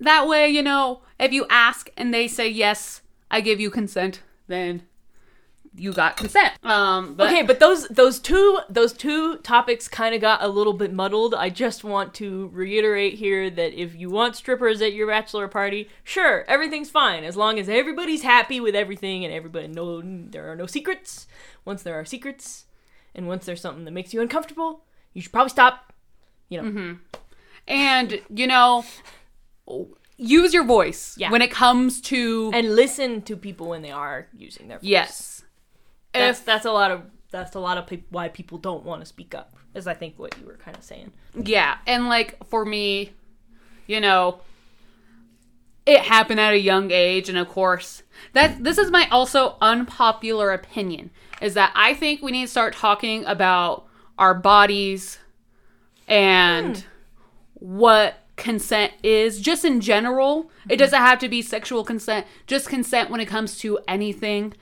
That 0.00 0.28
way, 0.28 0.48
you 0.48 0.62
know, 0.62 1.02
if 1.18 1.32
you 1.32 1.44
ask 1.50 1.90
and 1.96 2.14
they 2.14 2.28
say 2.28 2.48
yes, 2.48 3.02
I 3.32 3.40
give 3.40 3.58
you 3.58 3.68
consent, 3.70 4.22
then 4.46 4.82
you 5.78 5.92
got 5.92 6.16
consent. 6.16 6.52
Um, 6.64 7.14
but 7.14 7.28
Okay, 7.28 7.42
but 7.42 7.60
those 7.60 7.86
those 7.88 8.18
two 8.18 8.58
those 8.68 8.92
two 8.92 9.36
topics 9.38 9.88
kind 9.88 10.14
of 10.14 10.20
got 10.20 10.42
a 10.42 10.48
little 10.48 10.72
bit 10.72 10.92
muddled. 10.92 11.34
I 11.34 11.50
just 11.50 11.84
want 11.84 12.14
to 12.14 12.48
reiterate 12.52 13.14
here 13.14 13.48
that 13.50 13.72
if 13.80 13.94
you 13.94 14.10
want 14.10 14.36
strippers 14.36 14.82
at 14.82 14.92
your 14.92 15.06
bachelor 15.06 15.48
party, 15.48 15.88
sure, 16.04 16.44
everything's 16.48 16.90
fine 16.90 17.24
as 17.24 17.36
long 17.36 17.58
as 17.58 17.68
everybody's 17.68 18.22
happy 18.22 18.60
with 18.60 18.74
everything 18.74 19.24
and 19.24 19.32
everybody 19.32 19.68
know 19.68 20.02
there 20.04 20.50
are 20.50 20.56
no 20.56 20.66
secrets. 20.66 21.26
Once 21.64 21.82
there 21.82 21.94
are 21.94 22.04
secrets, 22.04 22.66
and 23.14 23.28
once 23.28 23.46
there's 23.46 23.60
something 23.60 23.84
that 23.84 23.92
makes 23.92 24.12
you 24.12 24.20
uncomfortable, 24.20 24.84
you 25.14 25.22
should 25.22 25.32
probably 25.32 25.50
stop. 25.50 25.92
You 26.48 26.62
know, 26.62 26.96
and 27.66 28.20
you 28.34 28.46
know, 28.46 28.84
use 30.16 30.52
your 30.54 30.64
voice 30.64 31.14
Yeah. 31.18 31.30
when 31.30 31.42
it 31.42 31.50
comes 31.50 32.00
to 32.02 32.50
and 32.54 32.74
listen 32.74 33.22
to 33.22 33.36
people 33.36 33.68
when 33.68 33.82
they 33.82 33.90
are 33.90 34.28
using 34.36 34.68
their 34.68 34.78
voice. 34.78 34.84
yes. 34.88 35.37
That's 36.12 36.40
If 36.40 36.44
that's 36.44 36.64
a 36.64 36.72
lot 36.72 36.90
of 36.90 37.02
that's 37.30 37.54
a 37.54 37.60
lot 37.60 37.78
of 37.78 37.86
peop 37.86 38.06
why 38.10 38.28
people 38.28 38.58
don't 38.58 38.84
want 38.84 39.02
to 39.02 39.06
speak 39.06 39.34
up. 39.34 39.54
Is 39.74 39.86
I 39.86 39.94
think 39.94 40.18
what 40.18 40.36
you 40.38 40.46
were 40.46 40.56
kind 40.56 40.76
of 40.76 40.82
saying. 40.82 41.12
yeah, 41.34 41.78
and 41.86 42.08
like 42.08 42.42
for 42.46 42.64
me, 42.64 43.12
you 43.86 44.00
know, 44.00 44.40
it 45.84 46.00
happened 46.00 46.40
at 46.40 46.54
a 46.54 46.58
young 46.58 46.90
age, 46.90 47.28
and 47.28 47.38
of 47.38 47.48
course, 47.48 48.02
that 48.32 48.64
this 48.64 48.78
is 48.78 48.90
my 48.90 49.08
also 49.10 49.56
unpopular 49.60 50.52
opinion 50.52 51.10
is 51.40 51.54
that 51.54 51.72
I 51.74 51.94
think 51.94 52.22
we 52.22 52.32
need 52.32 52.46
to 52.46 52.50
start 52.50 52.74
talking 52.74 53.24
about 53.24 53.86
our 54.18 54.34
bodies 54.34 55.18
and 56.08 56.78
hmm. 56.78 56.84
what 57.54 58.16
consent 58.36 58.92
is 59.02 59.40
just 59.40 59.64
in 59.64 59.80
general. 59.80 60.50
It 60.68 60.74
hmm. 60.74 60.78
doesn't 60.78 60.98
have 60.98 61.18
to 61.20 61.28
be 61.28 61.42
sexual 61.42 61.84
consent, 61.84 62.26
just 62.46 62.68
consent 62.68 63.10
when 63.10 63.20
it 63.20 63.26
comes 63.26 63.58
to 63.58 63.78
anything 63.86 64.54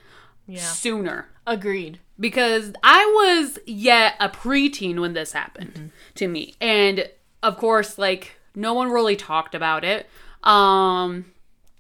Yeah. 0.47 0.61
sooner. 0.61 1.29
Agreed. 1.47 1.99
Because 2.19 2.73
I 2.83 3.05
was 3.05 3.59
yet 3.67 4.15
a 4.21 4.29
preteen 4.29 5.01
when 5.01 5.13
this 5.13 5.33
happened 5.33 5.91
to 6.15 6.29
me. 6.29 6.55
And 6.61 7.09
of 7.43 7.57
course, 7.59 7.99
like 7.99 8.37
no 8.55 8.73
one 8.75 8.91
really 8.91 9.17
talked 9.17 9.55
about 9.55 9.85
it. 9.85 10.09
Um 10.43 11.27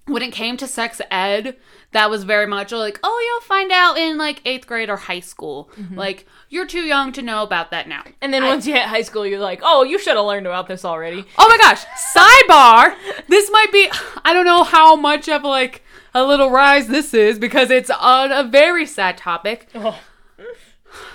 when 0.07 0.23
it 0.23 0.31
came 0.33 0.57
to 0.59 0.69
sex 0.69 1.01
ed, 1.11 1.57
that 1.91 2.11
was 2.11 2.23
very 2.23 2.47
much 2.47 2.71
like, 2.71 3.01
oh, 3.03 3.25
you'll 3.27 3.47
find 3.49 3.73
out 3.73 3.99
in 3.99 4.17
like 4.19 4.41
eighth 4.45 4.65
grade 4.67 4.89
or 4.89 4.97
high 4.97 5.19
school. 5.19 5.69
Like, 5.95 6.27
you're 6.49 6.67
too 6.67 6.83
young 6.83 7.11
to 7.13 7.23
know 7.23 7.43
about 7.43 7.73
that 7.73 7.89
now. 7.89 8.05
And 8.21 8.33
then 8.33 8.45
once 8.45 8.67
you 8.69 8.75
hit 8.75 8.85
high 8.85 9.03
school, 9.03 9.27
you're 9.27 9.41
like, 9.41 9.61
oh, 9.65 9.83
you 9.83 9.99
should 9.99 10.15
have 10.17 10.25
learned 10.25 10.47
about 10.47 10.69
this 10.69 10.85
already. 10.85 11.25
Oh 11.39 11.49
my 11.49 11.59
gosh, 11.59 11.85
sidebar. 12.15 12.95
This 13.29 13.51
might 13.51 13.73
be 13.73 13.91
I 14.25 14.33
don't 14.33 14.45
know 14.45 14.63
how 14.63 14.95
much 14.95 15.29
of 15.29 15.43
like 15.43 15.83
a 16.17 16.25
little 16.25 16.51
rise 16.51 16.87
this 16.89 17.13
is 17.13 17.39
because 17.39 17.71
it's 17.71 17.91
on 17.91 18.33
a 18.33 18.43
very 18.43 18.87
sad 18.87 19.19
topic. 19.19 19.69
Oh. 19.75 20.01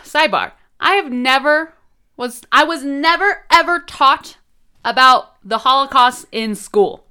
Sidebar. 0.04 0.52
I 0.80 0.94
have 0.94 1.12
never 1.12 1.74
was 2.16 2.44
I 2.52 2.64
was 2.64 2.84
never 2.84 3.44
ever 3.52 3.80
taught 3.80 4.38
about 4.86 5.36
the 5.44 5.60
Holocaust 5.60 6.28
in 6.32 6.54
school. 6.54 7.08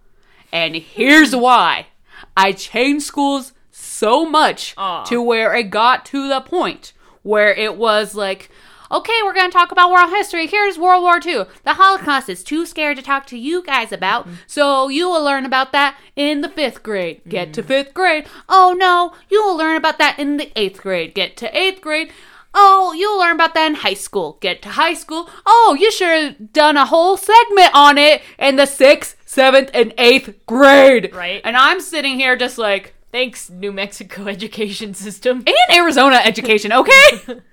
And 0.52 0.76
here's 0.76 1.34
why. 1.34 1.88
I 2.36 2.52
changed 2.52 3.06
schools 3.06 3.54
so 3.72 4.24
much 4.24 4.76
to 5.06 5.20
where 5.20 5.52
it 5.54 5.70
got 5.70 6.06
to 6.06 6.28
the 6.28 6.40
point 6.40 6.92
where 7.22 7.52
it 7.52 7.76
was 7.76 8.14
like, 8.14 8.50
okay, 8.90 9.20
we're 9.24 9.34
going 9.34 9.50
to 9.50 9.56
talk 9.56 9.72
about 9.72 9.90
world 9.90 10.10
history. 10.10 10.46
Here's 10.46 10.78
World 10.78 11.02
War 11.02 11.20
II. 11.24 11.44
The 11.64 11.74
Holocaust 11.74 12.28
is 12.28 12.42
too 12.42 12.66
scared 12.66 12.96
to 12.96 13.02
talk 13.02 13.26
to 13.26 13.38
you 13.38 13.62
guys 13.62 13.92
about, 13.92 14.28
so 14.46 14.88
you 14.88 15.08
will 15.08 15.22
learn 15.22 15.46
about 15.46 15.72
that 15.72 15.96
in 16.16 16.40
the 16.40 16.48
fifth 16.48 16.82
grade. 16.82 17.22
Get 17.28 17.52
to 17.54 17.62
mm. 17.62 17.66
fifth 17.66 17.94
grade. 17.94 18.26
Oh 18.48 18.74
no, 18.76 19.14
you 19.28 19.42
will 19.42 19.56
learn 19.56 19.76
about 19.76 19.98
that 19.98 20.18
in 20.18 20.36
the 20.36 20.50
eighth 20.56 20.82
grade. 20.82 21.14
Get 21.14 21.36
to 21.38 21.56
eighth 21.56 21.80
grade. 21.80 22.12
Oh, 22.52 22.92
you'll 22.92 23.18
learn 23.18 23.36
about 23.36 23.54
that 23.54 23.66
in 23.66 23.74
high 23.76 23.94
school. 23.94 24.36
Get 24.40 24.60
to 24.62 24.70
high 24.70 24.94
school. 24.94 25.30
Oh, 25.46 25.76
you 25.78 25.92
should 25.92 26.08
have 26.08 26.52
done 26.52 26.76
a 26.76 26.86
whole 26.86 27.16
segment 27.16 27.70
on 27.74 27.96
it 27.96 28.22
in 28.40 28.56
the 28.56 28.66
sixth, 28.66 29.16
seventh, 29.24 29.70
and 29.72 29.94
eighth 29.98 30.34
grade. 30.46 31.14
Right. 31.14 31.40
And 31.44 31.56
I'm 31.56 31.80
sitting 31.80 32.18
here 32.18 32.34
just 32.34 32.58
like, 32.58 32.94
Thanks, 33.12 33.50
New 33.50 33.72
Mexico 33.72 34.26
education 34.28 34.94
system. 34.94 35.44
and 35.46 35.76
Arizona 35.76 36.20
education, 36.24 36.72
okay? 36.72 37.40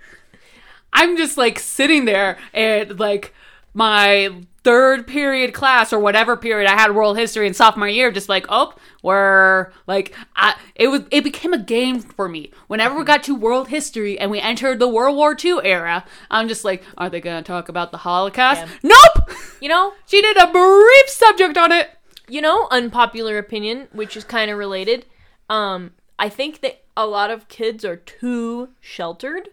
I'm 0.98 1.16
just 1.18 1.38
like 1.38 1.60
sitting 1.60 2.06
there 2.06 2.38
and 2.54 3.00
like 3.00 3.34
my 3.74 4.30
third 4.64 5.08
period 5.08 5.54
class 5.54 5.94
or 5.94 6.00
whatever 6.00 6.36
period 6.36 6.70
I 6.70 6.76
had 6.76 6.94
world 6.94 7.18
history 7.18 7.48
in 7.48 7.54
sophomore 7.54 7.88
year, 7.88 8.12
just 8.12 8.28
like, 8.28 8.46
oh, 8.50 8.74
we're 9.04 9.72
like, 9.86 10.14
I, 10.36 10.56
it 10.76 10.88
was, 10.90 11.04
it 11.12 11.24
became 11.24 11.54
a 11.54 11.58
game 11.60 12.00
for 12.02 12.28
me. 12.28 12.52
Whenever 12.68 12.98
we 12.98 13.06
got 13.06 13.24
to 13.24 13.36
world 13.36 13.70
history 13.70 14.20
and 14.20 14.30
we 14.30 14.40
entered 14.42 14.80
the 14.80 14.88
World 14.90 15.16
War 15.16 15.38
II 15.42 15.60
era, 15.64 16.04
I'm 16.30 16.48
just 16.50 16.66
like, 16.66 16.84
are 16.98 17.10
they 17.10 17.22
going 17.22 17.42
to 17.42 17.48
talk 17.48 17.70
about 17.70 17.92
the 17.92 18.00
Holocaust? 18.00 18.62
Yeah. 18.82 18.92
Nope! 19.16 19.32
You 19.62 19.70
know, 19.70 19.94
She 20.08 20.22
did 20.22 20.36
a 20.38 20.52
brief 20.52 21.08
subject 21.10 21.58
on 21.58 21.72
it. 21.72 21.90
you 22.28 22.42
know, 22.42 22.68
unpopular 22.72 23.38
opinion, 23.38 23.88
which 23.94 24.18
is 24.18 24.24
kind 24.26 24.52
of 24.52 24.58
related. 24.58 25.06
Um, 25.50 25.92
I 26.20 26.28
think 26.28 26.60
that 26.62 26.84
a 26.98 27.06
lot 27.06 27.30
of 27.30 27.48
kids 27.48 27.86
are 27.86 27.96
too 27.96 28.70
sheltered. 28.82 29.50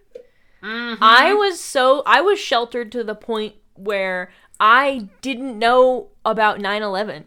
I 0.65 1.27
mm-hmm. 1.31 1.39
was 1.39 1.61
so 1.61 2.03
I 2.07 2.21
was 2.21 2.39
sheltered 2.39 2.91
to 2.93 3.05
the 3.05 3.15
point 3.15 3.55
where 3.75 4.31
I 4.59 5.09
didn't 5.21 5.59
know 5.59 6.09
about 6.25 6.59
9/11. 6.59 7.25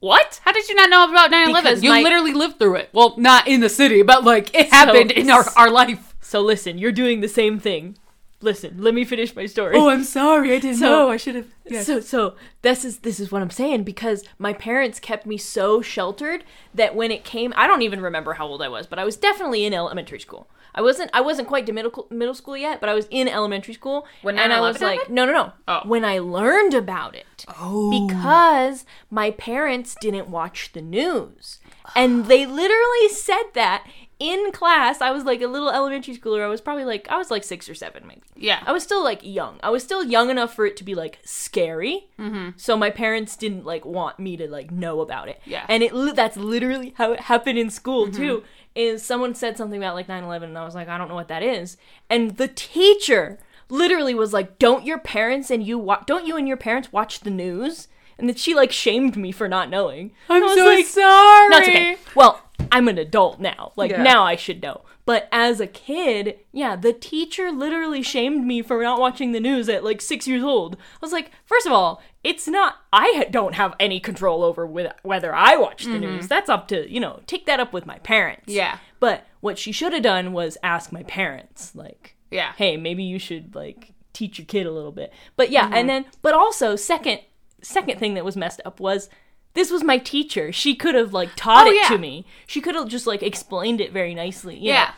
What? 0.00 0.40
How 0.44 0.52
did 0.52 0.68
you 0.68 0.74
not 0.74 0.88
know 0.88 1.04
about 1.04 1.30
9 1.30 1.50
11? 1.50 1.62
Because 1.62 1.82
You 1.82 1.90
my- 1.90 2.02
literally 2.02 2.32
lived 2.32 2.58
through 2.58 2.76
it. 2.76 2.90
Well, 2.92 3.14
not 3.18 3.46
in 3.46 3.60
the 3.60 3.68
city, 3.68 4.02
but 4.02 4.24
like 4.24 4.54
it 4.54 4.70
happened 4.70 5.10
in 5.10 5.30
our, 5.30 5.44
our 5.56 5.70
life. 5.70 6.14
So 6.20 6.40
listen, 6.40 6.78
you're 6.78 6.92
doing 6.92 7.20
the 7.20 7.28
same 7.28 7.58
thing. 7.58 7.96
Listen, 8.42 8.76
let 8.78 8.94
me 8.94 9.04
finish 9.04 9.36
my 9.36 9.44
story. 9.44 9.76
Oh, 9.76 9.90
I'm 9.90 10.02
sorry. 10.02 10.54
I 10.54 10.58
didn't 10.58 10.78
So- 10.78 10.86
know. 10.86 11.10
I 11.10 11.18
should 11.18 11.34
have. 11.34 11.46
So 11.84 12.00
so 12.00 12.34
this 12.62 12.84
is 12.84 12.98
this 13.00 13.20
is 13.20 13.30
what 13.30 13.42
I'm 13.42 13.50
saying 13.50 13.84
because 13.84 14.24
my 14.38 14.52
parents 14.52 14.98
kept 14.98 15.26
me 15.26 15.36
so 15.36 15.82
sheltered 15.82 16.42
that 16.74 16.96
when 16.96 17.12
it 17.12 17.22
came 17.22 17.52
I 17.56 17.68
don't 17.68 17.82
even 17.82 18.00
remember 18.00 18.32
how 18.32 18.46
old 18.46 18.62
I 18.62 18.68
was, 18.68 18.86
but 18.88 18.98
I 18.98 19.04
was 19.04 19.16
definitely 19.16 19.64
in 19.64 19.74
elementary 19.74 20.18
school. 20.18 20.48
I 20.74 20.82
wasn't 20.82 21.10
I 21.12 21.20
wasn't 21.20 21.48
quite 21.48 21.66
to 21.66 21.72
middle 21.72 22.06
middle 22.10 22.34
school 22.34 22.56
yet, 22.56 22.80
but 22.80 22.88
I 22.88 22.94
was 22.94 23.06
in 23.10 23.28
elementary 23.28 23.74
school 23.74 24.06
When 24.22 24.38
and 24.38 24.52
I 24.52 24.60
was 24.60 24.80
like 24.80 25.00
happened? 25.00 25.14
no 25.14 25.24
no 25.26 25.32
no. 25.32 25.52
Oh. 25.68 25.80
When 25.84 26.04
I 26.04 26.18
learned 26.18 26.74
about 26.74 27.14
it. 27.14 27.44
Oh. 27.58 28.06
Because 28.06 28.84
my 29.10 29.30
parents 29.30 29.96
didn't 30.00 30.28
watch 30.28 30.72
the 30.72 30.82
news. 30.82 31.58
And 31.96 32.26
they 32.26 32.46
literally 32.46 33.08
said 33.08 33.42
that 33.54 33.84
in 34.20 34.52
class. 34.52 35.00
I 35.00 35.10
was 35.10 35.24
like 35.24 35.40
a 35.40 35.46
little 35.46 35.70
elementary 35.70 36.14
schooler. 36.16 36.42
I 36.42 36.46
was 36.46 36.60
probably 36.60 36.84
like 36.84 37.08
I 37.10 37.16
was 37.16 37.30
like 37.30 37.42
6 37.42 37.68
or 37.68 37.74
7 37.74 38.06
maybe. 38.06 38.20
Yeah. 38.36 38.62
I 38.66 38.72
was 38.72 38.82
still 38.82 39.02
like 39.02 39.20
young. 39.22 39.58
I 39.62 39.70
was 39.70 39.82
still 39.82 40.04
young 40.04 40.30
enough 40.30 40.54
for 40.54 40.66
it 40.66 40.76
to 40.76 40.84
be 40.84 40.94
like 40.94 41.18
scary. 41.24 42.08
Mm-hmm. 42.18 42.50
So 42.56 42.76
my 42.76 42.90
parents 42.90 43.34
didn't 43.34 43.64
like 43.64 43.84
want 43.84 44.20
me 44.20 44.36
to 44.36 44.48
like 44.48 44.70
know 44.70 45.00
about 45.00 45.28
it. 45.28 45.40
Yeah. 45.46 45.64
And 45.68 45.82
it 45.82 45.92
that's 46.14 46.36
literally 46.36 46.94
how 46.98 47.12
it 47.12 47.20
happened 47.20 47.58
in 47.58 47.70
school 47.70 48.10
too. 48.10 48.44
Is 48.74 49.02
someone 49.04 49.34
said 49.34 49.56
something 49.58 49.78
about 49.82 49.94
like 49.96 50.06
9/11 50.06 50.44
and 50.44 50.58
I 50.58 50.64
was 50.64 50.74
like 50.76 50.88
I 50.88 50.96
don't 50.96 51.08
know 51.08 51.14
what 51.16 51.28
that 51.28 51.42
is. 51.42 51.76
And 52.08 52.36
the 52.36 52.48
teacher 52.48 53.38
literally 53.68 54.14
was 54.14 54.32
like 54.32 54.58
don't 54.58 54.84
your 54.86 54.98
parents 54.98 55.50
and 55.50 55.62
you 55.66 55.78
wa- 55.78 56.02
don't 56.06 56.26
you 56.26 56.36
and 56.36 56.46
your 56.46 56.56
parents 56.56 56.92
watch 56.92 57.20
the 57.20 57.30
news? 57.30 57.88
And 58.18 58.28
then 58.28 58.36
she 58.36 58.54
like 58.54 58.70
shamed 58.70 59.16
me 59.16 59.32
for 59.32 59.48
not 59.48 59.70
knowing. 59.70 60.12
I'm 60.28 60.42
I 60.42 60.46
was 60.46 60.54
so 60.56 60.64
like, 60.66 60.86
sorry. 60.86 61.48
no, 61.48 61.58
it's 61.58 61.68
okay. 61.68 61.96
Well, 62.14 62.40
I'm 62.70 62.86
an 62.88 62.98
adult 62.98 63.40
now. 63.40 63.72
Like 63.76 63.90
Yeah. 63.90 64.02
now 64.02 64.22
I 64.24 64.36
should 64.36 64.62
know. 64.62 64.82
But 65.06 65.28
as 65.32 65.60
a 65.60 65.66
kid, 65.66 66.38
yeah, 66.52 66.76
the 66.76 66.92
teacher 66.92 67.50
literally 67.50 68.02
shamed 68.02 68.46
me 68.46 68.62
for 68.62 68.82
not 68.82 69.00
watching 69.00 69.32
the 69.32 69.40
news 69.40 69.68
at 69.68 69.82
like 69.82 70.00
6 70.00 70.28
years 70.28 70.42
old. 70.42 70.76
I 70.76 70.98
was 71.00 71.12
like, 71.12 71.32
first 71.46 71.66
of 71.66 71.72
all, 71.72 72.02
it's 72.22 72.46
not 72.46 72.76
I 72.92 73.26
don't 73.30 73.54
have 73.54 73.74
any 73.80 73.98
control 73.98 74.42
over 74.44 74.66
with 74.66 74.92
whether 75.02 75.34
I 75.34 75.56
watch 75.56 75.84
the 75.84 75.98
news. 75.98 76.28
That's 76.28 76.50
up 76.50 76.68
to, 76.68 76.88
you 76.92 77.00
know, 77.00 77.20
take 77.26 77.46
that 77.46 77.60
up 77.60 77.72
with 77.72 77.86
my 77.86 77.98
parents. 78.00 78.52
Yeah. 78.52 78.78
But 79.00 79.26
what 79.40 79.58
she 79.58 79.72
should 79.72 79.92
have 79.94 80.02
done 80.02 80.32
was 80.32 80.58
ask 80.62 80.92
my 80.92 81.02
parents 81.04 81.74
like, 81.74 82.16
Yeah. 82.30 82.52
hey, 82.56 82.76
maybe 82.76 83.02
you 83.02 83.18
should 83.18 83.54
like 83.54 83.94
teach 84.12 84.38
your 84.38 84.46
kid 84.46 84.66
a 84.66 84.70
little 84.72 84.92
bit. 84.92 85.12
But 85.36 85.50
yeah, 85.50 85.64
Mm-hmm. 85.64 85.74
and 85.74 85.88
then 85.88 86.04
but 86.22 86.34
also 86.34 86.76
second 86.76 87.20
second 87.62 87.98
thing 87.98 88.14
that 88.14 88.24
was 88.24 88.36
messed 88.36 88.60
up 88.64 88.80
was 88.80 89.08
this 89.54 89.70
was 89.70 89.82
my 89.82 89.98
teacher. 89.98 90.52
She 90.52 90.74
could 90.74 90.94
have 90.94 91.12
like 91.12 91.30
taught 91.36 91.66
Oh, 91.66 91.70
it 91.70 91.76
yeah. 91.82 91.88
to 91.88 91.98
me. 91.98 92.24
She 92.46 92.60
could 92.60 92.74
have 92.74 92.88
just 92.88 93.06
like 93.06 93.22
explained 93.22 93.80
it 93.80 93.92
very 93.92 94.14
nicely. 94.14 94.54
you 94.56 94.68
know? 94.68 94.74
Yeah. 94.74 94.94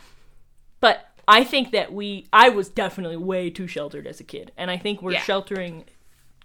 But 0.80 1.08
I 1.28 1.44
think 1.44 1.70
that 1.72 1.92
we 1.92 2.26
I 2.32 2.48
was 2.48 2.68
definitely 2.68 3.16
way 3.16 3.48
too 3.50 3.66
sheltered 3.66 4.06
as 4.06 4.20
a 4.20 4.24
kid. 4.24 4.52
And 4.56 4.70
I 4.70 4.76
think 4.76 5.00
we're 5.02 5.12
Yeah. 5.12 5.20
sheltering 5.22 5.84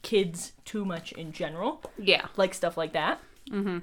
kids 0.03 0.53
too 0.63 0.85
much 0.85 1.11
in 1.13 1.31
general. 1.31 1.81
Yeah. 1.97 2.27
Like 2.37 2.53
stuff 2.53 2.77
like 2.77 2.93
that. 2.93 3.19
Mm-hmm. 3.51 3.77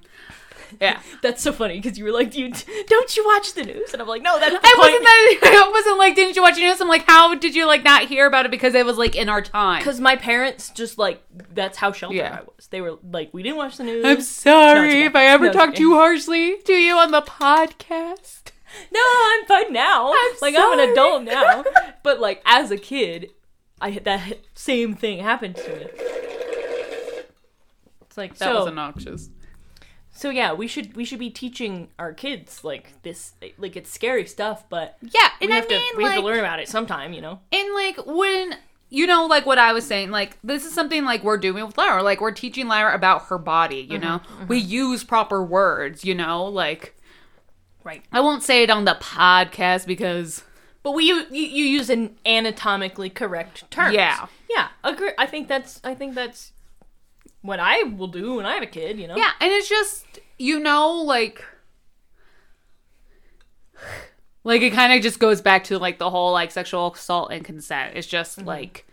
Yeah. 0.81 1.01
That's 1.23 1.43
so 1.43 1.53
funny 1.53 1.79
because 1.81 1.99
you 1.99 2.05
were 2.05 2.11
like, 2.11 2.35
"You 2.35 2.51
don't 2.89 3.17
you 3.17 3.25
watch 3.27 3.53
the 3.55 3.65
news?" 3.65 3.93
And 3.93 4.01
I'm 4.03 4.09
like, 4.09 4.23
"No, 4.23 4.39
that's 4.41 4.55
I 4.55 4.59
point." 4.59 4.79
wasn't 4.79 5.03
that. 5.05 5.41
I 5.67 5.71
wasn't 5.71 5.99
like, 5.99 6.15
didn't 6.17 6.37
you 6.37 6.43
watch 6.43 6.55
the 6.57 6.63
news? 6.63 6.81
I'm 6.81 6.89
like, 6.89 7.05
how 7.07 7.35
did 7.35 7.55
you 7.55 7.67
like 7.67 7.85
not 7.85 8.05
hear 8.05 8.27
about 8.27 8.45
it 8.47 8.51
because 8.51 8.75
it 8.75 8.85
was 8.85 8.97
like 8.99 9.15
in 9.15 9.29
our 9.29 9.43
time? 9.43 9.79
Because 9.81 10.01
my 10.01 10.17
parents 10.17 10.71
just 10.71 10.99
like 10.99 11.23
that's 11.53 11.77
how 11.77 11.93
sheltered 11.93 12.17
Yeah. 12.17 12.39
I 12.41 12.45
was. 12.57 12.67
They 12.69 12.81
were 12.81 12.99
like, 13.13 13.33
we 13.33 13.43
didn't 13.43 13.59
watch 13.59 13.77
the 13.77 13.85
news. 13.85 14.05
I'm 14.05 14.21
sorry 14.23 14.89
okay. 14.91 15.05
if 15.05 15.15
I 15.15 15.27
ever 15.27 15.47
No, 15.47 15.53
talked 15.53 15.77
too 15.77 15.95
harshly 15.95 16.57
to 16.65 16.73
you 16.73 16.97
on 16.97 17.11
the 17.13 17.23
podcast. 17.23 18.51
no, 18.91 19.01
I'm 19.05 19.45
fine 19.47 19.73
now. 19.73 20.13
I'm 20.13 20.33
like 20.41 20.55
I'm 20.59 20.79
an 20.79 20.91
adult 20.91 21.23
now. 21.25 21.63
but 22.03 22.21
like 22.21 22.43
as 22.47 22.71
a 22.73 22.77
kid, 22.79 23.31
I 23.81 23.91
that 23.99 24.39
same 24.55 24.95
thing 24.95 25.21
happened 25.21 25.57
to 25.57 25.69
me. 25.77 25.87
It's 28.03 28.17
like 28.17 28.37
That 28.39 28.47
so. 28.47 28.59
was 28.61 28.69
obnoxious. 28.69 29.29
So 30.15 30.31
yeah, 30.31 30.53
we 30.53 30.67
should 30.67 30.97
we 30.97 31.05
should 31.05 31.19
be 31.19 31.31
teaching 31.31 31.89
our 31.99 32.13
kids 32.15 32.65
like 32.65 33.03
this. 33.03 33.33
Like 33.59 33.77
it's 33.77 33.91
scary 33.91 34.27
stuff, 34.27 34.65
but 34.69 34.97
Yeah, 35.03 35.29
and 35.41 35.51
we 35.51 35.53
I 35.53 35.61
have 35.61 35.69
mean, 35.69 35.81
to 35.93 35.97
we 35.99 36.05
like, 36.05 36.13
have 36.15 36.21
to 36.23 36.27
learn 36.27 36.39
about 36.39 36.61
it 36.61 36.69
sometime. 36.69 37.13
You 37.13 37.21
know. 37.21 37.41
and 37.53 37.75
like 37.75 37.99
when 38.07 38.57
you 38.91 39.09
know, 39.09 39.27
like 39.27 39.45
what 39.45 39.59
I 39.59 39.73
was 39.73 39.85
saying, 39.85 40.13
like 40.13 40.39
this 40.45 40.65
is 40.65 40.73
something 40.73 41.05
like 41.05 41.25
we're 41.25 41.37
doing 41.37 41.67
with 41.67 41.77
Lyra. 41.77 42.03
Like 42.03 42.21
we're 42.21 42.33
teaching 42.33 42.69
Lyra 42.69 42.95
about 42.95 43.27
her 43.27 43.39
body. 43.39 43.79
You 43.79 43.99
mm-hmm, 43.99 44.03
know, 44.03 44.19
mm-hmm. 44.21 44.47
we 44.47 44.59
use 44.59 45.03
proper 45.03 45.43
words. 45.43 46.05
You 46.05 46.15
know, 46.15 46.45
like 46.45 46.95
Right. 47.85 48.03
I 48.11 48.21
won't 48.21 48.43
say 48.43 48.63
it 48.63 48.71
on 48.71 48.87
the 48.87 48.95
podcast 48.95 49.87
because 49.87 50.43
But 50.83 50.93
we 50.93 51.05
you, 51.05 51.27
you 51.31 51.43
you 51.43 51.65
use 51.65 51.91
an 51.91 52.17
anatomically 52.25 53.11
correct 53.11 53.71
term. 53.71 53.93
Yeah. 53.93 54.27
Yeah. 54.49 54.69
Agree. 54.83 55.13
I 55.19 55.27
think 55.27 55.49
that's 55.49 55.81
I 55.85 55.95
think 55.95 56.15
that's 56.15 56.53
what 57.45 57.61
I 57.61 57.83
will 57.83 58.09
do 58.09 58.37
when 58.37 58.47
I 58.47 58.55
have 58.55 58.63
a 58.63 58.67
kid. 58.67 58.99
You 58.99 59.07
know. 59.07 59.17
Yeah, 59.17 59.31
and 59.41 59.53
it's 59.53 59.69
just 59.69 60.19
you 60.39 60.59
know 60.59 60.93
like 61.03 61.45
like 64.43 64.63
it 64.63 64.73
kind 64.73 64.93
of 64.93 65.03
just 65.03 65.19
goes 65.19 65.41
back 65.41 65.65
to 65.65 65.79
like 65.79 65.99
the 65.99 66.11
whole 66.11 66.33
like 66.33 66.51
sexual 66.51 66.93
assault 66.93 67.31
and 67.31 67.45
consent. 67.45 67.97
It's 67.97 68.07
just 68.07 68.39
mm-hmm. 68.39 68.49
like 68.49 68.87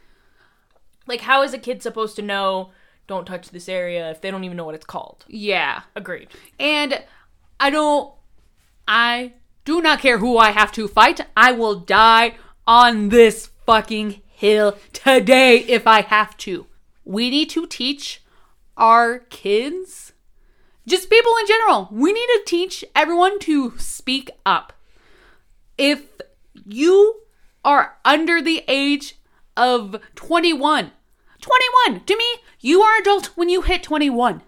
Like, 1.07 1.21
how 1.21 1.43
is 1.43 1.53
a 1.53 1.57
kid 1.57 1.81
supposed 1.81 2.15
to 2.17 2.21
know? 2.21 2.71
Don't 3.07 3.25
touch 3.25 3.49
this 3.49 3.67
area 3.67 4.09
if 4.11 4.21
they 4.21 4.31
don't 4.31 4.43
even 4.43 4.57
know 4.57 4.65
what 4.65 4.75
it's 4.75 4.85
called. 4.85 5.25
yeah. 5.27 5.81
Agreed. 5.95 6.29
And 6.59 7.03
I 7.59 7.69
don't 7.69 8.13
I 8.87 9.33
do 9.63 9.81
not 9.81 9.99
care 9.99 10.17
who 10.17 10.37
I 10.37 10.51
have 10.51 10.71
to 10.73 10.87
fight. 10.87 11.21
I 11.37 11.51
will 11.51 11.75
die 11.79 12.35
on 12.67 13.09
this 13.09 13.49
fucking 13.65 14.21
hill 14.27 14.77
today 14.91 15.57
if 15.59 15.87
I 15.87 16.01
have 16.01 16.35
to. 16.37 16.65
We 17.03 17.29
need 17.29 17.49
to 17.51 17.67
teach 17.67 18.20
our 18.77 19.19
kids 19.19 20.13
just 20.87 21.09
people 21.09 21.33
in 21.39 21.47
general. 21.47 21.87
We 21.91 22.11
need 22.11 22.25
to 22.27 22.41
teach 22.45 22.83
everyone 22.95 23.39
to 23.39 23.77
speak 23.77 24.31
up. 24.45 24.73
If 25.77 26.03
you 26.65 27.21
are 27.63 27.97
under 28.03 28.41
the 28.41 28.63
age 28.67 29.17
of 29.55 29.97
21, 30.15 30.91
21, 31.39 32.03
to 32.05 32.17
me, 32.17 32.25
you 32.59 32.81
are 32.81 32.99
adult 32.99 33.27
when 33.37 33.49
you 33.49 33.61
hit 33.61 33.83
21. 33.83 34.41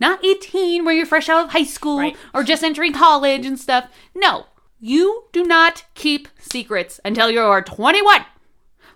Not 0.00 0.24
18 0.24 0.84
where 0.84 0.94
you're 0.94 1.06
fresh 1.06 1.28
out 1.28 1.44
of 1.44 1.50
high 1.52 1.64
school 1.64 1.98
Right. 1.98 2.16
or 2.34 2.42
just 2.42 2.64
entering 2.64 2.92
college 2.92 3.44
and 3.46 3.58
stuff. 3.58 3.88
No, 4.14 4.46
you 4.80 5.24
do 5.32 5.44
not 5.44 5.84
keep 5.94 6.28
secrets 6.38 7.00
until 7.04 7.30
you 7.30 7.40
are 7.40 7.62
21. 7.62 8.24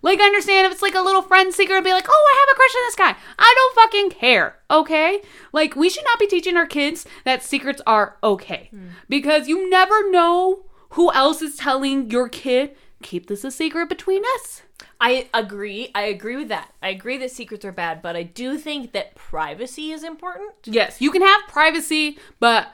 Like, 0.03 0.20
I 0.20 0.24
understand 0.24 0.66
if 0.66 0.72
it's 0.72 0.82
like 0.82 0.94
a 0.94 1.01
little 1.01 1.22
friend 1.22 1.53
secret 1.53 1.76
and 1.76 1.84
be 1.84 1.92
like, 1.92 2.07
oh, 2.09 2.24
I 2.32 2.38
have 2.40 2.55
a 2.55 2.57
crush 2.57 2.76
on 2.76 2.86
this 2.86 2.94
guy. 2.97 3.32
I 3.38 3.55
don't 3.57 3.74
fucking 3.74 4.11
care, 4.20 4.57
okay? 4.70 5.22
Like, 5.53 5.76
we 5.76 5.88
should 5.88 6.05
not 6.05 6.18
be 6.18 6.26
teaching 6.26 6.57
our 6.57 6.66
kids 6.66 7.07
that 7.24 7.42
secrets 7.42 7.82
are 7.86 8.16
okay. 8.22 8.68
Hmm. 8.70 8.88
Because 9.09 9.49
you 9.49 9.68
never 9.68 10.11
know 10.11 10.66
who 10.90 11.12
else 11.12 11.42
is 11.42 11.57
telling 11.57 12.11
your 12.11 12.28
kid, 12.28 12.76
keep 13.03 13.26
this 13.26 13.44
a 13.44 13.51
secret 13.51 13.88
between 13.88 14.22
us. 14.36 14.62
I 15.01 15.28
agree. 15.34 15.90
I 15.94 16.03
agree 16.03 16.36
with 16.36 16.49
that. 16.49 16.72
I 16.82 16.88
agree 16.88 17.18
that 17.18 17.30
secrets 17.30 17.64
are 17.64 17.72
bad, 17.72 18.01
but 18.03 18.16
I 18.16 18.22
do 18.22 18.57
think 18.57 18.92
that 18.92 19.14
privacy 19.14 19.92
is 19.92 20.05
important. 20.05 20.53
Yes, 20.64 21.01
you 21.01 21.11
can 21.11 21.22
have 21.22 21.40
privacy, 21.49 22.18
but 22.40 22.68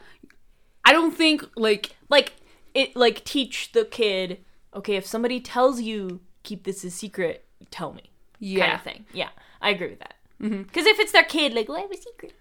I 0.85 0.93
don't 0.93 1.17
think, 1.17 1.45
like, 1.57 1.97
Like 2.09 2.35
it 2.75 2.95
like 2.95 3.25
teach 3.25 3.73
the 3.73 3.87
kid, 3.87 4.45
okay, 4.75 4.97
if 4.97 5.07
somebody 5.07 5.41
tells 5.41 5.81
you 5.81 6.21
keep 6.43 6.65
this 6.65 6.85
a 6.85 6.91
secret, 6.91 7.45
tell 7.71 7.93
me. 7.93 8.11
yeah. 8.39 8.65
Kind 8.67 8.75
of 8.75 8.83
thing. 8.83 9.05
Yeah. 9.13 9.29
I 9.61 9.71
agree 9.71 9.89
with 9.91 10.01
that. 10.01 10.15
Because 10.41 10.87
if 10.87 10.99
it's 10.99 11.13
their 11.13 11.23
kid, 11.25 11.55
like, 11.55 11.69
well, 11.69 11.79
I 11.79 11.83
have 11.83 11.91
a 11.93 11.97
secret. 11.97 12.33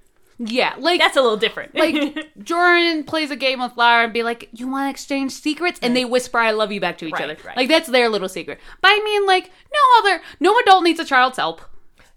Yeah, 0.43 0.73
like, 0.79 0.99
That's 0.99 1.17
a 1.17 1.21
little 1.21 1.37
different. 1.37 1.75
like 1.75 2.33
Jordan 2.43 3.03
plays 3.03 3.29
a 3.29 3.35
game 3.35 3.59
with 3.59 3.77
Lara 3.77 4.05
and 4.05 4.13
be 4.13 4.23
like, 4.23 4.49
"You 4.53 4.67
want 4.67 4.87
to 4.87 4.89
exchange 4.89 5.33
secrets?" 5.33 5.79
and 5.83 5.95
they 5.95 6.03
whisper 6.03 6.39
"I 6.39 6.49
love 6.49 6.71
you" 6.71 6.81
back 6.81 6.97
to 6.97 7.05
each 7.05 7.13
Right, 7.13 7.25
other. 7.25 7.37
right. 7.45 7.55
Like 7.55 7.69
that's 7.69 7.87
their 7.89 8.09
little 8.09 8.27
secret. 8.27 8.57
But 8.81 8.87
I 8.89 8.99
mean, 9.03 9.27
like 9.27 9.51
no 9.71 9.79
other, 9.99 10.23
no 10.39 10.57
adult 10.57 10.83
needs 10.83 10.99
a 10.99 11.05
child's 11.05 11.37
help. 11.37 11.61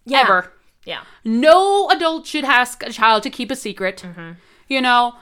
yeah. 0.06 0.20
Ever. 0.22 0.52
Yeah. 0.86 1.02
No 1.22 1.90
adult 1.90 2.26
should 2.26 2.44
ask 2.46 2.82
a 2.82 2.90
child 2.90 3.22
to 3.24 3.30
keep 3.30 3.50
a 3.50 3.56
secret. 3.56 3.98
Mm-hmm. 4.06 4.32
You 4.68 4.80
know, 4.80 5.16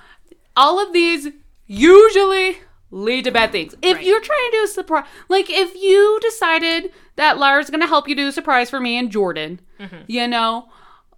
all 0.57 0.79
of 0.79 0.93
these 0.93 1.27
usually 1.67 2.59
lead 2.93 3.25
to 3.25 3.33
bad 3.33 3.51
things. 3.51 3.75
If 3.83 3.97
Right. 3.97 4.07
you're 4.07 4.21
trying 4.21 4.51
to 4.51 4.57
do 4.59 4.65
a 4.65 4.69
surprise, 4.69 5.07
like 5.29 5.51
if 5.51 5.75
you 5.75 6.19
decided 6.23 6.93
that 7.17 7.39
Lara's 7.39 7.71
going 7.71 7.81
to 7.81 7.87
help 7.89 8.07
you 8.07 8.15
do 8.15 8.29
a 8.29 8.33
surprise 8.33 8.71
for 8.71 8.79
me 8.79 8.97
and 8.99 9.11
Jordan, 9.11 9.61
Mm-hmm. 9.81 9.97
you 10.07 10.29
know, 10.29 10.69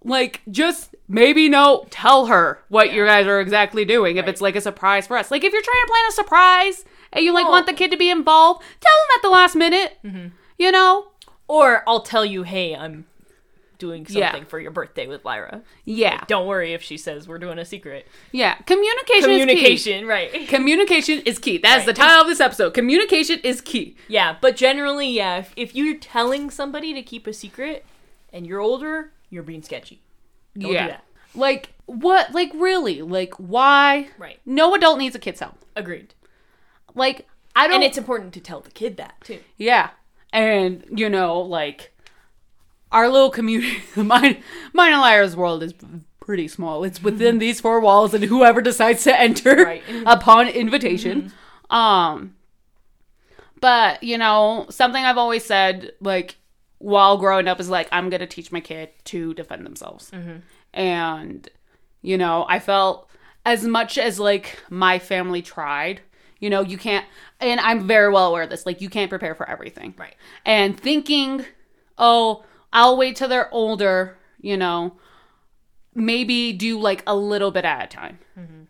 like 0.03 0.41
just 0.49 0.95
maybe 1.07 1.49
no, 1.49 1.85
tell 1.89 2.27
her 2.27 2.63
what 2.69 2.93
you 2.93 3.05
guys 3.05 3.27
are 3.27 3.39
exactly 3.41 3.85
doing 3.85 4.17
if 4.17 4.27
it's 4.27 4.41
like 4.41 4.55
a 4.55 4.61
surprise 4.61 5.05
for 5.07 5.17
us. 5.17 5.29
Like 5.31 5.43
if 5.43 5.51
you're 5.53 5.61
trying 5.61 5.83
to 5.85 5.87
plan 5.91 6.03
a 6.09 6.11
surprise 6.13 6.85
and 7.13 7.23
you 7.25 7.33
like 7.33 7.47
want 7.47 7.65
the 7.67 7.73
kid 7.73 7.91
to 7.91 7.97
be 7.97 8.09
involved, 8.09 8.61
tell 8.81 8.93
them 8.93 9.15
at 9.17 9.21
the 9.21 9.29
last 9.29 9.55
minute. 9.55 9.97
Mm-hmm. 10.03 10.27
You 10.57 10.71
know? 10.71 11.07
Or 11.47 11.83
I'll 11.87 12.01
tell 12.01 12.25
you, 12.25 12.41
hey, 12.43 12.75
I'm 12.75 13.05
doing 13.77 14.05
Yeah. 14.09 14.31
something 14.31 14.47
for 14.47 14.59
your 14.59 14.71
birthday 14.71 15.07
with 15.07 15.25
Lyra. 15.25 15.61
Yeah. 15.83 16.23
Don't 16.27 16.47
worry 16.47 16.73
if 16.73 16.81
she 16.81 16.97
says 16.97 17.27
we're 17.27 17.39
doing 17.39 17.59
a 17.59 17.65
secret. 17.65 18.07
Yeah. 18.31 18.55
Communication, 18.65 19.31
is 19.31 19.37
key. 19.37 19.39
Communication, 19.45 20.07
right. 20.07 20.47
Communication 20.47 21.19
is 21.25 21.39
key. 21.39 21.57
That's 21.57 21.85
the 21.85 21.93
title 21.93 22.21
of 22.21 22.27
this 22.27 22.39
episode. 22.39 22.73
Communication 22.73 23.39
is 23.43 23.61
key. 23.61 23.95
Yeah, 24.07 24.37
but 24.39 24.55
generally, 24.55 25.09
yeah, 25.09 25.37
if, 25.37 25.53
if 25.55 25.75
you're 25.75 25.97
telling 25.97 26.49
somebody 26.49 26.93
to 26.93 27.01
keep 27.01 27.27
a 27.27 27.33
secret 27.33 27.85
and 28.31 28.45
you're 28.45 28.59
older, 28.59 29.11
you're 29.29 29.43
being 29.43 29.63
sketchy. 29.63 30.01
Don't 30.57 30.71
yeah. 30.71 30.83
do 30.85 30.91
that. 30.91 31.03
Like 31.35 31.73
what? 31.85 32.33
Like 32.33 32.51
really? 32.55 33.01
Like 33.01 33.33
why? 33.35 34.09
Right. 34.17 34.39
No 34.45 34.73
adult 34.73 34.99
needs 34.99 35.15
a 35.15 35.19
kid's 35.19 35.39
help. 35.41 35.57
Agreed. 35.75 36.13
Like 36.93 37.27
I 37.55 37.67
don't. 37.67 37.75
And 37.75 37.83
it's 37.83 37.97
important 37.97 38.33
to 38.35 38.39
tell 38.39 38.61
the 38.61 38.71
kid 38.71 38.97
that, 38.97 39.15
too. 39.23 39.39
yeah. 39.57 39.89
And 40.31 40.85
you 40.89 41.09
know, 41.09 41.39
like 41.39 41.91
our 42.95 43.09
little 43.09 43.29
community, 43.29 43.77
mine, 43.95 44.41
mine 44.73 44.93
and 44.93 45.01
Lyra's 45.01 45.35
world 45.35 45.61
is 45.61 45.73
pretty 46.19 46.47
small. 46.47 46.83
It's 46.83 47.03
within 47.03 47.37
these 47.37 47.61
four 47.61 47.79
walls, 47.79 48.13
and 48.15 48.23
whoever 48.23 48.61
decides 48.61 49.03
to 49.03 49.19
enter 49.19 49.55
Right. 49.63 49.83
upon 50.07 50.47
invitation. 50.47 51.31
Um. 51.69 52.35
But 53.61 54.03
you 54.03 54.17
know, 54.17 54.65
something 54.69 55.03
I've 55.03 55.17
always 55.17 55.45
said, 55.45 55.91
like 56.01 56.35
while 56.79 57.17
growing 57.17 57.47
up, 57.47 57.59
is 57.59 57.69
like 57.69 57.87
I'm 57.91 58.09
gonna 58.09 58.27
teach 58.27 58.51
my 58.51 58.59
kid 58.59 58.89
to 59.05 59.33
defend 59.33 59.65
themselves. 59.65 60.11
and 60.73 61.47
you 62.01 62.17
know 62.19 62.45
i 62.49 62.59
felt 62.59 63.09
as 63.45 63.63
much 63.63 63.97
as 63.97 64.19
like 64.19 64.59
my 64.69 64.99
family 64.99 65.41
tried 65.41 66.01
you 66.39 66.49
know 66.51 66.61
you 66.61 66.77
can't 66.77 67.05
and 67.39 67.59
i'm 67.61 67.87
very 67.87 68.11
well 68.13 68.27
aware 68.27 68.43
of 68.43 68.49
this 68.51 68.65
like 68.65 68.79
you 68.81 68.89
can't 68.89 69.09
prepare 69.09 69.33
for 69.33 69.49
everything 69.49 69.93
Right. 69.97 70.13
and 70.45 70.77
thinking 70.79 71.45
oh 71.97 72.43
i'll 72.73 72.97
wait 72.97 73.15
till 73.15 73.29
they're 73.29 73.53
older 73.53 74.17
you 74.41 74.57
know 74.57 74.93
maybe 75.93 76.51
do 76.53 76.79
like 76.79 77.03
a 77.07 77.15
little 77.15 77.51
bit 77.51 77.65
at 77.65 77.83
a 77.85 77.87
time 77.87 78.19
mm-hmm. 78.37 78.63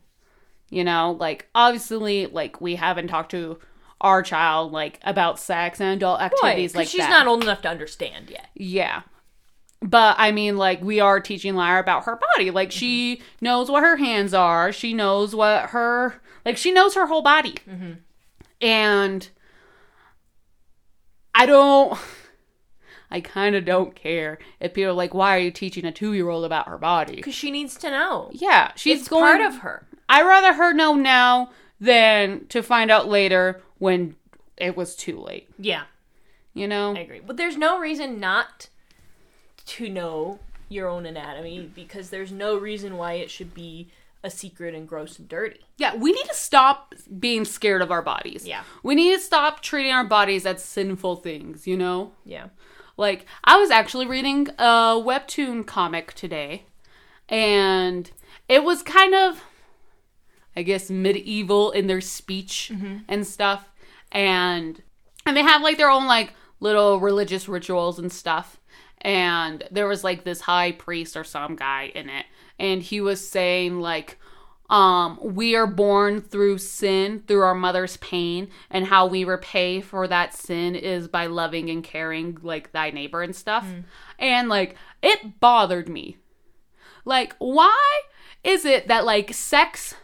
you 0.70 0.84
know 0.84 1.16
like 1.20 1.48
obviously 1.56 2.28
like 2.28 2.62
we 2.62 2.76
haven't 2.76 3.08
talked 3.08 3.32
to 3.32 3.58
our 4.02 4.22
child 4.22 4.72
like 4.72 5.00
about 5.04 5.40
sex 5.40 5.80
and 5.82 5.96
adult 5.96 6.22
activities 6.22 6.74
Right, 6.74 6.82
like 6.82 6.88
she's 6.88 7.00
that 7.00 7.10
not 7.10 7.28
old 7.28 7.44
enough 7.44 7.62
to 7.64 7.70
understand 7.70 8.30
yet. 8.30 8.50
yeah. 8.54 9.02
But 9.82 10.16
I 10.18 10.32
mean, 10.32 10.58
like, 10.58 10.82
we 10.82 11.00
are 11.00 11.20
teaching 11.20 11.54
Lyra 11.54 11.80
about 11.80 12.06
her 12.06 12.20
body. 12.36 12.50
Like, 12.50 12.72
she 12.72 13.18
mm-hmm. 13.18 13.46
knows 13.46 13.70
what 13.70 13.84
her 13.84 13.98
hands 13.98 14.34
are. 14.34 14.72
She 14.72 14.94
knows 14.94 15.36
what 15.36 15.72
her, 15.72 16.22
like, 16.44 16.58
she 16.58 16.72
knows 16.72 16.96
her 16.96 17.06
whole 17.06 17.22
body. 17.22 17.56
Mm-hmm. 17.70 17.92
And 18.62 19.30
I 21.36 21.46
don't, 21.46 22.00
I 23.12 23.22
kind 23.22 23.56
of 23.56 23.66
don't 23.66 23.96
care 23.96 24.40
if 24.60 24.74
people 24.74 24.92
are 24.92 24.94
like, 24.94 25.14
why 25.14 25.36
are 25.36 25.40
you 25.40 25.52
teaching 25.52 25.86
a 25.86 25.92
two 25.92 26.14
year 26.14 26.30
old 26.30 26.46
about 26.46 26.68
her 26.68 26.78
body? 26.78 27.16
Because 27.16 27.36
she 27.36 27.52
needs 27.52 27.76
to 27.78 27.90
know. 27.90 28.30
Yeah, 28.34 28.72
she's 28.76 29.02
it's 29.02 29.10
going. 29.10 29.24
part 29.24 29.42
of 29.42 29.60
her. 29.60 29.86
I'd 30.10 30.24
rather 30.24 30.54
her 30.54 30.74
know 30.74 30.94
now 30.96 31.52
than 31.80 32.48
to 32.48 32.62
find 32.64 32.90
out 32.92 33.08
later 33.08 33.62
when 33.80 34.16
it 34.58 34.78
was 34.78 34.96
too 34.96 35.20
late. 35.20 35.50
Yeah, 35.60 35.84
You 36.54 36.68
know? 36.68 36.96
I 36.96 37.00
agree. 37.00 37.22
But 37.26 37.38
there's 37.38 37.58
no 37.58 37.80
reason 37.80 38.20
not 38.20 38.70
to 39.66 39.90
know 39.90 40.40
your 40.70 40.88
own 40.88 41.06
anatomy 41.06 41.70
because 41.74 42.10
there's 42.10 42.32
no 42.32 42.58
reason 42.58 42.98
why 42.98 43.14
it 43.14 43.30
should 43.30 43.54
be 43.54 43.90
a 44.24 44.30
secret 44.30 44.74
and 44.74 44.88
gross 44.88 45.20
and 45.20 45.28
dirty. 45.30 45.60
Yeah, 45.78 45.96
we 45.96 46.12
need 46.12 46.26
to 46.26 46.34
stop 46.34 46.96
being 47.20 47.46
scared 47.46 47.82
of 47.84 47.92
our 47.92 48.02
bodies. 48.02 48.48
Yeah. 48.48 48.64
We 48.82 48.96
need 48.96 49.14
to 49.14 49.20
stop 49.20 49.62
treating 49.62 49.92
our 49.92 50.04
bodies 50.06 50.46
as 50.46 50.64
sinful 50.64 51.18
things, 51.18 51.68
you 51.68 51.78
know? 51.78 52.14
Yeah. 52.26 52.48
Like, 52.98 53.26
I 53.44 53.58
was 53.58 53.72
actually 53.72 54.08
reading 54.08 54.48
a 54.58 54.96
webtoon 54.96 55.66
comic 55.66 56.14
today, 56.14 56.66
and 57.28 58.10
it 58.48 58.64
was 58.64 58.82
kind 58.82 59.14
of, 59.14 59.44
I 60.56 60.64
guess, 60.64 60.90
medieval 60.90 61.72
in 61.72 61.88
their 61.88 62.02
speech 62.02 62.72
mm-hmm. 62.74 63.00
and 63.08 63.28
stuff. 63.28 63.70
And 64.12 64.82
and 65.26 65.36
they 65.36 65.42
have 65.42 65.62
like 65.62 65.78
their 65.78 65.90
own 65.90 66.06
like 66.08 66.34
little 66.60 67.00
religious 67.00 67.50
rituals 67.50 68.00
and 68.00 68.12
stuff. 68.12 68.60
And 69.02 69.64
there 69.72 69.88
was 69.88 70.04
like 70.04 70.24
this 70.24 70.42
high 70.42 70.72
priest 70.72 71.18
or 71.18 71.24
some 71.24 71.56
guy 71.56 71.92
in 71.94 72.10
it, 72.10 72.26
and 72.58 72.82
he 72.82 73.02
was 73.02 73.28
saying 73.28 73.80
like 73.80 74.18
um 74.70 75.20
we 75.22 75.56
are 75.56 75.68
born 75.68 76.22
through 76.22 76.58
sin 76.58 77.24
through 77.28 77.42
our 77.42 77.54
mother's 77.54 77.98
pain 77.98 78.48
and 78.72 78.88
how 78.88 79.06
we 79.06 79.24
repay 79.24 79.80
for 79.80 80.08
that 80.08 80.34
sin 80.34 80.76
is 80.76 81.08
by 81.08 81.28
loving 81.28 81.70
and 81.70 81.84
caring 81.84 82.38
like 82.42 82.72
thy 82.72 82.90
neighbor 82.90 83.22
and 83.22 83.36
stuff. 83.36 83.66
And 84.18 84.50
like 84.50 84.76
it 85.04 85.40
bothered 85.40 85.88
me. 85.88 86.18
Like 87.04 87.36
why 87.38 88.02
is 88.44 88.66
it 88.66 88.88
that 88.88 89.06
like 89.06 89.34
sex 89.34 89.96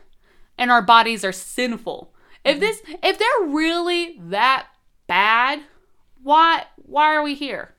and 0.57 0.70
our 0.70 0.82
bodies 0.82 1.26
are 1.26 1.32
sinful? 1.32 2.14
If 2.45 2.59
this 2.59 2.82
if 3.01 3.18
they're 3.18 3.47
really 3.47 4.20
that 4.20 4.68
bad 5.07 5.62
why 6.24 6.66
why 6.76 7.16
are 7.16 7.24
we 7.24 7.34
here? 7.36 7.74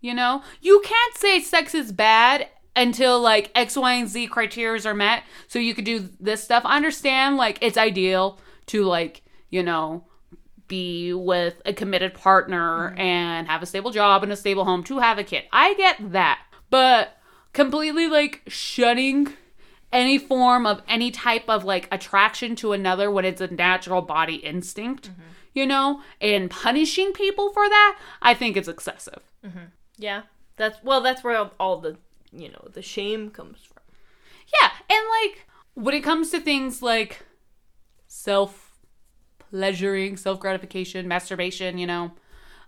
You 0.00 0.12
know, 0.12 0.42
you 0.60 0.82
can't 0.84 1.16
say 1.16 1.40
sex 1.40 1.74
is 1.74 1.92
bad 1.92 2.48
until 2.76 3.20
like 3.20 3.50
X, 3.54 3.76
Y, 3.76 3.94
and 3.94 4.08
Z 4.08 4.26
criteria 4.28 4.82
are 4.84 4.94
met. 4.94 5.22
So 5.48 5.58
you 5.58 5.74
could 5.74 5.84
do 5.84 6.08
this 6.20 6.42
stuff. 6.42 6.62
I 6.64 6.76
understand 6.76 7.36
like 7.36 7.58
it's 7.60 7.76
ideal 7.76 8.38
to 8.66 8.84
like, 8.84 9.22
you 9.50 9.62
know, 9.62 10.04
be 10.66 11.12
with 11.12 11.60
a 11.64 11.72
committed 11.72 12.14
partner 12.14 12.90
mm-hmm. 12.90 13.00
and 13.00 13.48
have 13.48 13.62
a 13.62 13.66
stable 13.66 13.90
job 13.90 14.22
and 14.22 14.32
a 14.32 14.36
stable 14.36 14.64
home 14.64 14.82
to 14.84 14.98
have 14.98 15.18
a 15.18 15.24
kid. 15.24 15.44
I 15.52 15.74
get 15.74 16.12
that. 16.12 16.40
But 16.70 17.16
completely 17.52 18.08
like 18.08 18.42
shutting 18.48 19.34
any 19.92 20.18
form 20.18 20.66
of 20.66 20.82
any 20.88 21.10
type 21.10 21.44
of 21.48 21.64
like 21.64 21.86
attraction 21.92 22.56
to 22.56 22.72
another 22.72 23.10
when 23.10 23.24
it's 23.24 23.40
a 23.40 23.46
natural 23.46 24.02
body 24.02 24.36
instinct, 24.36 25.10
mm-hmm. 25.10 25.22
you 25.52 25.66
know, 25.66 26.00
and 26.20 26.50
punishing 26.50 27.12
people 27.12 27.52
for 27.52 27.68
that, 27.68 27.98
I 28.20 28.34
think 28.34 28.56
it's 28.56 28.66
excessive. 28.66 29.22
Mm-hmm. 29.46 29.66
Yeah. 29.98 30.22
That's 30.56 30.78
well. 30.82 31.00
That's 31.00 31.24
where 31.24 31.36
all, 31.36 31.52
all 31.58 31.78
the 31.78 31.96
you 32.34 32.50
know 32.50 32.68
the 32.72 32.82
shame 32.82 33.30
comes 33.30 33.58
from. 33.60 33.82
Yeah, 34.60 34.70
and 34.90 35.04
like 35.22 35.46
when 35.74 35.94
it 35.94 36.02
comes 36.02 36.30
to 36.30 36.40
things 36.40 36.82
like 36.82 37.24
self 38.06 38.72
pleasuring, 39.50 40.16
self 40.16 40.40
gratification, 40.40 41.08
masturbation, 41.08 41.78
you 41.78 41.86
know, 41.86 42.12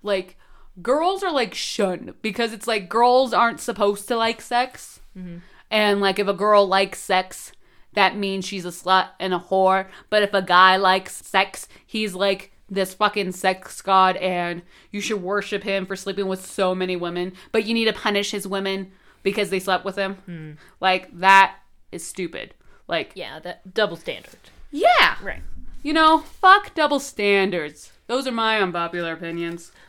like 0.02 0.36
girls 0.82 1.22
are 1.22 1.32
like 1.32 1.54
shunned 1.54 2.14
because 2.22 2.52
it's 2.52 2.66
like 2.66 2.88
girls 2.88 3.32
aren't 3.32 3.60
supposed 3.60 4.08
to 4.08 4.16
like 4.16 4.40
sex. 4.40 5.00
Mm-hmm. 5.16 5.38
And 5.70 6.00
like 6.00 6.18
if 6.18 6.28
a 6.28 6.34
girl 6.34 6.66
likes 6.66 7.00
sex, 7.00 7.52
that 7.94 8.16
means 8.16 8.44
she's 8.44 8.64
a 8.64 8.68
slut 8.68 9.08
and 9.18 9.34
a 9.34 9.38
whore. 9.38 9.88
But 10.10 10.22
if 10.22 10.34
a 10.34 10.42
guy 10.42 10.76
likes 10.76 11.26
sex, 11.26 11.66
he's 11.84 12.14
like 12.14 12.52
this 12.68 12.94
fucking 12.94 13.30
sex 13.30 13.80
god 13.80 14.16
and 14.16 14.62
you 14.90 15.00
should 15.00 15.22
worship 15.22 15.62
him 15.62 15.86
for 15.86 15.94
sleeping 15.94 16.26
with 16.26 16.44
so 16.44 16.74
many 16.74 16.96
women, 16.96 17.32
but 17.52 17.64
you 17.64 17.74
need 17.74 17.84
to 17.86 17.92
punish 17.92 18.32
his 18.32 18.46
women 18.46 18.92
because 19.26 19.50
they 19.50 19.58
slept 19.60 19.84
with 19.84 19.96
him. 19.96 20.14
Hmm. 20.24 20.52
Like 20.80 21.10
that 21.18 21.56
is 21.92 22.06
stupid. 22.06 22.54
Like 22.88 23.10
Yeah, 23.14 23.38
that 23.40 23.74
double 23.74 23.96
standard. 23.96 24.38
yeah. 24.70 25.16
Right. 25.22 25.42
You 25.82 25.92
know, 25.92 26.18
fuck 26.18 26.74
double 26.74 26.98
standards. 27.00 27.92
Those 28.06 28.26
are 28.26 28.32
my 28.32 28.60
unpopular 28.62 29.12
opinions. 29.12 29.72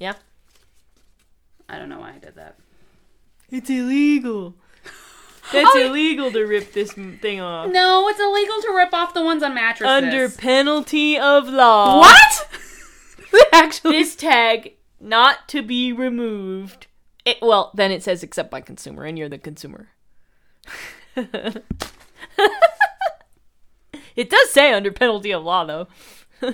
Yeah. 0.00 0.14
I 1.68 1.78
don't 1.78 1.88
know 1.88 2.00
why 2.00 2.10
I 2.14 2.18
did 2.18 2.34
that. 2.34 2.56
It's 3.50 3.70
illegal. 3.70 4.54
That's 5.52 5.70
Oh, 5.72 5.86
illegal 5.86 6.30
to 6.32 6.42
rip 6.44 6.72
this 6.72 6.92
thing 6.92 7.40
off. 7.40 7.70
No, 7.70 8.08
it's 8.08 8.18
illegal 8.20 8.60
to 8.62 8.72
rip 8.76 8.92
off 8.92 9.14
the 9.14 9.22
ones 9.24 9.42
on 9.42 9.54
mattresses. 9.54 10.04
Under 10.04 10.28
penalty 10.28 11.16
of 11.16 11.48
law. 11.48 12.00
what? 12.00 12.48
Actually, 13.52 13.92
This 13.98 14.16
tag 14.16 14.72
not 15.00 15.48
to 15.50 15.62
be 15.62 15.92
removed. 15.92 16.86
It, 17.24 17.38
well, 17.40 17.70
then 17.74 17.90
it 17.90 18.02
says 18.02 18.22
except 18.22 18.50
by 18.50 18.60
consumer, 18.60 19.04
and 19.04 19.18
you're 19.18 19.28
the 19.28 19.38
consumer. 19.38 19.88
it 21.16 21.64
does 24.30 24.50
say 24.50 24.72
under 24.72 24.92
penalty 24.92 25.32
of 25.32 25.42
law, 25.42 25.64
though. 25.64 25.88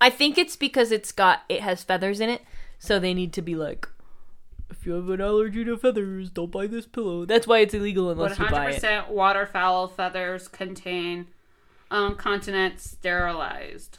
I 0.00 0.10
think 0.10 0.38
it's 0.38 0.56
because 0.56 0.92
it's 0.92 1.12
got 1.12 1.42
it 1.48 1.60
has 1.60 1.82
feathers 1.82 2.20
in 2.20 2.28
it, 2.28 2.42
so 2.78 2.98
they 2.98 3.14
need 3.14 3.32
to 3.32 3.42
be 3.42 3.54
like 3.54 3.88
if 4.70 4.86
you 4.86 4.92
have 4.92 5.08
an 5.08 5.20
allergy 5.20 5.64
to 5.64 5.76
feathers, 5.76 6.30
don't 6.30 6.52
buy 6.52 6.66
this 6.66 6.86
pillow. 6.86 7.24
That's 7.24 7.46
why 7.46 7.60
it's 7.60 7.74
illegal 7.74 8.10
unless 8.10 8.38
you 8.38 8.48
buy 8.48 8.70
it. 8.70 8.82
100% 8.82 9.08
waterfowl 9.08 9.88
feathers 9.88 10.46
contain 10.46 11.26
um, 11.90 12.12
uncontinent 12.12 12.80
sterilized. 12.80 13.98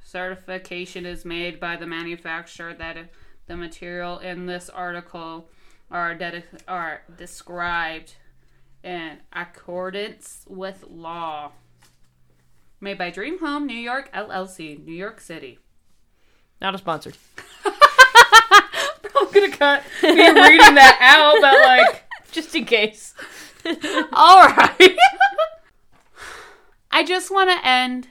Certification 0.00 1.06
is 1.06 1.24
made 1.24 1.58
by 1.58 1.76
the 1.76 1.86
manufacturer 1.86 2.74
that 2.74 2.96
the 3.46 3.56
material 3.56 4.18
in 4.18 4.46
this 4.46 4.68
article 4.68 5.48
are, 5.90 6.14
dedi- 6.14 6.42
are 6.66 7.02
described 7.16 8.14
in 8.82 9.18
accordance 9.32 10.44
with 10.48 10.84
law. 10.88 11.52
Made 12.80 12.98
by 12.98 13.10
Dream 13.10 13.38
Home 13.40 13.66
New 13.66 13.76
York 13.76 14.12
LLC, 14.12 14.84
New 14.84 14.94
York 14.94 15.20
City. 15.20 15.58
Not 16.60 16.74
a 16.74 16.78
sponsor. 16.78 17.12
I'm 17.64 19.30
gonna 19.32 19.50
cut 19.50 19.82
me 20.02 20.10
reading 20.10 20.74
that 20.74 20.98
out, 21.00 21.40
but 21.40 21.60
like. 21.60 22.04
Just 22.32 22.54
in 22.56 22.64
case. 22.64 23.14
All 24.12 24.48
right. 24.48 24.96
I 26.90 27.04
just 27.04 27.30
want 27.30 27.48
to 27.48 27.64
end 27.64 28.08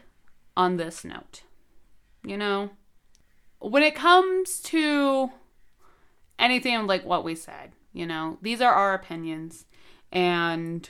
on 0.55 0.77
this 0.77 1.03
note. 1.03 1.43
You 2.23 2.37
know, 2.37 2.69
when 3.63 3.83
it 3.83 3.95
comes 3.95 4.59
to 4.59 5.31
anything 6.37 6.85
like 6.85 7.05
what 7.05 7.23
we 7.23 7.35
said, 7.35 7.71
you 7.93 8.05
know, 8.05 8.37
these 8.41 8.61
are 8.61 8.73
our 8.73 8.93
opinions 8.93 9.65
and 10.11 10.89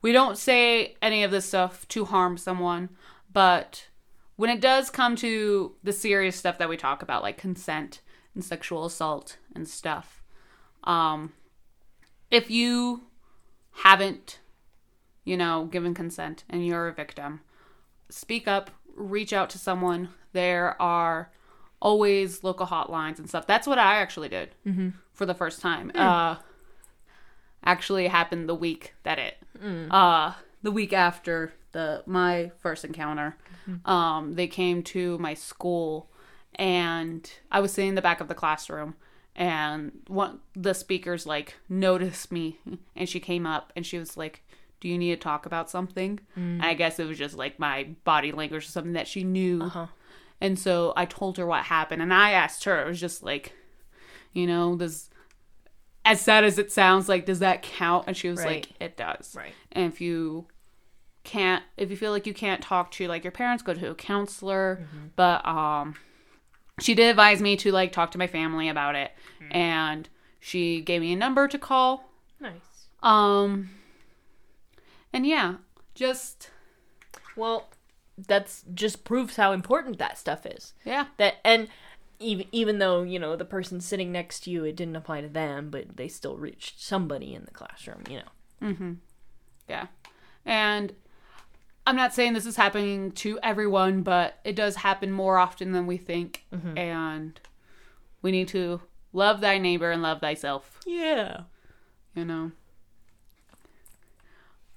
we 0.00 0.12
don't 0.12 0.38
say 0.38 0.96
any 1.02 1.22
of 1.22 1.30
this 1.30 1.44
stuff 1.44 1.86
to 1.88 2.06
harm 2.06 2.38
someone, 2.38 2.88
but 3.30 3.88
when 4.36 4.48
it 4.48 4.60
does 4.62 4.88
come 4.88 5.14
to 5.16 5.74
the 5.84 5.92
serious 5.92 6.36
stuff 6.36 6.56
that 6.56 6.70
we 6.70 6.76
talk 6.76 7.02
about 7.02 7.22
like 7.22 7.36
consent 7.36 8.00
and 8.34 8.42
sexual 8.42 8.86
assault 8.86 9.36
and 9.54 9.68
stuff, 9.68 10.22
um 10.84 11.32
if 12.30 12.50
you 12.50 13.02
haven't, 13.72 14.38
you 15.24 15.36
know, 15.36 15.66
given 15.66 15.92
consent 15.92 16.44
and 16.48 16.66
you're 16.66 16.88
a 16.88 16.94
victim, 16.94 17.40
speak 18.08 18.48
up, 18.48 18.70
reach 18.94 19.32
out 19.32 19.50
to 19.50 19.58
someone. 19.58 20.10
There 20.32 20.80
are 20.80 21.30
always 21.80 22.44
local 22.44 22.66
hotlines 22.66 23.18
and 23.18 23.28
stuff. 23.28 23.46
That's 23.46 23.66
what 23.66 23.78
I 23.78 23.96
actually 23.96 24.28
did 24.28 24.50
for 25.12 25.26
the 25.26 25.34
first 25.34 25.60
time. 25.60 25.90
Uh, 25.94 26.36
actually, 27.64 28.06
happened 28.08 28.48
the 28.48 28.54
week 28.54 28.94
that 29.02 29.18
it, 29.18 29.36
uh, 29.90 30.34
the 30.62 30.70
week 30.70 30.92
after 30.92 31.52
the 31.72 32.02
my 32.06 32.50
first 32.58 32.84
encounter. 32.84 33.36
Um, 33.84 34.34
they 34.34 34.46
came 34.48 34.82
to 34.84 35.16
my 35.18 35.34
school, 35.34 36.10
and 36.56 37.30
I 37.52 37.60
was 37.60 37.72
sitting 37.72 37.90
in 37.90 37.94
the 37.94 38.02
back 38.02 38.20
of 38.20 38.28
the 38.28 38.34
classroom 38.34 38.94
and 39.36 39.92
one 40.08 40.40
the 40.56 40.74
speakers 40.74 41.24
like 41.24 41.54
noticed 41.68 42.32
me 42.32 42.58
and 42.96 43.08
she 43.08 43.20
came 43.20 43.46
up 43.46 43.72
and 43.76 43.86
she 43.86 43.96
was 43.96 44.16
like 44.16 44.42
do 44.80 44.88
you 44.88 44.98
need 44.98 45.10
to 45.14 45.16
talk 45.16 45.46
about 45.46 45.70
something 45.70 46.18
and 46.34 46.64
i 46.64 46.74
guess 46.74 46.98
it 46.98 47.06
was 47.06 47.16
just 47.16 47.36
like 47.36 47.56
my 47.56 47.84
body 48.02 48.32
language 48.32 48.64
or 48.64 48.66
something 48.66 48.94
that 48.94 49.06
she 49.06 49.22
knew 49.22 49.62
Uh-huh. 49.62 49.86
And 50.40 50.58
so 50.58 50.92
i 50.96 51.04
told 51.04 51.36
her 51.38 51.46
what 51.46 51.64
happened 51.64 52.00
and 52.02 52.12
i 52.14 52.30
asked 52.32 52.64
her 52.64 52.80
it 52.82 52.86
was 52.88 52.98
just 53.00 53.22
like 53.22 53.52
you 54.32 54.46
know 54.46 54.76
does 54.76 55.10
as 56.04 56.20
sad 56.20 56.44
as 56.44 56.58
it 56.58 56.72
sounds 56.72 57.08
like 57.10 57.26
does 57.26 57.40
that 57.40 57.60
count? 57.62 58.04
And 58.06 58.16
she 58.16 58.28
was 58.30 58.38
Right. 58.38 58.46
like 58.66 58.68
it 58.80 58.96
does. 58.96 59.34
Right. 59.36 59.52
and 59.72 59.92
if 59.92 60.00
you 60.00 60.46
can't 61.24 61.62
if 61.76 61.90
you 61.90 61.96
feel 61.96 62.10
like 62.10 62.26
you 62.26 62.32
can't 62.32 62.62
talk 62.62 62.90
to 62.92 63.06
like 63.06 63.22
your 63.22 63.30
parents 63.32 63.62
go 63.62 63.74
to 63.74 63.90
a 63.90 63.94
counselor. 63.94 64.80
But 65.14 65.46
um 65.46 65.94
she 66.80 66.94
did 66.94 67.10
advise 67.10 67.42
me 67.42 67.54
to 67.58 67.70
like 67.70 67.92
talk 67.92 68.10
to 68.12 68.18
my 68.18 68.26
family 68.26 68.68
about 68.70 68.94
it. 68.94 69.12
And 69.50 70.08
she 70.40 70.80
gave 70.80 71.02
me 71.02 71.12
a 71.12 71.16
number 71.16 71.46
to 71.48 71.58
call. 71.58 72.08
Nice. 72.40 72.88
um 73.02 73.68
and 75.12 75.26
yeah 75.26 75.56
just 75.94 76.50
Well, 77.36 77.68
that's 78.26 78.64
just 78.74 79.04
proves 79.04 79.36
how 79.36 79.52
important 79.52 79.98
that 79.98 80.18
stuff 80.18 80.44
is. 80.46 80.72
yeah 80.84 81.06
That 81.16 81.36
and 81.44 81.68
even 82.18 82.46
even 82.52 82.78
though 82.78 83.02
you 83.02 83.18
know 83.18 83.34
the 83.36 83.44
person 83.44 83.80
sitting 83.80 84.12
next 84.12 84.40
to 84.40 84.50
you, 84.50 84.64
it 84.64 84.76
didn't 84.76 84.96
apply 84.96 85.20
to 85.22 85.28
them, 85.28 85.70
but 85.70 85.96
they 85.96 86.06
still 86.08 86.36
reached 86.36 86.80
somebody 86.82 87.34
in 87.34 87.44
the 87.44 87.50
classroom. 87.50 88.02
You 88.10 88.18
know. 88.18 88.74
Hmm. 88.74 88.92
yeah 89.68 89.86
and 90.44 90.92
i'm 91.86 91.96
not 91.96 92.12
saying 92.12 92.34
this 92.34 92.44
is 92.44 92.56
happening 92.56 93.10
to 93.12 93.38
everyone 93.42 94.02
but 94.02 94.38
it 94.44 94.54
does 94.54 94.76
happen 94.76 95.10
more 95.10 95.38
often 95.38 95.72
than 95.72 95.86
we 95.86 95.96
think 95.96 96.44
and 96.76 97.40
we 98.20 98.30
need 98.32 98.48
to 98.48 98.82
love 99.14 99.40
thy 99.40 99.56
neighbor 99.56 99.90
and 99.90 100.02
love 100.02 100.20
thyself 100.20 100.78
Yeah. 100.86 101.42
you 102.14 102.26
know 102.26 102.52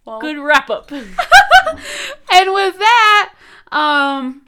well, 0.06 0.20
Good 0.20 0.38
wrap 0.38 0.70
up. 0.70 0.90
And 2.36 2.52
with 2.52 2.78
that, 2.80 3.33
um, 3.74 4.46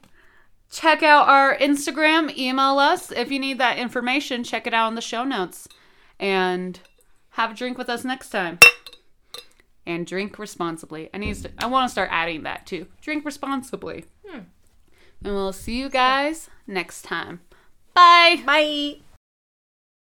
check 0.71 1.03
out 1.03 1.27
our 1.27 1.57
Instagram, 1.57 2.35
email 2.37 2.79
us 2.79 3.11
if 3.11 3.31
you 3.31 3.39
need 3.39 3.59
that 3.59 3.77
information. 3.77 4.43
Check 4.43 4.67
it 4.67 4.73
out 4.73 4.89
in 4.89 4.95
the 4.95 5.01
show 5.01 5.23
notes, 5.23 5.67
and 6.19 6.79
have 7.31 7.51
a 7.51 7.53
drink 7.53 7.77
with 7.77 7.89
us 7.89 8.03
next 8.03 8.29
time. 8.29 8.59
And 9.87 10.07
drink 10.07 10.39
responsibly. 10.39 11.09
I 11.13 11.19
need 11.19 11.35
to, 11.35 11.51
I 11.59 11.67
want 11.67 11.87
to 11.87 11.91
start 11.91 12.09
adding 12.11 12.43
that 12.43 12.65
too. 12.65 12.87
Drink 13.01 13.23
responsibly. 13.23 14.05
And 15.23 15.33
we'll 15.33 15.53
see 15.53 15.77
you 15.79 15.89
guys 15.89 16.49
next 16.67 17.03
time. 17.03 17.41
Bye. 17.93 18.41
Bye. 18.45 19.04